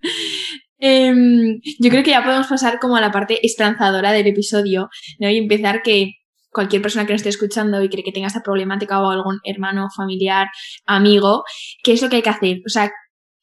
Em, 0.76 1.60
yo 1.78 1.88
creo 1.88 2.02
que 2.02 2.10
ya 2.10 2.22
podemos 2.22 2.48
pasar 2.48 2.78
como 2.78 2.96
a 2.96 3.00
la 3.00 3.10
parte 3.10 3.38
esperanzadora 3.46 4.12
del 4.12 4.26
episodio, 4.26 4.90
¿no? 5.18 5.30
Y 5.30 5.38
empezar 5.38 5.80
que 5.82 6.12
cualquier 6.50 6.82
persona 6.82 7.06
que 7.06 7.12
nos 7.12 7.20
esté 7.20 7.30
escuchando 7.30 7.82
y 7.82 7.88
cree 7.88 8.04
que 8.04 8.12
tenga 8.12 8.26
esta 8.26 8.42
problemática 8.42 9.00
o 9.00 9.08
algún 9.08 9.38
hermano, 9.44 9.88
familiar, 9.96 10.48
amigo, 10.84 11.44
¿qué 11.82 11.92
es 11.92 12.02
lo 12.02 12.10
que 12.10 12.16
hay 12.16 12.22
que 12.22 12.28
hacer? 12.28 12.58
O 12.66 12.68
sea, 12.68 12.90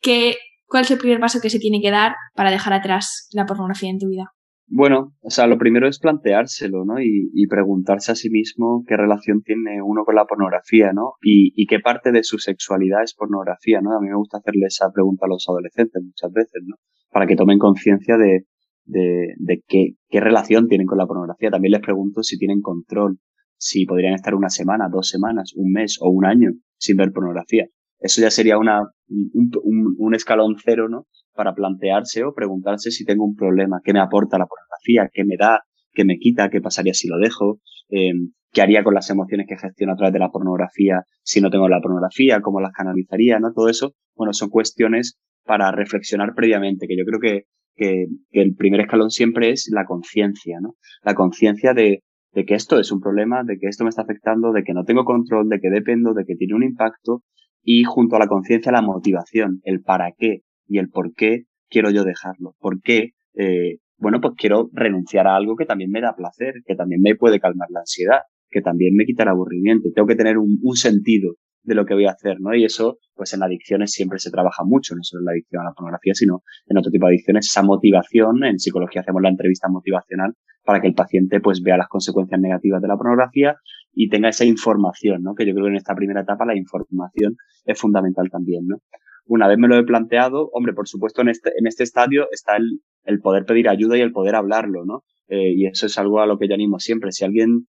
¿qué, 0.02 0.38
¿cuál 0.67 0.84
es 0.84 0.91
el 0.91 1.00
primer 1.00 1.19
paso 1.19 1.39
que 1.41 1.50
se 1.50 1.58
tiene 1.58 1.82
que 1.82 1.89
dar 1.89 2.15
para 2.36 2.52
dejar 2.52 2.74
atrás 2.74 3.28
la 3.32 3.47
pornografía 3.47 3.89
en 3.89 3.97
tu 3.97 4.08
vida? 4.08 4.32
Bueno, 4.74 5.14
o 5.20 5.30
sea, 5.30 5.48
lo 5.48 5.58
primero 5.58 5.86
es 5.86 6.00
planteárselo, 6.00 6.86
¿no? 6.86 7.02
Y, 7.02 7.30
y, 7.34 7.48
preguntarse 7.48 8.14
a 8.14 8.16
sí 8.16 8.30
mismo 8.30 8.86
qué 8.88 8.96
relación 8.96 9.42
tiene 9.44 9.82
uno 9.84 10.06
con 10.06 10.16
la 10.16 10.26
pornografía, 10.26 10.94
¿no? 10.94 11.16
Y, 11.22 11.52
y, 11.62 11.66
qué 11.66 11.82
parte 11.82 12.14
de 12.14 12.24
su 12.24 12.38
sexualidad 12.38 13.04
es 13.04 13.14
pornografía, 13.14 13.82
¿no? 13.82 13.92
A 13.92 14.00
mí 14.00 14.08
me 14.08 14.16
gusta 14.16 14.38
hacerle 14.38 14.68
esa 14.68 14.90
pregunta 14.94 15.26
a 15.26 15.30
los 15.30 15.46
adolescentes 15.50 16.02
muchas 16.02 16.32
veces, 16.32 16.64
¿no? 16.66 16.78
Para 17.12 17.28
que 17.28 17.36
tomen 17.36 17.60
conciencia 17.60 18.16
de, 18.16 18.46
de, 18.86 19.34
de 19.40 19.62
qué, 19.68 19.96
qué 20.08 20.22
relación 20.22 20.70
tienen 20.70 20.88
con 20.88 20.98
la 20.98 21.06
pornografía. 21.06 21.52
También 21.52 21.74
les 21.74 21.82
pregunto 21.82 22.24
si 22.24 22.38
tienen 22.38 22.62
control, 22.62 23.18
si 23.58 23.86
podrían 23.86 24.14
estar 24.14 24.36
una 24.36 24.50
semana, 24.50 24.88
dos 24.90 25.10
semanas, 25.10 25.52
un 25.54 25.74
mes 25.74 25.98
o 26.00 26.10
un 26.10 26.24
año 26.24 26.52
sin 26.78 26.96
ver 26.96 27.12
pornografía. 27.12 27.66
Eso 28.00 28.22
ya 28.22 28.32
sería 28.32 28.58
una, 28.58 28.84
un, 29.10 29.52
un, 29.64 29.96
un 29.98 30.16
escalón 30.16 30.56
cero, 30.64 30.88
¿no? 30.88 31.08
Para 31.34 31.54
plantearse 31.54 32.24
o 32.24 32.34
preguntarse 32.34 32.91
si 32.91 33.06
tengo 33.06 33.26
un 33.26 33.36
problema, 33.36 33.82
qué 33.84 33.94
me 33.94 34.00
aporta 34.00 34.38
la 34.38 34.48
pornografía, 34.48 35.10
qué 35.13 35.24
me 35.26 35.38
da, 35.38 35.62
qué 35.94 36.06
me 36.06 36.17
quita, 36.17 36.50
qué 36.50 36.62
pasaría 36.62 36.94
si 36.94 37.08
lo 37.08 37.17
dejo, 37.17 37.60
eh, 37.89 38.12
qué 38.52 38.62
haría 38.62 38.84
con 38.84 38.94
las 38.94 39.10
emociones 39.10 39.48
que 39.48 39.58
gestiono 39.58 39.94
a 39.94 39.96
través 39.96 40.13
de 40.13 40.20
la 40.20 40.30
pornografía 40.30 41.04
si 41.24 41.41
no 41.41 41.50
tengo 41.50 41.70
la 41.70 41.82
pornografía, 41.82 42.41
cómo 42.41 42.60
las 42.60 42.74
canalizaría, 42.74 43.39
¿no? 43.39 43.54
Todo 43.54 43.70
eso, 43.70 43.94
bueno, 44.15 44.34
son 44.34 44.50
cuestiones 44.50 45.17
para 45.46 45.72
reflexionar 45.72 46.34
previamente, 46.36 46.88
que 46.88 46.98
yo 46.98 47.06
creo 47.06 47.20
que, 47.20 47.44
que, 47.76 48.06
que 48.30 48.41
el 48.41 48.56
primer 48.56 48.82
escalón 48.82 49.10
siempre 49.10 49.52
es 49.52 49.70
la 49.72 49.86
conciencia, 49.86 50.60
¿no? 50.62 50.76
La 51.04 51.15
conciencia 51.15 51.74
de, 51.74 52.04
de 52.34 52.46
que 52.46 52.56
esto 52.56 52.80
es 52.80 52.91
un 52.91 53.02
problema, 53.02 53.44
de 53.44 53.58
que 53.58 53.67
esto 53.67 53.84
me 53.84 53.89
está 53.89 54.04
afectando, 54.04 54.52
de 54.52 54.63
que 54.63 54.74
no 54.74 54.84
tengo 54.84 55.06
control, 55.06 55.50
de 55.50 55.60
que 55.60 55.70
dependo, 55.70 56.13
de 56.13 56.26
que 56.26 56.36
tiene 56.36 56.56
un 56.56 56.63
impacto 56.63 57.24
y 57.63 57.84
junto 57.84 58.15
a 58.15 58.20
la 58.20 58.28
conciencia 58.28 58.72
la 58.72 58.82
motivación, 58.82 59.60
el 59.63 59.82
para 59.82 60.12
qué, 60.17 60.41
y 60.72 60.80
el 60.80 60.90
por 60.90 61.14
qué 61.14 61.44
quiero 61.70 61.92
yo 61.92 62.04
dejarlo. 62.04 62.56
¿Por 62.60 62.82
qué? 62.82 63.10
Eh, 63.36 63.78
bueno, 63.98 64.22
pues 64.22 64.34
quiero 64.38 64.70
renunciar 64.74 65.28
a 65.28 65.36
algo 65.36 65.56
que 65.56 65.66
también 65.66 65.92
me 65.92 66.02
da 66.02 66.16
placer, 66.16 66.56
que 66.66 66.76
también 66.76 67.02
me 67.02 67.16
puede 67.16 67.40
calmar 67.40 67.68
la 67.72 67.82
ansiedad, 67.82 68.22
que 68.50 68.62
también 68.62 68.96
me 68.96 69.06
quita 69.06 69.24
el 69.24 69.30
aburrimiento. 69.30 69.90
Tengo 69.94 70.08
que 70.08 70.16
tener 70.16 70.38
un, 70.38 70.60
un 70.64 70.76
sentido 70.76 71.34
de 71.64 71.76
lo 71.76 71.86
que 71.86 71.94
voy 71.94 72.06
a 72.06 72.12
hacer, 72.12 72.38
¿no? 72.40 72.56
Y 72.56 72.64
eso, 72.64 72.98
pues 73.14 73.34
en 73.34 73.44
adicciones 73.44 73.92
siempre 73.92 74.18
se 74.18 74.32
trabaja 74.32 74.64
mucho, 74.64 74.96
no 74.96 75.04
solo 75.04 75.22
en 75.22 75.26
la 75.26 75.32
adicción 75.34 75.62
a 75.62 75.66
la 75.66 75.74
pornografía, 75.74 76.14
sino 76.16 76.42
en 76.66 76.78
otro 76.78 76.90
tipo 76.90 77.06
de 77.06 77.14
adicciones, 77.14 77.48
esa 77.48 77.64
motivación, 77.64 78.44
en 78.44 78.58
psicología 78.58 79.02
hacemos 79.02 79.22
la 79.22 79.30
entrevista 79.30 79.68
motivacional 79.70 80.34
para 80.64 80.80
que 80.82 80.88
el 80.88 80.94
paciente 80.94 81.40
pues 81.40 81.62
vea 81.62 81.78
las 81.78 81.88
consecuencias 81.88 82.40
negativas 82.40 82.82
de 82.82 82.88
la 82.88 82.98
pornografía 82.98 83.58
y 83.94 84.10
tenga 84.10 84.30
esa 84.30 84.46
información, 84.46 85.22
¿no? 85.22 85.36
Que 85.36 85.46
yo 85.46 85.54
creo 85.54 85.66
que 85.66 85.72
en 85.72 85.78
esta 85.78 85.96
primera 85.96 86.22
etapa 86.22 86.46
la 86.46 86.56
información 86.56 87.36
es 87.66 87.80
fundamental 87.80 88.30
también, 88.32 88.66
¿no? 88.68 88.78
Una 89.26 89.48
vez 89.48 89.58
me 89.58 89.68
lo 89.68 89.78
he 89.78 89.84
planteado, 89.84 90.50
hombre, 90.54 90.74
por 90.74 90.88
supuesto 90.88 91.22
en 91.22 91.30
este, 91.30 91.52
en 91.58 91.68
este 91.68 91.84
estadio 91.84 92.28
está 92.32 92.58
el, 92.58 92.82
el 93.04 93.20
poder 93.20 93.46
pedir 93.46 93.70
ayuda 93.70 93.98
y 93.98 94.02
el 94.02 94.12
poder 94.12 94.36
hablarlo, 94.36 94.86
¿no? 94.86 95.04
Eh, 95.28 95.54
y 95.56 95.66
eso 95.68 95.86
es 95.86 95.98
algo 95.98 96.20
a 96.20 96.26
lo 96.26 96.38
que 96.38 96.48
yo 96.48 96.56
animo 96.56 96.80
siempre. 96.80 97.12
Si 97.12 97.24
alguien 97.24 97.68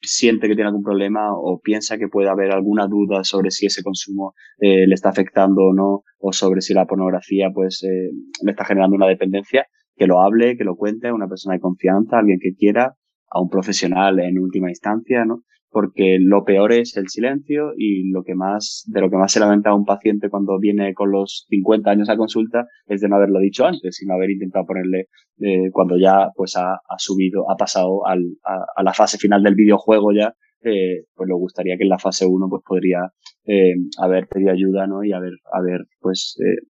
siente 0.00 0.48
que 0.48 0.54
tiene 0.54 0.68
algún 0.68 0.84
problema 0.84 1.34
o 1.34 1.60
piensa 1.60 1.98
que 1.98 2.08
puede 2.08 2.28
haber 2.28 2.52
alguna 2.52 2.86
duda 2.86 3.24
sobre 3.24 3.50
si 3.50 3.66
ese 3.66 3.82
consumo 3.82 4.34
eh, 4.60 4.86
le 4.86 4.94
está 4.94 5.08
afectando 5.08 5.62
o 5.62 5.74
no, 5.74 6.02
o 6.18 6.32
sobre 6.32 6.60
si 6.60 6.74
la 6.74 6.86
pornografía 6.86 7.50
pues 7.52 7.82
eh, 7.82 8.10
le 8.42 8.50
está 8.50 8.64
generando 8.64 8.96
una 8.96 9.08
dependencia, 9.08 9.66
que 9.96 10.06
lo 10.06 10.20
hable, 10.20 10.56
que 10.56 10.64
lo 10.64 10.76
cuente 10.76 11.08
a 11.08 11.14
una 11.14 11.28
persona 11.28 11.54
de 11.54 11.60
confianza, 11.60 12.18
alguien 12.18 12.38
que 12.40 12.54
quiera, 12.54 12.94
a 13.30 13.40
un 13.40 13.48
profesional 13.48 14.20
en 14.20 14.38
última 14.38 14.68
instancia, 14.68 15.24
¿no? 15.24 15.42
Porque 15.72 16.18
lo 16.20 16.44
peor 16.44 16.72
es 16.72 16.96
el 16.96 17.08
silencio 17.08 17.72
y 17.76 18.10
lo 18.10 18.22
que 18.22 18.34
más, 18.34 18.84
de 18.86 19.00
lo 19.00 19.10
que 19.10 19.16
más 19.16 19.32
se 19.32 19.40
lamenta 19.40 19.74
un 19.74 19.86
paciente 19.86 20.28
cuando 20.28 20.58
viene 20.58 20.92
con 20.92 21.10
los 21.10 21.46
50 21.48 21.90
años 21.90 22.08
a 22.10 22.16
consulta 22.16 22.66
es 22.86 23.00
de 23.00 23.08
no 23.08 23.16
haberlo 23.16 23.40
dicho 23.40 23.64
antes, 23.64 23.96
sino 23.96 24.14
haber 24.14 24.30
intentado 24.30 24.66
ponerle, 24.66 25.08
eh, 25.40 25.70
cuando 25.72 25.96
ya 25.98 26.28
pues 26.36 26.56
ha, 26.56 26.74
ha 26.74 26.98
subido, 26.98 27.50
ha 27.50 27.56
pasado 27.56 28.06
al, 28.06 28.22
a, 28.44 28.82
la 28.82 28.92
fase 28.92 29.16
final 29.16 29.42
del 29.42 29.54
videojuego 29.54 30.12
ya, 30.12 30.34
eh, 30.62 31.06
pues 31.14 31.26
le 31.26 31.34
gustaría 31.34 31.76
que 31.76 31.84
en 31.84 31.88
la 31.88 31.98
fase 31.98 32.26
1 32.26 32.46
pues 32.50 32.62
podría 32.64 33.10
eh, 33.46 33.74
haber 33.98 34.28
pedido 34.28 34.52
ayuda, 34.52 34.86
¿no? 34.86 35.02
Y 35.02 35.12
haber, 35.12 35.32
haber 35.52 35.86
pues 36.00 36.36
eh, 36.38 36.66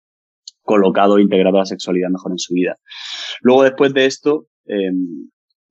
colocado, 0.62 1.18
integrado 1.18 1.58
la 1.58 1.64
sexualidad 1.64 2.10
mejor 2.10 2.32
en 2.32 2.38
su 2.38 2.54
vida. 2.54 2.76
Luego 3.40 3.64
después 3.64 3.94
de 3.94 4.06
esto, 4.06 4.46
eh, 4.66 4.92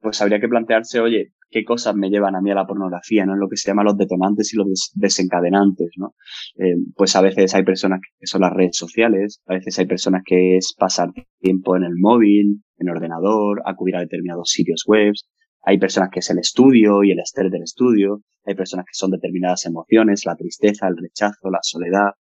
pues 0.01 0.21
habría 0.21 0.39
que 0.39 0.47
plantearse, 0.47 0.99
oye, 0.99 1.33
qué 1.49 1.63
cosas 1.63 1.95
me 1.95 2.09
llevan 2.09 2.35
a 2.35 2.41
mí 2.41 2.51
a 2.51 2.55
la 2.55 2.65
pornografía, 2.65 3.25
¿no? 3.25 3.35
Lo 3.35 3.47
que 3.49 3.57
se 3.57 3.69
llama 3.69 3.83
los 3.83 3.97
detonantes 3.97 4.53
y 4.53 4.57
los 4.57 4.91
desencadenantes, 4.95 5.89
¿no? 5.97 6.13
Eh, 6.57 6.75
pues 6.95 7.15
a 7.15 7.21
veces 7.21 7.53
hay 7.55 7.63
personas 7.63 7.99
que 8.19 8.27
son 8.27 8.41
las 8.41 8.53
redes 8.53 8.77
sociales, 8.77 9.41
a 9.47 9.53
veces 9.53 9.77
hay 9.79 9.85
personas 9.87 10.21
que 10.25 10.57
es 10.57 10.75
pasar 10.77 11.09
tiempo 11.39 11.75
en 11.75 11.83
el 11.83 11.93
móvil, 11.97 12.61
en 12.77 12.87
el 12.87 12.95
ordenador, 12.95 13.61
acudir 13.65 13.95
a 13.95 14.01
determinados 14.01 14.49
sitios 14.49 14.83
web, 14.87 15.13
hay 15.61 15.77
personas 15.77 16.09
que 16.11 16.19
es 16.19 16.29
el 16.29 16.39
estudio 16.39 17.03
y 17.03 17.11
el 17.11 17.19
estrés 17.19 17.51
del 17.51 17.63
estudio, 17.63 18.21
hay 18.45 18.55
personas 18.55 18.85
que 18.85 18.93
son 18.93 19.11
determinadas 19.11 19.65
emociones, 19.65 20.25
la 20.25 20.35
tristeza, 20.35 20.87
el 20.87 20.97
rechazo, 20.97 21.49
la 21.51 21.59
soledad. 21.61 22.11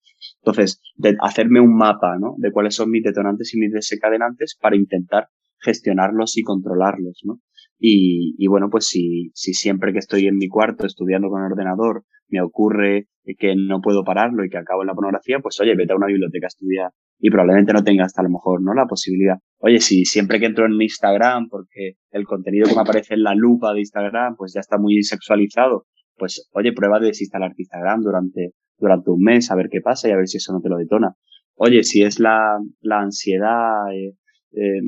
Entonces, 0.43 0.81
de 0.97 1.17
hacerme 1.21 1.61
un 1.61 1.77
mapa, 1.77 2.19
¿no? 2.19 2.35
De 2.39 2.51
cuáles 2.51 2.75
son 2.75 2.91
mis 2.91 3.05
detonantes 3.05 3.55
y 3.55 3.59
mis 3.59 3.73
desencadenantes 3.73 4.57
para 4.61 4.77
intentar 4.77 5.29
gestionarlos 5.61 6.37
y 6.37 6.43
controlarlos, 6.43 7.21
¿no? 7.25 7.41
Y, 7.79 8.35
y 8.39 8.47
bueno, 8.49 8.69
pues 8.71 8.87
si, 8.87 9.31
si 9.35 9.55
siempre 9.55 9.93
que 9.93 9.99
estoy 9.99 10.27
en 10.27 10.37
mi 10.37 10.49
cuarto 10.49 10.87
estudiando 10.87 11.29
con 11.29 11.45
el 11.45 11.53
ordenador 11.53 12.05
me 12.29 12.41
ocurre 12.43 13.09
que 13.39 13.55
no 13.57 13.81
puedo 13.81 14.05
pararlo 14.05 14.45
y 14.45 14.49
que 14.49 14.59
acabo 14.59 14.83
en 14.83 14.89
la 14.89 14.95
pornografía, 14.95 15.39
pues 15.41 15.61
oye, 15.61 15.75
vete 15.75 15.93
a 15.93 15.97
una 15.97 16.07
biblioteca 16.07 16.47
a 16.47 16.49
estudiar 16.49 16.91
y 17.19 17.31
probablemente 17.31 17.73
no 17.73 17.83
tenga 17.85 18.05
hasta 18.05 18.23
a 18.23 18.25
lo 18.25 18.31
mejor, 18.31 18.63
¿no? 18.63 18.75
La 18.75 18.87
posibilidad. 18.87 19.37
Oye, 19.59 19.81
si 19.81 20.05
siempre 20.05 20.39
que 20.41 20.47
entro 20.47 20.67
en 20.67 20.81
Instagram, 20.81 21.49
porque 21.49 21.95
el 22.11 22.25
contenido 22.25 22.69
que 22.69 22.75
me 22.75 22.83
aparece 22.83 23.15
en 23.15 23.23
la 23.23 23.35
lupa 23.35 23.73
de 23.75 23.81
Instagram, 23.81 24.37
pues 24.37 24.53
ya 24.55 24.61
está 24.61 24.79
muy 24.79 25.03
sexualizado, 25.03 25.87
pues 26.17 26.49
oye, 26.53 26.73
prueba 26.73 27.01
de 27.01 27.09
desinstalarte 27.09 27.63
Instagram 27.63 28.03
durante, 28.03 28.53
durante 28.79 29.11
un 29.11 29.23
mes, 29.23 29.51
a 29.51 29.57
ver 29.57 29.69
qué 29.71 29.81
pasa 29.81 30.09
y 30.09 30.13
a 30.13 30.17
ver 30.17 30.29
si 30.29 30.39
eso 30.39 30.53
no 30.53 30.61
te 30.61 30.69
lo 30.69 30.79
detona. 30.79 31.15
Oye, 31.55 31.83
si 31.83 32.03
es 32.03 32.21
la, 32.21 32.59
la 32.81 33.01
ansiedad, 33.01 33.93
eh, 33.93 34.15
eh, 34.53 34.81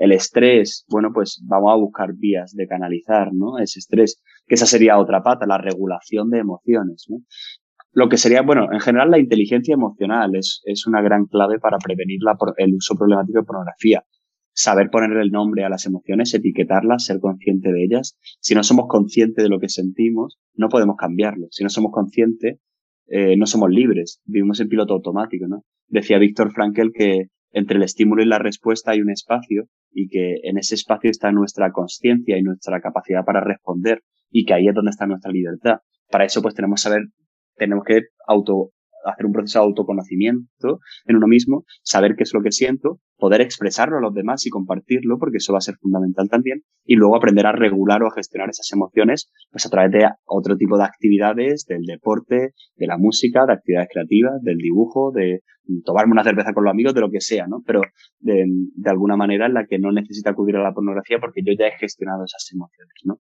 el 0.00 0.12
estrés, 0.12 0.86
bueno, 0.88 1.10
pues 1.12 1.44
vamos 1.46 1.72
a 1.72 1.76
buscar 1.76 2.14
vías 2.16 2.54
de 2.54 2.66
canalizar, 2.66 3.34
¿no? 3.34 3.58
Ese 3.58 3.80
estrés, 3.80 4.22
que 4.46 4.54
esa 4.54 4.64
sería 4.64 4.98
otra 4.98 5.22
pata, 5.22 5.46
la 5.46 5.58
regulación 5.58 6.30
de 6.30 6.38
emociones, 6.38 7.04
¿no? 7.10 7.18
Lo 7.92 8.08
que 8.08 8.16
sería, 8.16 8.40
bueno, 8.40 8.72
en 8.72 8.80
general 8.80 9.10
la 9.10 9.18
inteligencia 9.18 9.74
emocional 9.74 10.34
es, 10.36 10.62
es 10.64 10.86
una 10.86 11.02
gran 11.02 11.26
clave 11.26 11.58
para 11.58 11.76
prevenir 11.76 12.20
la, 12.22 12.34
el 12.56 12.74
uso 12.74 12.94
problemático 12.94 13.40
de 13.40 13.44
pornografía. 13.44 14.02
Saber 14.54 14.88
poner 14.88 15.14
el 15.18 15.30
nombre 15.32 15.64
a 15.64 15.68
las 15.68 15.84
emociones, 15.84 16.32
etiquetarlas, 16.32 17.04
ser 17.04 17.20
consciente 17.20 17.70
de 17.70 17.84
ellas. 17.84 18.16
Si 18.40 18.54
no 18.54 18.62
somos 18.62 18.86
conscientes 18.88 19.44
de 19.44 19.50
lo 19.50 19.60
que 19.60 19.68
sentimos, 19.68 20.38
no 20.54 20.70
podemos 20.70 20.96
cambiarlo. 20.96 21.48
Si 21.50 21.62
no 21.62 21.68
somos 21.68 21.92
conscientes, 21.92 22.58
eh, 23.08 23.36
no 23.36 23.44
somos 23.44 23.68
libres. 23.68 24.22
Vivimos 24.24 24.60
en 24.60 24.68
piloto 24.68 24.94
automático, 24.94 25.46
¿no? 25.46 25.62
Decía 25.88 26.18
Víctor 26.18 26.52
Frankel 26.52 26.90
que 26.94 27.26
entre 27.52 27.76
el 27.76 27.82
estímulo 27.82 28.22
y 28.22 28.26
la 28.26 28.38
respuesta 28.38 28.92
hay 28.92 29.00
un 29.00 29.10
espacio 29.10 29.64
y 29.92 30.08
que 30.08 30.36
en 30.42 30.58
ese 30.58 30.74
espacio 30.74 31.10
está 31.10 31.32
nuestra 31.32 31.72
conciencia 31.72 32.38
y 32.38 32.42
nuestra 32.42 32.80
capacidad 32.80 33.24
para 33.24 33.40
responder 33.40 34.02
y 34.30 34.44
que 34.44 34.54
ahí 34.54 34.68
es 34.68 34.74
donde 34.74 34.90
está 34.90 35.06
nuestra 35.06 35.32
libertad. 35.32 35.78
Para 36.10 36.24
eso 36.24 36.42
pues 36.42 36.54
tenemos 36.54 36.80
que 36.80 36.88
saber, 36.88 37.02
tenemos 37.56 37.84
que 37.84 38.02
auto 38.26 38.70
hacer 39.04 39.26
un 39.26 39.32
proceso 39.32 39.60
de 39.60 39.64
autoconocimiento 39.66 40.80
en 41.06 41.16
uno 41.16 41.26
mismo, 41.26 41.64
saber 41.82 42.14
qué 42.16 42.24
es 42.24 42.34
lo 42.34 42.42
que 42.42 42.52
siento, 42.52 43.00
poder 43.16 43.40
expresarlo 43.40 43.98
a 43.98 44.00
los 44.00 44.14
demás 44.14 44.46
y 44.46 44.50
compartirlo, 44.50 45.18
porque 45.18 45.38
eso 45.38 45.52
va 45.52 45.58
a 45.58 45.62
ser 45.62 45.76
fundamental 45.76 46.28
también, 46.28 46.62
y 46.84 46.96
luego 46.96 47.16
aprender 47.16 47.46
a 47.46 47.52
regular 47.52 48.02
o 48.02 48.08
a 48.08 48.14
gestionar 48.14 48.48
esas 48.48 48.70
emociones, 48.72 49.30
pues 49.50 49.66
a 49.66 49.70
través 49.70 49.92
de 49.92 50.08
otro 50.26 50.56
tipo 50.56 50.76
de 50.76 50.84
actividades, 50.84 51.66
del 51.66 51.82
deporte, 51.82 52.54
de 52.76 52.86
la 52.86 52.98
música, 52.98 53.46
de 53.46 53.52
actividades 53.52 53.88
creativas, 53.92 54.42
del 54.42 54.56
dibujo, 54.56 55.12
de 55.12 55.40
tomarme 55.84 56.12
una 56.12 56.24
cerveza 56.24 56.52
con 56.52 56.64
los 56.64 56.72
amigos, 56.72 56.94
de 56.94 57.00
lo 57.00 57.10
que 57.10 57.20
sea, 57.20 57.46
¿no? 57.46 57.62
Pero 57.64 57.82
de, 58.18 58.44
de 58.74 58.90
alguna 58.90 59.16
manera 59.16 59.46
en 59.46 59.54
la 59.54 59.66
que 59.66 59.78
no 59.78 59.92
necesita 59.92 60.30
acudir 60.30 60.56
a 60.56 60.62
la 60.62 60.72
pornografía 60.72 61.18
porque 61.20 61.42
yo 61.44 61.52
ya 61.56 61.66
he 61.66 61.78
gestionado 61.78 62.24
esas 62.24 62.48
emociones, 62.52 62.94
¿no? 63.04 63.20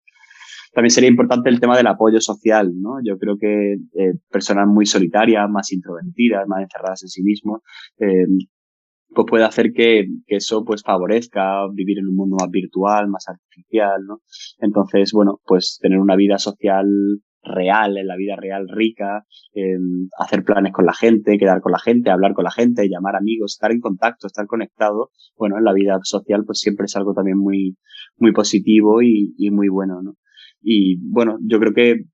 También 0.77 0.91
sería 0.91 1.09
importante 1.09 1.49
el 1.49 1.59
tema 1.59 1.75
del 1.75 1.87
apoyo 1.87 2.21
social, 2.21 2.71
¿no? 2.79 2.99
Yo 3.03 3.17
creo 3.17 3.39
que 3.39 3.77
eh, 3.95 4.13
personas 4.31 4.69
muy 4.69 4.85
solitarias, 4.85 5.49
más 5.49 5.73
introvertidas, 5.73 6.47
más 6.47 6.61
encerradas 6.61 7.03
en 7.03 7.09
sí 7.09 7.23
mismos, 7.23 7.63
eh, 7.99 8.27
pues 9.09 9.27
puede 9.27 9.45
hacer 9.45 9.73
que, 9.73 10.05
que, 10.27 10.37
eso 10.37 10.67
pues 10.67 10.83
favorezca 10.83 11.67
vivir 11.73 12.01
en 12.01 12.09
un 12.09 12.17
mundo 12.17 12.37
más 12.39 12.51
virtual, 12.51 13.09
más 13.09 13.27
artificial, 13.27 14.03
¿no? 14.07 14.21
Entonces, 14.59 15.13
bueno, 15.15 15.41
pues 15.47 15.79
tener 15.81 15.99
una 15.99 16.15
vida 16.15 16.37
social 16.37 16.87
real, 17.43 17.97
en 17.97 18.07
la 18.07 18.17
vida 18.17 18.37
real 18.37 18.69
rica, 18.69 19.25
hacer 20.19 20.45
planes 20.45 20.75
con 20.75 20.85
la 20.85 20.93
gente, 20.93 21.39
quedar 21.39 21.63
con 21.63 21.73
la 21.73 21.79
gente, 21.79 22.11
hablar 22.11 22.35
con 22.35 22.45
la 22.45 22.51
gente, 22.51 22.87
llamar 22.91 23.17
amigos, 23.17 23.55
estar 23.55 23.73
en 23.73 23.81
contacto, 23.81 24.27
estar 24.27 24.47
conectado, 24.47 25.09
bueno, 25.39 25.57
en 25.57 25.65
la 25.65 25.73
vida 25.73 25.99
social 26.03 26.45
pues 26.45 26.59
siempre 26.59 26.85
es 26.85 26.97
algo 26.97 27.15
también 27.15 27.39
muy, 27.39 27.79
muy 28.19 28.33
positivo 28.33 29.01
y, 29.01 29.35
y 29.39 29.51
muy 29.51 29.69
bueno, 29.69 30.03
¿no? 30.03 30.17
Y 30.61 30.99
bueno, 31.11 31.39
yo 31.43 31.59
creo 31.59 31.73
que 31.73 32.05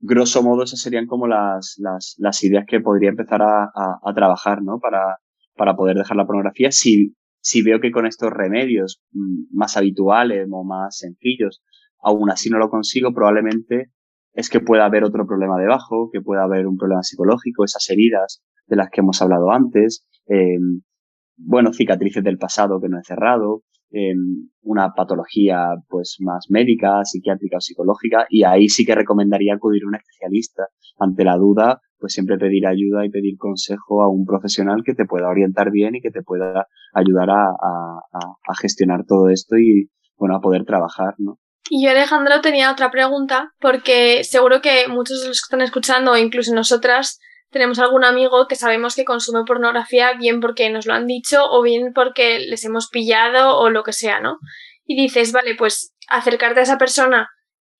grosso 0.00 0.42
modo 0.42 0.62
esas 0.62 0.80
serían 0.80 1.06
como 1.06 1.26
las, 1.26 1.76
las, 1.78 2.44
ideas 2.44 2.64
que 2.66 2.80
podría 2.80 3.10
empezar 3.10 3.42
a, 3.42 3.64
a, 3.64 3.98
a, 4.02 4.14
trabajar, 4.14 4.62
¿no? 4.62 4.78
Para, 4.78 5.18
para 5.56 5.76
poder 5.76 5.96
dejar 5.96 6.16
la 6.16 6.26
pornografía. 6.26 6.72
Si, 6.72 7.14
si 7.40 7.62
veo 7.62 7.80
que 7.80 7.90
con 7.90 8.06
estos 8.06 8.30
remedios 8.30 9.02
mm, 9.12 9.56
más 9.56 9.76
habituales 9.76 10.46
o 10.50 10.64
más 10.64 10.98
sencillos, 10.98 11.62
aún 12.02 12.30
así 12.30 12.50
no 12.50 12.58
lo 12.58 12.70
consigo, 12.70 13.12
probablemente 13.12 13.90
es 14.32 14.48
que 14.48 14.60
pueda 14.60 14.86
haber 14.86 15.04
otro 15.04 15.26
problema 15.26 15.58
debajo, 15.58 16.08
que 16.12 16.20
pueda 16.20 16.44
haber 16.44 16.66
un 16.66 16.76
problema 16.76 17.02
psicológico, 17.02 17.64
esas 17.64 17.88
heridas 17.90 18.42
de 18.66 18.76
las 18.76 18.88
que 18.90 19.00
hemos 19.00 19.20
hablado 19.20 19.50
antes, 19.50 20.06
eh, 20.28 20.58
bueno, 21.36 21.72
cicatrices 21.72 22.22
del 22.22 22.38
pasado 22.38 22.80
que 22.80 22.88
no 22.88 22.98
he 22.98 23.04
cerrado, 23.04 23.62
eh, 23.92 24.14
una 24.62 24.92
patología 24.94 25.74
pues 25.88 26.16
más 26.20 26.46
médica, 26.48 27.04
psiquiátrica 27.04 27.58
o 27.58 27.60
psicológica, 27.60 28.26
y 28.28 28.44
ahí 28.44 28.68
sí 28.68 28.84
que 28.84 28.94
recomendaría 28.94 29.54
acudir 29.54 29.82
a 29.84 29.88
un 29.88 29.96
especialista. 29.96 30.64
Ante 30.98 31.24
la 31.24 31.36
duda, 31.36 31.80
pues 31.98 32.12
siempre 32.12 32.38
pedir 32.38 32.66
ayuda 32.66 33.04
y 33.04 33.10
pedir 33.10 33.36
consejo 33.38 34.02
a 34.02 34.08
un 34.08 34.24
profesional 34.24 34.82
que 34.84 34.94
te 34.94 35.06
pueda 35.06 35.28
orientar 35.28 35.70
bien 35.70 35.94
y 35.96 36.00
que 36.00 36.10
te 36.10 36.22
pueda 36.22 36.66
ayudar 36.94 37.30
a, 37.30 37.44
a, 37.44 38.00
a 38.48 38.54
gestionar 38.60 39.04
todo 39.06 39.28
esto 39.28 39.56
y, 39.56 39.90
bueno, 40.16 40.36
a 40.36 40.40
poder 40.40 40.64
trabajar, 40.64 41.14
¿no? 41.18 41.38
Y 41.72 41.84
yo, 41.84 41.90
Alejandro, 41.90 42.40
tenía 42.40 42.72
otra 42.72 42.90
pregunta, 42.90 43.52
porque 43.60 44.24
seguro 44.24 44.60
que 44.60 44.88
muchos 44.88 45.22
de 45.22 45.28
los 45.28 45.40
que 45.40 45.54
están 45.54 45.60
escuchando, 45.60 46.16
incluso 46.16 46.52
nosotras, 46.52 47.20
tenemos 47.50 47.78
algún 47.78 48.04
amigo 48.04 48.46
que 48.46 48.56
sabemos 48.56 48.94
que 48.94 49.04
consume 49.04 49.44
pornografía, 49.44 50.12
bien 50.14 50.40
porque 50.40 50.70
nos 50.70 50.86
lo 50.86 50.94
han 50.94 51.06
dicho, 51.06 51.44
o 51.50 51.62
bien 51.62 51.92
porque 51.92 52.38
les 52.38 52.64
hemos 52.64 52.88
pillado, 52.88 53.58
o 53.58 53.70
lo 53.70 53.82
que 53.82 53.92
sea, 53.92 54.20
¿no? 54.20 54.38
Y 54.84 55.00
dices, 55.00 55.32
vale, 55.32 55.54
pues 55.56 55.94
acercarte 56.08 56.60
a 56.60 56.62
esa 56.62 56.78
persona 56.78 57.28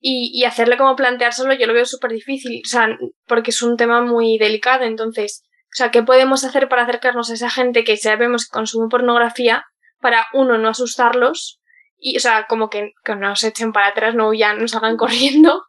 y, 0.01 0.31
y 0.35 0.45
hacerle 0.45 0.77
como 0.77 0.97
planteárselo, 0.97 1.55
yo 1.55 1.67
lo 1.67 1.75
veo 1.75 1.85
súper 1.85 2.11
difícil, 2.11 2.63
o 2.65 2.69
sea, 2.69 2.89
porque 3.27 3.51
es 3.51 3.63
un 3.63 3.77
tema 3.77 4.03
muy 4.03 4.39
delicado, 4.39 4.85
entonces, 4.85 5.43
o 5.67 5.77
sea, 5.77 5.91
¿qué 5.91 6.03
podemos 6.03 6.45
hacer 6.45 6.69
para 6.69 6.83
acercarnos 6.83 7.31
a 7.31 7.35
esa 7.35 7.51
gente 7.51 7.85
que 7.85 7.97
sabemos 7.97 8.47
que 8.47 8.55
consume 8.55 8.89
pornografía 8.89 9.65
para, 10.01 10.27
uno, 10.33 10.59
no 10.59 10.69
asustarlos, 10.69 11.61
y, 11.97 12.17
o 12.17 12.21
sea, 12.21 12.47
como 12.49 12.71
que, 12.71 12.93
que 13.05 13.15
no 13.15 13.37
se 13.37 13.49
echen 13.49 13.73
para 13.73 13.89
atrás, 13.89 14.15
no 14.15 14.29
huyan, 14.29 14.59
no 14.59 14.67
salgan 14.67 14.97
corriendo 14.97 15.63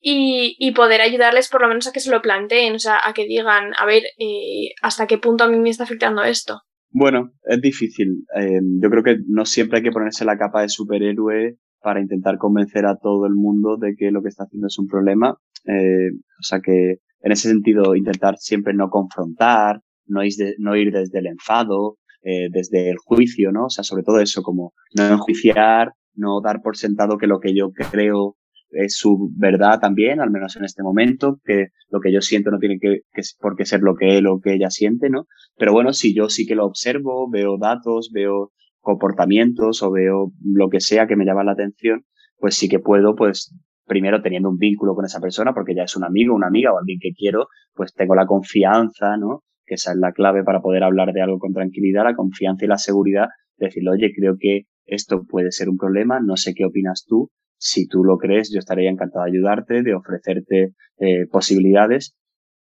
y, 0.00 0.56
y, 0.58 0.72
poder 0.72 1.00
ayudarles 1.00 1.48
por 1.48 1.62
lo 1.62 1.68
menos 1.68 1.86
a 1.86 1.92
que 1.92 2.00
se 2.00 2.10
lo 2.10 2.22
planteen, 2.22 2.74
o 2.74 2.78
sea, 2.78 2.98
a 3.04 3.12
que 3.12 3.26
digan, 3.26 3.72
a 3.78 3.84
ver, 3.84 4.04
eh, 4.18 4.70
hasta 4.82 5.06
qué 5.06 5.18
punto 5.18 5.44
a 5.44 5.48
mí 5.48 5.58
me 5.58 5.70
está 5.70 5.84
afectando 5.84 6.22
esto. 6.22 6.62
Bueno, 6.90 7.32
es 7.44 7.60
difícil. 7.60 8.24
Eh, 8.36 8.60
yo 8.80 8.90
creo 8.90 9.02
que 9.02 9.18
no 9.26 9.44
siempre 9.44 9.78
hay 9.78 9.84
que 9.84 9.90
ponerse 9.90 10.24
la 10.24 10.38
capa 10.38 10.62
de 10.62 10.68
superhéroe 10.68 11.56
para 11.80 12.00
intentar 12.00 12.38
convencer 12.38 12.86
a 12.86 12.96
todo 12.96 13.26
el 13.26 13.34
mundo 13.34 13.76
de 13.76 13.94
que 13.96 14.10
lo 14.10 14.22
que 14.22 14.28
está 14.28 14.44
haciendo 14.44 14.68
es 14.68 14.78
un 14.78 14.86
problema. 14.86 15.36
Eh, 15.64 16.10
o 16.12 16.42
sea 16.42 16.60
que 16.60 16.96
en 17.20 17.32
ese 17.32 17.48
sentido 17.48 17.94
intentar 17.94 18.36
siempre 18.38 18.74
no 18.74 18.88
confrontar, 18.88 19.80
no 20.06 20.24
ir, 20.24 20.32
no 20.58 20.76
ir 20.76 20.92
desde 20.92 21.18
el 21.18 21.26
enfado, 21.26 21.98
eh, 22.22 22.48
desde 22.50 22.90
el 22.90 22.96
juicio, 22.96 23.52
¿no? 23.52 23.66
O 23.66 23.70
sea, 23.70 23.84
sobre 23.84 24.02
todo 24.02 24.20
eso, 24.20 24.42
como 24.42 24.72
no 24.96 25.06
enjuiciar, 25.06 25.92
no 26.14 26.40
dar 26.40 26.62
por 26.62 26.76
sentado 26.76 27.18
que 27.18 27.26
lo 27.26 27.38
que 27.38 27.54
yo 27.54 27.70
creo 27.70 28.36
es 28.70 28.96
su 28.96 29.30
verdad 29.36 29.80
también, 29.80 30.20
al 30.20 30.30
menos 30.30 30.56
en 30.56 30.64
este 30.64 30.82
momento, 30.82 31.38
que 31.44 31.68
lo 31.90 32.00
que 32.00 32.12
yo 32.12 32.20
siento 32.20 32.50
no 32.50 32.58
tiene 32.58 32.78
que, 32.80 33.00
por 33.40 33.56
qué 33.56 33.64
ser 33.64 33.80
lo 33.80 33.94
que 33.94 34.18
él 34.18 34.26
o 34.26 34.40
que 34.40 34.54
ella 34.54 34.70
siente, 34.70 35.10
¿no? 35.10 35.26
Pero 35.56 35.72
bueno, 35.72 35.92
si 35.92 36.14
yo 36.14 36.28
sí 36.28 36.46
que 36.46 36.54
lo 36.54 36.66
observo, 36.66 37.28
veo 37.30 37.58
datos, 37.58 38.10
veo 38.12 38.52
comportamientos 38.80 39.82
o 39.82 39.90
veo 39.90 40.32
lo 40.42 40.68
que 40.68 40.80
sea 40.80 41.06
que 41.06 41.16
me 41.16 41.24
llama 41.24 41.44
la 41.44 41.52
atención, 41.52 42.04
pues 42.36 42.54
sí 42.54 42.68
que 42.68 42.78
puedo, 42.78 43.14
pues, 43.16 43.54
primero 43.86 44.22
teniendo 44.22 44.50
un 44.50 44.58
vínculo 44.58 44.94
con 44.94 45.04
esa 45.04 45.20
persona, 45.20 45.54
porque 45.54 45.74
ya 45.74 45.84
es 45.84 45.96
un 45.96 46.04
amigo, 46.04 46.34
una 46.34 46.48
amiga 46.48 46.72
o 46.72 46.78
alguien 46.78 46.98
que 47.00 47.12
quiero, 47.12 47.48
pues 47.74 47.94
tengo 47.94 48.14
la 48.14 48.26
confianza, 48.26 49.16
¿no? 49.16 49.44
que 49.68 49.74
esa 49.74 49.92
es 49.92 49.98
la 49.98 50.12
clave 50.12 50.42
para 50.42 50.60
poder 50.60 50.82
hablar 50.82 51.12
de 51.12 51.22
algo 51.22 51.38
con 51.38 51.52
tranquilidad, 51.52 52.04
la 52.04 52.16
confianza 52.16 52.64
y 52.64 52.68
la 52.68 52.78
seguridad, 52.78 53.26
de 53.58 53.66
decirle, 53.66 53.90
oye, 53.90 54.12
creo 54.16 54.36
que 54.38 54.62
esto 54.86 55.24
puede 55.28 55.52
ser 55.52 55.68
un 55.68 55.76
problema, 55.76 56.20
no 56.20 56.36
sé 56.36 56.54
qué 56.54 56.64
opinas 56.64 57.04
tú, 57.06 57.30
si 57.58 57.86
tú 57.86 58.04
lo 58.04 58.16
crees, 58.18 58.50
yo 58.52 58.58
estaría 58.58 58.90
encantado 58.90 59.24
de 59.24 59.32
ayudarte, 59.32 59.82
de 59.82 59.94
ofrecerte 59.94 60.74
eh, 60.98 61.26
posibilidades. 61.30 62.16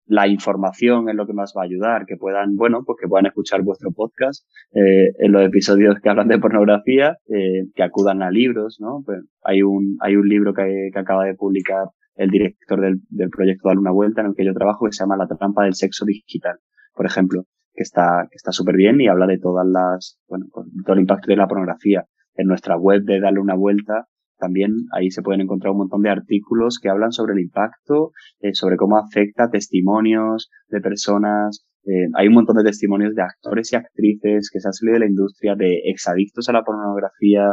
La 0.06 0.26
información 0.26 1.10
es 1.10 1.16
lo 1.16 1.26
que 1.26 1.34
más 1.34 1.52
va 1.54 1.62
a 1.62 1.64
ayudar, 1.66 2.06
que 2.06 2.16
puedan, 2.16 2.56
bueno, 2.56 2.82
pues 2.86 2.96
que 3.00 3.08
puedan 3.08 3.26
escuchar 3.26 3.62
vuestro 3.62 3.90
podcast 3.92 4.46
eh, 4.72 5.12
en 5.18 5.32
los 5.32 5.44
episodios 5.44 6.00
que 6.00 6.08
hablan 6.08 6.28
de 6.28 6.38
pornografía, 6.38 7.18
eh, 7.26 7.66
que 7.74 7.82
acudan 7.82 8.22
a 8.22 8.30
libros, 8.30 8.78
¿no? 8.80 9.02
Pues 9.04 9.20
hay 9.42 9.62
un, 9.62 9.98
hay 10.00 10.16
un 10.16 10.26
libro 10.26 10.54
que, 10.54 10.88
que 10.92 10.98
acaba 10.98 11.26
de 11.26 11.34
publicar 11.34 11.88
el 12.14 12.30
director 12.30 12.80
del, 12.80 13.00
del 13.10 13.28
proyecto 13.28 13.68
Dale 13.68 13.80
una 13.80 13.92
Vuelta 13.92 14.22
en 14.22 14.28
el 14.28 14.34
que 14.34 14.46
yo 14.46 14.54
trabajo 14.54 14.86
que 14.86 14.92
se 14.92 15.04
llama 15.04 15.18
La 15.18 15.26
trampa 15.26 15.64
del 15.64 15.74
sexo 15.74 16.06
digital 16.06 16.58
por 16.98 17.06
ejemplo, 17.06 17.44
que 17.74 17.84
está 17.84 18.26
que 18.28 18.34
está 18.34 18.50
súper 18.50 18.74
bien 18.74 19.00
y 19.00 19.06
habla 19.06 19.28
de 19.28 19.38
todas 19.38 19.64
las, 19.64 20.18
bueno, 20.26 20.46
pues, 20.52 20.66
todo 20.84 20.94
el 20.94 21.02
impacto 21.02 21.28
de 21.28 21.36
la 21.36 21.46
pornografía. 21.46 22.04
En 22.34 22.48
nuestra 22.48 22.76
web 22.76 23.02
de 23.04 23.20
Darle 23.20 23.38
una 23.38 23.54
vuelta, 23.54 24.08
también 24.38 24.72
ahí 24.92 25.10
se 25.10 25.22
pueden 25.22 25.40
encontrar 25.40 25.72
un 25.72 25.78
montón 25.78 26.02
de 26.02 26.10
artículos 26.10 26.78
que 26.80 26.88
hablan 26.88 27.12
sobre 27.12 27.34
el 27.34 27.40
impacto, 27.40 28.12
eh, 28.40 28.54
sobre 28.54 28.76
cómo 28.76 28.96
afecta 28.96 29.50
testimonios 29.50 30.50
de 30.68 30.80
personas. 30.80 31.66
Eh, 31.84 32.08
hay 32.14 32.28
un 32.28 32.34
montón 32.34 32.56
de 32.56 32.64
testimonios 32.64 33.14
de 33.14 33.22
actores 33.22 33.72
y 33.72 33.76
actrices 33.76 34.50
que 34.52 34.60
se 34.60 34.68
han 34.68 34.72
salido 34.72 34.94
de 34.94 35.00
la 35.00 35.10
industria, 35.10 35.54
de 35.56 35.80
exadictos 35.84 36.48
a 36.48 36.52
la 36.52 36.62
pornografía. 36.62 37.52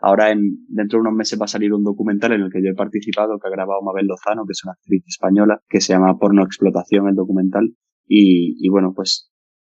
Ahora, 0.00 0.30
en, 0.32 0.40
dentro 0.68 0.98
de 0.98 1.02
unos 1.02 1.14
meses 1.14 1.40
va 1.40 1.44
a 1.44 1.48
salir 1.48 1.72
un 1.72 1.84
documental 1.84 2.32
en 2.32 2.42
el 2.42 2.50
que 2.50 2.62
yo 2.62 2.70
he 2.70 2.74
participado, 2.74 3.38
que 3.38 3.48
ha 3.48 3.50
grabado 3.50 3.82
Mabel 3.82 4.06
Lozano, 4.06 4.44
que 4.46 4.52
es 4.52 4.64
una 4.64 4.72
actriz 4.72 5.04
española, 5.06 5.60
que 5.68 5.80
se 5.80 5.92
llama 5.92 6.18
Porno 6.18 6.42
Explotación, 6.42 7.08
el 7.08 7.14
documental, 7.14 7.70
y, 8.06 8.56
y 8.58 8.68
bueno, 8.68 8.92
pues 8.94 9.32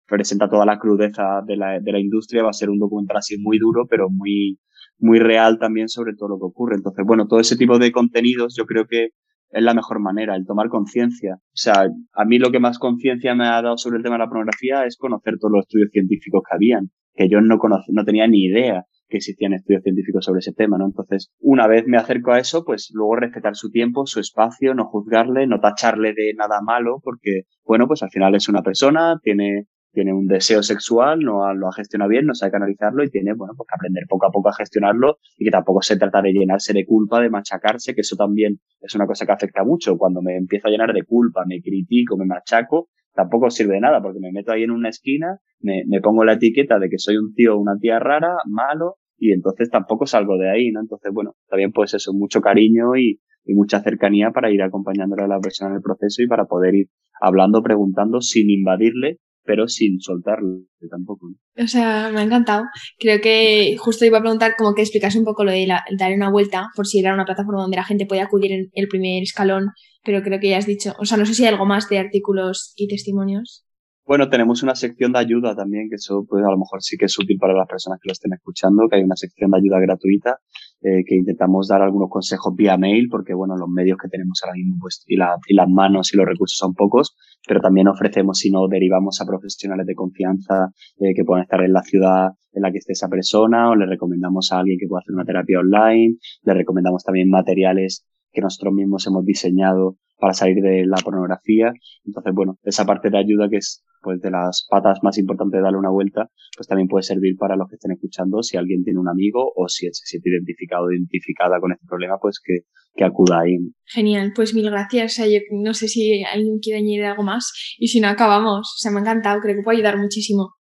presenta 0.07 0.49
toda 0.49 0.65
la 0.67 0.79
crudeza 0.79 1.43
de 1.47 1.57
la, 1.57 1.81
de 1.81 1.93
la 1.93 2.01
industria, 2.01 2.43
va 2.43 2.51
a 2.51 2.53
ser 2.53 2.71
un 2.71 2.79
documental 2.79 3.19
así 3.19 3.37
muy 3.39 3.59
duro, 3.59 3.87
pero 3.89 4.09
muy, 4.11 4.59
muy 4.99 5.19
real 5.19 5.59
también 5.59 5.89
sobre 5.89 6.15
todo 6.15 6.31
lo 6.31 6.39
que 6.39 6.47
ocurre. 6.47 6.77
Entonces, 6.77 7.05
bueno, 7.07 7.27
todo 7.27 7.41
ese 7.41 7.57
tipo 7.57 7.79
de 7.79 7.93
contenidos 7.93 8.55
yo 8.57 8.65
creo 8.67 8.87
que 8.87 9.11
es 9.51 9.63
la 9.63 9.75
mejor 9.75 10.01
manera, 10.01 10.37
el 10.37 10.47
tomar 10.47 10.69
conciencia. 10.69 11.37
O 11.37 11.57
sea, 11.57 11.87
a 12.13 12.25
mí 12.25 12.39
lo 12.39 12.51
que 12.51 12.61
más 12.61 12.79
conciencia 12.79 13.35
me 13.35 13.47
ha 13.47 13.63
dado 13.63 13.79
sobre 13.79 13.99
el 13.99 14.03
tema 14.03 14.17
de 14.17 14.21
la 14.21 14.29
pornografía 14.29 14.85
es 14.85 14.97
conocer 14.97 15.35
todos 15.39 15.53
los 15.53 15.65
estudios 15.65 15.91
científicos 15.93 16.43
que 16.49 16.57
habían, 16.57 16.91
que 17.15 17.29
yo 17.29 17.41
no, 17.41 17.59
no 17.89 18.05
tenía 18.05 18.27
ni 18.27 18.45
idea 18.45 18.85
que 19.09 19.19
existían 19.19 19.53
estudios 19.53 19.83
científicos 19.83 20.25
sobre 20.25 20.41
ese 20.41 20.53
tema, 20.53 20.79
¿no? 20.79 20.87
Entonces, 20.87 21.31
una 21.39 21.67
vez 21.67 21.85
me 21.87 21.97
acerco 21.97 22.33
a 22.33 22.39
eso, 22.39 22.65
pues 22.65 22.91
luego 22.93 23.17
respetar 23.17 23.55
su 23.55 23.71
tiempo, 23.71 24.07
su 24.07 24.21
espacio, 24.21 24.75
no 24.75 24.87
juzgarle, 24.87 25.47
no 25.47 25.61
tacharle 25.61 26.13
de 26.13 26.35
nada 26.35 26.61
malo, 26.61 27.01
porque, 27.03 27.43
bueno, 27.65 27.87
pues 27.87 28.03
al 28.03 28.11
final 28.11 28.35
es 28.35 28.49
una 28.49 28.63
persona, 28.63 29.21
tiene, 29.23 29.67
tiene 29.97 30.13
un 30.13 30.27
deseo 30.27 30.63
sexual, 30.63 31.21
no 31.21 31.55
lo 31.55 31.69
ha 31.69 31.73
gestionado 31.73 32.11
bien, 32.11 32.27
no 32.27 32.35
sabe 32.35 32.53
canalizarlo 32.53 33.03
y 33.03 33.09
tiene, 33.09 33.33
bueno, 33.33 33.55
pues 33.57 33.67
aprender 33.75 34.05
poco 34.07 34.27
a 34.27 34.31
poco 34.31 34.51
a 34.51 34.53
gestionarlo 34.53 35.17
y 35.39 35.47
que 35.47 35.51
tampoco 35.51 35.81
se 35.81 35.97
trata 35.97 36.21
de 36.21 36.35
llenarse 36.35 36.75
de 36.75 36.85
culpa, 36.85 37.23
de 37.23 37.31
machacarse, 37.31 37.95
que 37.95 38.03
eso 38.03 38.15
también 38.15 38.61
es 38.83 38.95
una 38.95 39.07
cosa 39.07 39.25
que 39.25 39.33
afecta 39.33 39.65
mucho. 39.65 39.97
Cuando 39.97 40.21
me 40.21 40.37
empiezo 40.37 40.69
a 40.69 40.71
llenar 40.71 40.93
de 40.93 41.03
culpa, 41.05 41.45
me 41.47 41.63
critico, 41.63 42.19
me 42.19 42.27
machaco, 42.27 42.91
tampoco 43.15 43.49
sirve 43.49 43.77
de 43.77 43.81
nada 43.81 44.03
porque 44.03 44.21
me 44.21 44.33
meto 44.33 44.53
ahí 44.53 44.65
en 44.65 44.71
una 44.71 44.91
esquina, 44.91 45.39
me, 45.61 45.85
me 45.89 46.03
pongo 46.03 46.27
la 46.27 46.35
etiqueta 46.35 46.79
de 46.79 46.91
que 46.91 46.99
soy 46.99 47.17
un 47.17 47.33
tío 47.33 47.57
o 47.57 47.59
una 47.59 47.79
tía 47.81 47.99
rara, 47.99 48.37
malo, 48.45 48.97
y 49.17 49.33
entonces 49.33 49.71
tampoco 49.71 50.05
salgo 50.05 50.37
de 50.37 50.51
ahí, 50.51 50.73
¿no? 50.73 50.81
Entonces, 50.81 51.11
bueno, 51.11 51.33
también 51.49 51.73
pues 51.73 51.95
eso, 51.95 52.13
mucho 52.13 52.43
cariño 52.43 52.97
y, 52.97 53.23
y 53.47 53.55
mucha 53.55 53.81
cercanía 53.81 54.31
para 54.31 54.51
ir 54.51 54.61
acompañándole 54.61 55.23
a 55.23 55.29
la 55.29 55.41
persona 55.41 55.71
en 55.71 55.77
el 55.77 55.83
proceso 55.83 56.23
y 56.23 56.27
para 56.27 56.45
poder 56.45 56.75
ir 56.75 56.89
hablando, 57.19 57.63
preguntando 57.63 58.21
sin 58.21 58.51
invadirle, 58.51 59.21
pero 59.47 59.69
sin 59.69 60.01
soltarlo 60.01 60.63
tampoco. 60.91 61.29
¿no? 61.29 61.65
O 61.65 61.67
sea, 61.67 62.11
me 62.13 62.21
ha 62.21 62.23
encantado. 62.23 62.65
Creo 62.99 63.21
que 63.21 63.77
justo 63.79 64.05
iba 64.05 64.19
a 64.19 64.23
preguntar 64.23 64.55
como 64.59 64.75
que 64.75 64.83
explicase 64.83 65.19
un 65.19 65.25
poco 65.25 65.45
lo 65.45 65.53
de 65.53 65.67
la, 65.67 65.85
dar 65.99 66.13
una 66.13 66.31
vuelta, 66.31 66.69
por 66.75 66.87
si 66.87 66.99
era 66.99 67.15
una 67.15 67.25
plataforma 67.25 67.63
donde 67.63 67.77
la 67.77 67.85
gente 67.85 68.07
puede 68.07 68.21
acudir 68.21 68.53
en 68.53 68.71
el 68.75 68.89
primer 68.89 69.23
escalón 69.23 69.71
pero 70.07 70.23
creo 70.23 70.39
que 70.39 70.51
ya 70.51 70.59
has 70.59 70.67
dicho, 70.67 70.93
o 71.01 71.05
sea, 71.05 71.19
no 71.19 71.27
sé 71.27 71.35
si 71.35 71.43
hay 71.43 71.53
algo 71.53 71.67
más 71.67 71.89
de 71.89 71.99
artículos 71.99 72.73
y 72.77 72.87
testimonios. 72.87 73.67
Bueno, 74.07 74.29
tenemos 74.31 74.63
una 74.63 74.77
sección 74.77 75.13
de 75.13 75.19
ayuda 75.19 75.57
también, 75.57 75.89
que 75.91 75.97
eso 75.97 76.25
pues 76.29 76.45
a 76.45 76.51
lo 76.51 76.59
mejor 76.59 76.81
sí 76.81 76.97
que 76.97 77.07
es 77.07 77.19
útil 77.19 77.39
para 77.41 77.55
las 77.55 77.67
personas 77.67 77.99
que 78.01 78.09
lo 78.09 78.13
estén 78.13 78.33
escuchando, 78.33 78.87
que 78.89 78.97
hay 78.97 79.03
una 79.03 79.17
sección 79.17 79.51
de 79.51 79.59
ayuda 79.59 79.81
gratuita, 79.81 80.39
eh, 80.83 81.03
que 81.05 81.17
intentamos 81.17 81.67
dar 81.67 81.83
algunos 81.83 82.09
consejos 82.09 82.55
vía 82.55 82.79
mail, 82.79 83.09
porque 83.11 83.35
bueno, 83.35 83.57
los 83.57 83.69
medios 83.69 83.99
que 84.01 84.09
tenemos 84.09 84.41
ahora 84.45 84.55
mismo 84.55 84.77
pues, 84.81 85.03
y, 85.09 85.17
la, 85.17 85.37
y 85.49 85.55
las 85.55 85.69
manos 85.69 86.15
y 86.15 86.17
los 86.17 86.27
recursos 86.27 86.57
son 86.57 86.75
pocos, 86.75 87.17
pero 87.47 87.61
también 87.61 87.89
ofrecemos, 87.89 88.39
si 88.39 88.51
no, 88.51 88.67
derivamos 88.69 89.21
a 89.21 89.27
profesionales 89.27 89.87
de 89.87 89.95
confianza 89.95 90.71
eh, 90.99 91.15
que 91.15 91.25
puedan 91.25 91.45
estar 91.45 91.63
en 91.63 91.73
la 91.73 91.83
ciudad 91.83 92.31
en 92.53 92.63
la 92.63 92.73
que 92.73 92.79
esté 92.79 92.93
esa 92.93 93.09
persona 93.09 93.71
o 93.71 93.77
le 93.77 93.87
recomendamos 93.87 94.51
a 94.53 94.61
alguien 94.61 94.79
que 94.79 94.87
pueda 94.89 95.01
hacer 95.01 95.15
una 95.15 95.25
terapia 95.25 95.61
online, 95.61 96.17
le 96.43 96.55
recomendamos 96.55 97.05
también 97.05 97.29
materiales 97.29 98.07
que 98.37 98.43
nosotros 98.43 98.75
mismos 98.75 99.07
hemos 99.07 99.25
diseñado 99.25 99.97
para 100.19 100.35
salir 100.35 100.63
de 100.63 100.85
la 100.87 100.99
pornografía. 100.99 101.73
Entonces, 102.05 102.33
bueno, 102.35 102.59
esa 102.63 102.85
parte 102.85 103.09
de 103.11 103.19
ayuda 103.19 103.49
que 103.49 103.57
es 103.57 103.83
pues 104.03 104.21
de 104.21 104.31
las 104.31 104.67
patas 104.71 104.99
más 105.03 105.19
importantes 105.19 105.59
de 105.59 105.63
darle 105.63 105.79
una 105.79 105.91
vuelta, 105.91 106.31
pues 106.57 106.69
también 106.69 106.87
puede 106.87 107.03
servir 107.03 107.37
para 107.37 107.57
los 107.57 107.69
que 107.69 107.75
estén 107.75 107.93
escuchando, 107.93 108.43
si 108.43 108.57
alguien 108.57 108.85
tiene 108.85 109.01
un 109.01 109.09
amigo 109.09 109.53
o 109.57 109.69
si 109.69 109.87
se 109.87 110.05
siente 110.05 110.31
identificado 110.31 110.85
o 110.85 110.93
identificada 110.93 111.59
con 111.59 111.73
este 111.73 111.87
problema, 111.89 112.17
pues 112.21 112.39
que, 112.39 112.61
que 112.95 113.05
acuda 113.05 113.41
ahí. 113.41 113.57
Genial, 113.87 114.33
pues 114.37 114.55
mil 114.55 114.71
gracias. 114.71 115.13
O 115.13 115.15
sea, 115.17 115.27
yo 115.27 115.41
no 115.51 115.75
sé 115.75 115.89
si 115.89 116.23
alguien 116.23 116.59
quiere 116.61 116.79
añadir 116.79 117.05
algo 117.05 117.25
más 117.25 117.53
y 117.79 117.89
si 117.89 118.01
no 118.01 118.09
acabamos. 118.09 118.75
O 118.77 118.79
sea, 118.79 118.93
me 118.93 118.99
ha 118.99 119.01
encantado, 119.01 119.41
creo 119.41 119.57
que 119.57 119.63
puede 119.63 119.79
ayudar 119.79 119.99
muchísimo. 119.99 120.55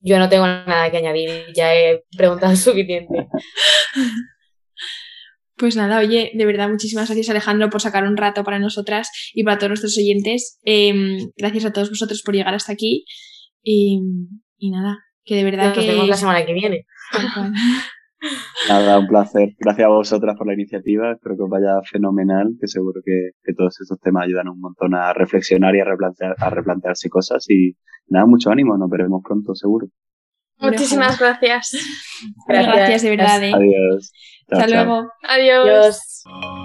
Yo 0.00 0.18
no 0.18 0.28
tengo 0.28 0.46
nada 0.46 0.90
que 0.90 0.98
añadir, 0.98 1.30
ya 1.54 1.74
he 1.74 2.02
preguntado 2.16 2.54
suficiente. 2.56 3.28
Pues 5.56 5.74
nada, 5.74 5.98
oye, 5.98 6.32
de 6.34 6.44
verdad, 6.44 6.68
muchísimas 6.68 7.08
gracias 7.08 7.30
Alejandro 7.30 7.70
por 7.70 7.80
sacar 7.80 8.04
un 8.04 8.16
rato 8.16 8.44
para 8.44 8.58
nosotras 8.58 9.08
y 9.32 9.42
para 9.42 9.56
todos 9.56 9.70
nuestros 9.70 9.96
oyentes. 9.96 10.60
Em, 10.64 11.30
gracias 11.36 11.64
a 11.64 11.72
todos 11.72 11.88
vosotros 11.88 12.22
por 12.22 12.34
llegar 12.34 12.54
hasta 12.54 12.72
aquí. 12.72 13.04
Y, 13.62 14.00
y 14.58 14.70
nada, 14.70 14.98
que 15.24 15.34
de 15.34 15.44
verdad 15.44 15.74
Nos 15.74 15.78
que... 15.78 15.90
vemos 15.90 16.08
la 16.08 16.16
semana 16.16 16.44
que 16.44 16.52
viene. 16.52 16.86
Nada, 18.68 18.98
un 18.98 19.06
placer. 19.06 19.54
Gracias 19.58 19.86
a 19.86 19.88
vosotras 19.88 20.36
por 20.36 20.46
la 20.46 20.54
iniciativa. 20.54 21.12
Espero 21.12 21.36
que 21.36 21.42
os 21.42 21.50
vaya 21.50 21.80
fenomenal, 21.90 22.48
que 22.60 22.66
seguro 22.66 23.00
que, 23.04 23.30
que 23.42 23.54
todos 23.54 23.80
estos 23.80 24.00
temas 24.00 24.24
ayudan 24.24 24.48
un 24.48 24.60
montón 24.60 24.94
a 24.94 25.12
reflexionar 25.12 25.74
y 25.76 25.80
a, 25.80 25.84
replantear, 25.84 26.34
a 26.38 26.50
replantearse 26.50 27.08
cosas. 27.08 27.48
Y 27.48 27.76
nada, 28.08 28.26
mucho 28.26 28.50
ánimo. 28.50 28.76
Nos 28.76 28.90
veremos 28.90 29.22
pronto, 29.24 29.54
seguro. 29.54 29.86
Muchísimas 30.58 31.18
gracias. 31.18 31.72
Gracias, 32.48 33.02
de 33.02 33.10
verdad. 33.10 33.42
¿eh? 33.44 33.52
Adiós. 33.54 34.12
Chao, 34.48 34.60
Hasta 34.60 34.66
chao. 34.70 34.84
luego. 34.84 35.12
Adiós. 35.22 35.64
Adiós. 35.64 36.55